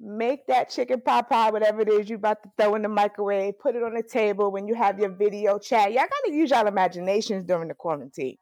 make 0.00 0.46
that 0.46 0.70
chicken 0.70 1.00
pot 1.00 1.28
pie, 1.28 1.50
whatever 1.50 1.80
it 1.80 1.88
is 1.88 2.08
you 2.08 2.16
about 2.16 2.42
to 2.42 2.50
throw 2.58 2.74
in 2.74 2.82
the 2.82 2.88
microwave, 2.88 3.58
put 3.58 3.76
it 3.76 3.82
on 3.82 3.94
the 3.94 4.02
table 4.02 4.50
when 4.50 4.66
you 4.66 4.74
have 4.74 4.98
your 4.98 5.10
video 5.10 5.58
chat. 5.58 5.92
Y'all 5.92 6.04
gotta 6.04 6.34
use 6.34 6.50
y'all 6.50 6.66
imaginations 6.66 7.44
during 7.44 7.68
the 7.68 7.74
quarantine. 7.74 8.36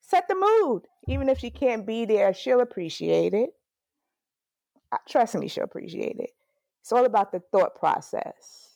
Set 0.00 0.26
the 0.28 0.34
mood. 0.34 0.84
Even 1.06 1.28
if 1.28 1.38
she 1.38 1.50
can't 1.50 1.86
be 1.86 2.06
there, 2.06 2.32
she'll 2.32 2.60
appreciate 2.60 3.34
it. 3.34 3.50
Trust 5.08 5.34
me, 5.34 5.48
she'll 5.48 5.64
appreciate 5.64 6.18
it. 6.18 6.30
It's 6.80 6.92
all 6.92 7.04
about 7.04 7.32
the 7.32 7.42
thought 7.52 7.74
process. 7.74 8.68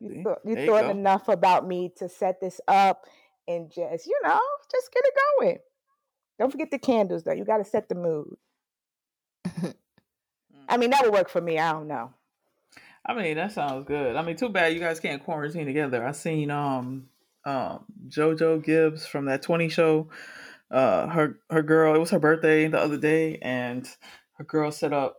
You 0.00 0.22
thought 0.22 0.38
you 0.44 0.54
There 0.54 0.66
you 0.66 0.90
enough 0.90 1.28
about 1.28 1.66
me 1.66 1.90
to 1.96 2.08
set 2.08 2.40
this 2.40 2.60
up 2.68 3.06
and 3.48 3.70
just, 3.72 4.06
you 4.06 4.20
know, 4.22 4.38
just 4.70 4.92
get 4.92 5.02
it 5.04 5.14
going. 5.38 5.58
Don't 6.38 6.52
forget 6.52 6.70
the 6.70 6.78
candles 6.78 7.24
though. 7.24 7.32
You 7.32 7.44
gotta 7.44 7.64
set 7.64 7.88
the 7.88 7.94
mood. 7.94 8.36
I 10.68 10.76
mean, 10.76 10.90
that 10.90 11.02
would 11.04 11.12
work 11.12 11.28
for 11.28 11.40
me. 11.40 11.58
I 11.58 11.72
don't 11.72 11.88
know. 11.88 12.12
I 13.04 13.14
mean, 13.14 13.36
that 13.36 13.52
sounds 13.52 13.86
good. 13.86 14.16
I 14.16 14.22
mean, 14.22 14.36
too 14.36 14.50
bad 14.50 14.74
you 14.74 14.80
guys 14.80 15.00
can't 15.00 15.24
quarantine 15.24 15.66
together. 15.66 16.06
I 16.06 16.12
seen 16.12 16.50
um 16.50 17.08
um 17.44 17.84
JoJo 18.08 18.62
Gibbs 18.62 19.06
from 19.06 19.26
that 19.26 19.42
20 19.42 19.68
show. 19.68 20.08
Uh 20.70 21.06
her 21.08 21.38
her 21.50 21.62
girl, 21.62 21.94
it 21.94 21.98
was 21.98 22.10
her 22.10 22.18
birthday 22.18 22.68
the 22.68 22.78
other 22.78 22.98
day, 22.98 23.38
and 23.40 23.88
her 24.34 24.44
girl 24.44 24.70
set 24.70 24.92
up 24.92 25.16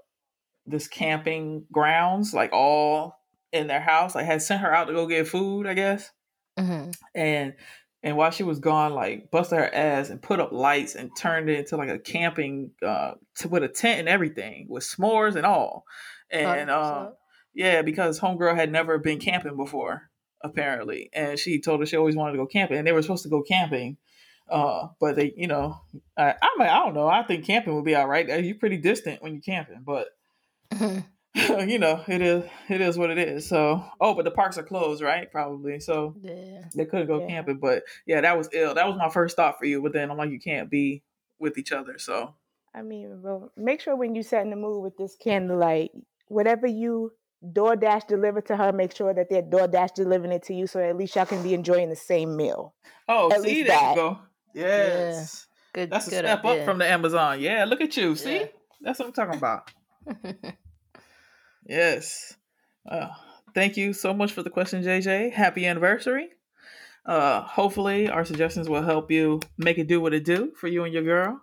this 0.67 0.87
camping 0.87 1.65
grounds, 1.71 2.33
like 2.33 2.53
all 2.53 3.19
in 3.51 3.67
their 3.67 3.81
house. 3.81 4.15
I 4.15 4.23
had 4.23 4.41
sent 4.41 4.61
her 4.61 4.73
out 4.73 4.85
to 4.85 4.93
go 4.93 5.07
get 5.07 5.27
food, 5.27 5.65
I 5.65 5.73
guess. 5.73 6.11
hmm 6.57 6.91
And 7.15 7.55
and 8.01 8.15
while 8.15 8.31
she 8.31 8.43
was 8.43 8.59
gone, 8.59 8.93
like 8.93 9.29
busted 9.31 9.59
her 9.59 9.73
ass 9.73 10.09
and 10.09 10.21
put 10.21 10.39
up 10.39 10.51
lights 10.51 10.95
and 10.95 11.11
turned 11.17 11.49
it 11.49 11.59
into 11.59 11.77
like 11.77 11.89
a 11.89 11.99
camping 11.99 12.71
uh 12.85 13.13
t- 13.37 13.47
with 13.47 13.63
a 13.63 13.67
tent 13.67 13.99
and 13.99 14.09
everything 14.09 14.67
with 14.69 14.83
s'mores 14.83 15.35
and 15.35 15.45
all. 15.45 15.85
And 16.31 16.69
um 16.69 17.13
yeah, 17.53 17.81
because 17.81 18.19
homegirl 18.19 18.55
had 18.55 18.71
never 18.71 18.97
been 18.99 19.19
camping 19.19 19.57
before, 19.57 20.09
apparently, 20.43 21.09
and 21.13 21.37
she 21.37 21.59
told 21.59 21.79
her 21.79 21.85
she 21.85 21.97
always 21.97 22.15
wanted 22.15 22.33
to 22.33 22.37
go 22.37 22.45
camping, 22.45 22.77
and 22.77 22.87
they 22.87 22.91
were 22.91 23.01
supposed 23.01 23.23
to 23.23 23.29
go 23.29 23.41
camping, 23.41 23.97
uh, 24.49 24.87
but 24.99 25.15
they, 25.15 25.33
you 25.35 25.47
know, 25.47 25.81
I, 26.17 26.35
I 26.41 26.55
mean, 26.57 26.67
I 26.67 26.79
don't 26.79 26.93
know. 26.93 27.07
I 27.07 27.23
think 27.23 27.45
camping 27.45 27.75
would 27.75 27.85
be 27.85 27.95
all 27.95 28.07
right. 28.07 28.29
Uh, 28.29 28.35
You're 28.35 28.55
pretty 28.55 28.77
distant 28.77 29.21
when 29.21 29.33
you're 29.33 29.41
camping, 29.41 29.83
but 29.83 30.07
you 31.67 31.79
know, 31.79 32.03
it 32.07 32.21
is 32.21 32.43
it 32.69 32.81
is 32.81 32.97
what 32.97 33.09
it 33.09 33.17
is. 33.17 33.47
So, 33.47 33.83
oh, 34.01 34.13
but 34.15 34.25
the 34.25 34.31
parks 34.31 34.57
are 34.57 34.63
closed, 34.63 35.01
right? 35.01 35.31
Probably. 35.31 35.79
So 35.79 36.15
yeah. 36.21 36.61
they 36.75 36.85
couldn't 36.85 37.07
go 37.07 37.19
Yeah. 37.21 37.27
camping, 37.27 37.57
but 37.57 37.83
yeah, 38.05 38.21
that 38.21 38.37
was 38.37 38.49
ill. 38.53 38.73
That 38.75 38.87
was 38.87 38.97
my 38.97 39.09
first 39.09 39.35
thought 39.35 39.57
for 39.59 39.65
you, 39.65 39.81
but 39.81 39.93
then 39.93 40.09
I'm 40.11 40.17
like, 40.17 40.31
you 40.31 40.39
can't 40.39 40.69
be 40.69 41.03
with 41.39 41.57
each 41.57 41.71
other, 41.71 41.97
so 41.97 42.35
I 42.75 42.81
mean, 42.81 43.21
well, 43.23 43.51
make 43.57 43.81
sure 43.81 43.95
when 43.95 44.13
you 44.15 44.21
set 44.23 44.43
in 44.43 44.49
the 44.51 44.55
mood 44.55 44.83
with 44.83 44.95
this 44.97 45.15
candlelight, 45.15 45.91
whatever 46.27 46.67
you 46.67 47.13
DoorDash 47.43 48.05
deliver 48.07 48.41
to 48.41 48.57
her, 48.57 48.71
make 48.73 48.93
sure 48.95 49.13
that 49.13 49.27
they're 49.29 49.41
DoorDash 49.41 49.93
delivering 49.95 50.33
it 50.33 50.43
to 50.43 50.53
you, 50.53 50.67
so 50.67 50.79
at 50.79 50.95
least 50.97 51.15
y'all 51.15 51.25
can 51.25 51.41
be 51.41 51.53
enjoying 51.53 51.89
the 51.89 51.95
same 51.95 52.35
meal. 52.35 52.73
oh, 53.07 53.31
At 53.31 53.41
see, 53.41 53.63
there 53.63 53.75
that. 53.77 53.89
you 53.91 53.95
go. 53.95 54.19
Yes. 54.53 55.47
Good. 55.73 55.89
That's 55.89 56.07
a 56.07 56.09
step 56.11 56.43
idea. 56.45 56.61
up 56.61 56.65
from 56.65 56.77
the 56.79 56.85
Amazon. 56.87 57.39
Yeah, 57.39 57.63
look 57.65 57.79
at 57.81 57.95
you. 57.95 58.15
See? 58.15 58.35
Yeah. 58.39 58.45
That's 58.81 58.99
what 58.99 59.07
I'm 59.07 59.13
talking 59.13 59.37
about. 59.37 59.71
Yes. 61.69 62.35
Uh, 62.89 63.09
thank 63.53 63.77
you 63.77 63.93
so 63.93 64.13
much 64.13 64.31
for 64.31 64.41
the 64.41 64.49
question, 64.49 64.83
JJ. 64.83 65.31
Happy 65.31 65.67
anniversary. 65.67 66.29
Uh, 67.05 67.41
hopefully, 67.41 68.09
our 68.09 68.25
suggestions 68.25 68.67
will 68.67 68.81
help 68.81 69.11
you 69.11 69.39
make 69.57 69.77
it 69.77 69.87
do 69.87 70.01
what 70.01 70.13
it 70.13 70.25
do 70.25 70.51
for 70.59 70.67
you 70.67 70.83
and 70.83 70.93
your 70.93 71.03
girl. 71.03 71.39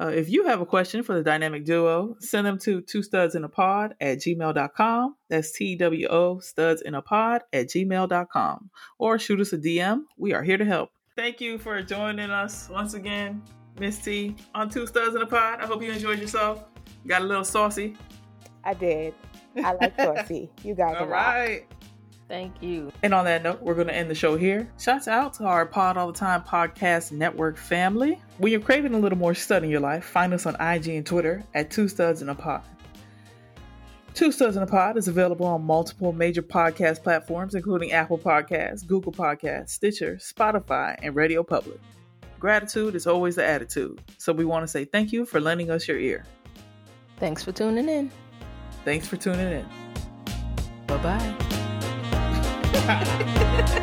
Uh, 0.00 0.08
if 0.08 0.28
you 0.28 0.46
have 0.46 0.60
a 0.60 0.66
question 0.66 1.04
for 1.04 1.14
the 1.14 1.22
dynamic 1.22 1.64
duo, 1.64 2.16
send 2.18 2.46
them 2.46 2.58
to 2.58 2.80
two 2.80 3.02
studs 3.02 3.36
in 3.36 3.44
a 3.44 3.48
pod 3.48 3.94
at 4.00 4.18
gmail.com. 4.18 5.14
That's 5.28 5.52
T 5.52 5.76
W 5.76 6.08
O 6.08 6.40
studs 6.40 6.82
in 6.82 6.94
a 6.94 7.02
pod 7.02 7.42
at 7.52 7.68
gmail.com. 7.68 8.70
Or 8.98 9.18
shoot 9.18 9.40
us 9.40 9.52
a 9.52 9.58
DM. 9.58 10.02
We 10.16 10.32
are 10.32 10.42
here 10.42 10.58
to 10.58 10.64
help. 10.64 10.90
Thank 11.16 11.40
you 11.40 11.58
for 11.58 11.80
joining 11.80 12.30
us 12.30 12.68
once 12.68 12.94
again, 12.94 13.40
Miss 13.78 13.98
T, 13.98 14.34
on 14.52 14.68
Two 14.68 14.86
Studs 14.86 15.14
in 15.14 15.22
a 15.22 15.26
Pod. 15.26 15.60
I 15.60 15.66
hope 15.66 15.80
you 15.80 15.92
enjoyed 15.92 16.18
yourself. 16.18 16.64
Got 17.06 17.22
a 17.22 17.24
little 17.24 17.44
saucy? 17.44 17.96
I 18.64 18.74
did. 18.74 19.14
I 19.56 19.72
like 19.72 19.96
saucy. 19.96 20.50
You 20.62 20.74
guys 20.74 20.96
All 20.98 21.06
right. 21.06 21.66
Thank 22.28 22.62
you. 22.62 22.90
And 23.02 23.12
on 23.12 23.26
that 23.26 23.42
note, 23.42 23.60
we're 23.60 23.74
going 23.74 23.88
to 23.88 23.94
end 23.94 24.10
the 24.10 24.14
show 24.14 24.36
here. 24.36 24.68
Shouts 24.78 25.08
out 25.08 25.34
to 25.34 25.44
our 25.44 25.66
Pod 25.66 25.96
All 25.96 26.06
the 26.06 26.18
Time 26.18 26.42
podcast 26.42 27.12
network 27.12 27.56
family. 27.56 28.20
When 28.38 28.50
you're 28.50 28.60
craving 28.60 28.94
a 28.94 28.98
little 28.98 29.18
more 29.18 29.34
stud 29.34 29.62
in 29.62 29.70
your 29.70 29.80
life, 29.80 30.04
find 30.04 30.32
us 30.32 30.46
on 30.46 30.54
IG 30.54 30.88
and 30.88 31.04
Twitter 31.04 31.44
at 31.54 31.70
Two 31.70 31.86
Studs 31.86 32.22
in 32.22 32.30
a 32.30 32.34
Pod. 32.34 32.62
Two 34.14 34.32
Studs 34.32 34.56
in 34.56 34.62
a 34.62 34.66
Pod 34.66 34.96
is 34.96 35.08
available 35.08 35.44
on 35.46 35.64
multiple 35.64 36.12
major 36.12 36.42
podcast 36.42 37.02
platforms, 37.02 37.54
including 37.54 37.92
Apple 37.92 38.18
Podcasts, 38.18 38.86
Google 38.86 39.12
Podcasts, 39.12 39.70
Stitcher, 39.70 40.16
Spotify, 40.16 40.96
and 41.02 41.14
Radio 41.14 41.42
Public. 41.42 41.80
Gratitude 42.38 42.94
is 42.94 43.06
always 43.06 43.36
the 43.36 43.44
attitude, 43.44 44.00
so 44.18 44.32
we 44.32 44.44
want 44.44 44.62
to 44.62 44.68
say 44.68 44.84
thank 44.84 45.12
you 45.12 45.24
for 45.26 45.40
lending 45.40 45.70
us 45.70 45.88
your 45.88 45.98
ear. 45.98 46.24
Thanks 47.18 47.42
for 47.42 47.52
tuning 47.52 47.88
in. 47.88 48.10
Thanks 48.84 49.08
for 49.08 49.16
tuning 49.16 49.40
in. 49.40 49.66
Bye 50.86 50.98
bye. 50.98 51.34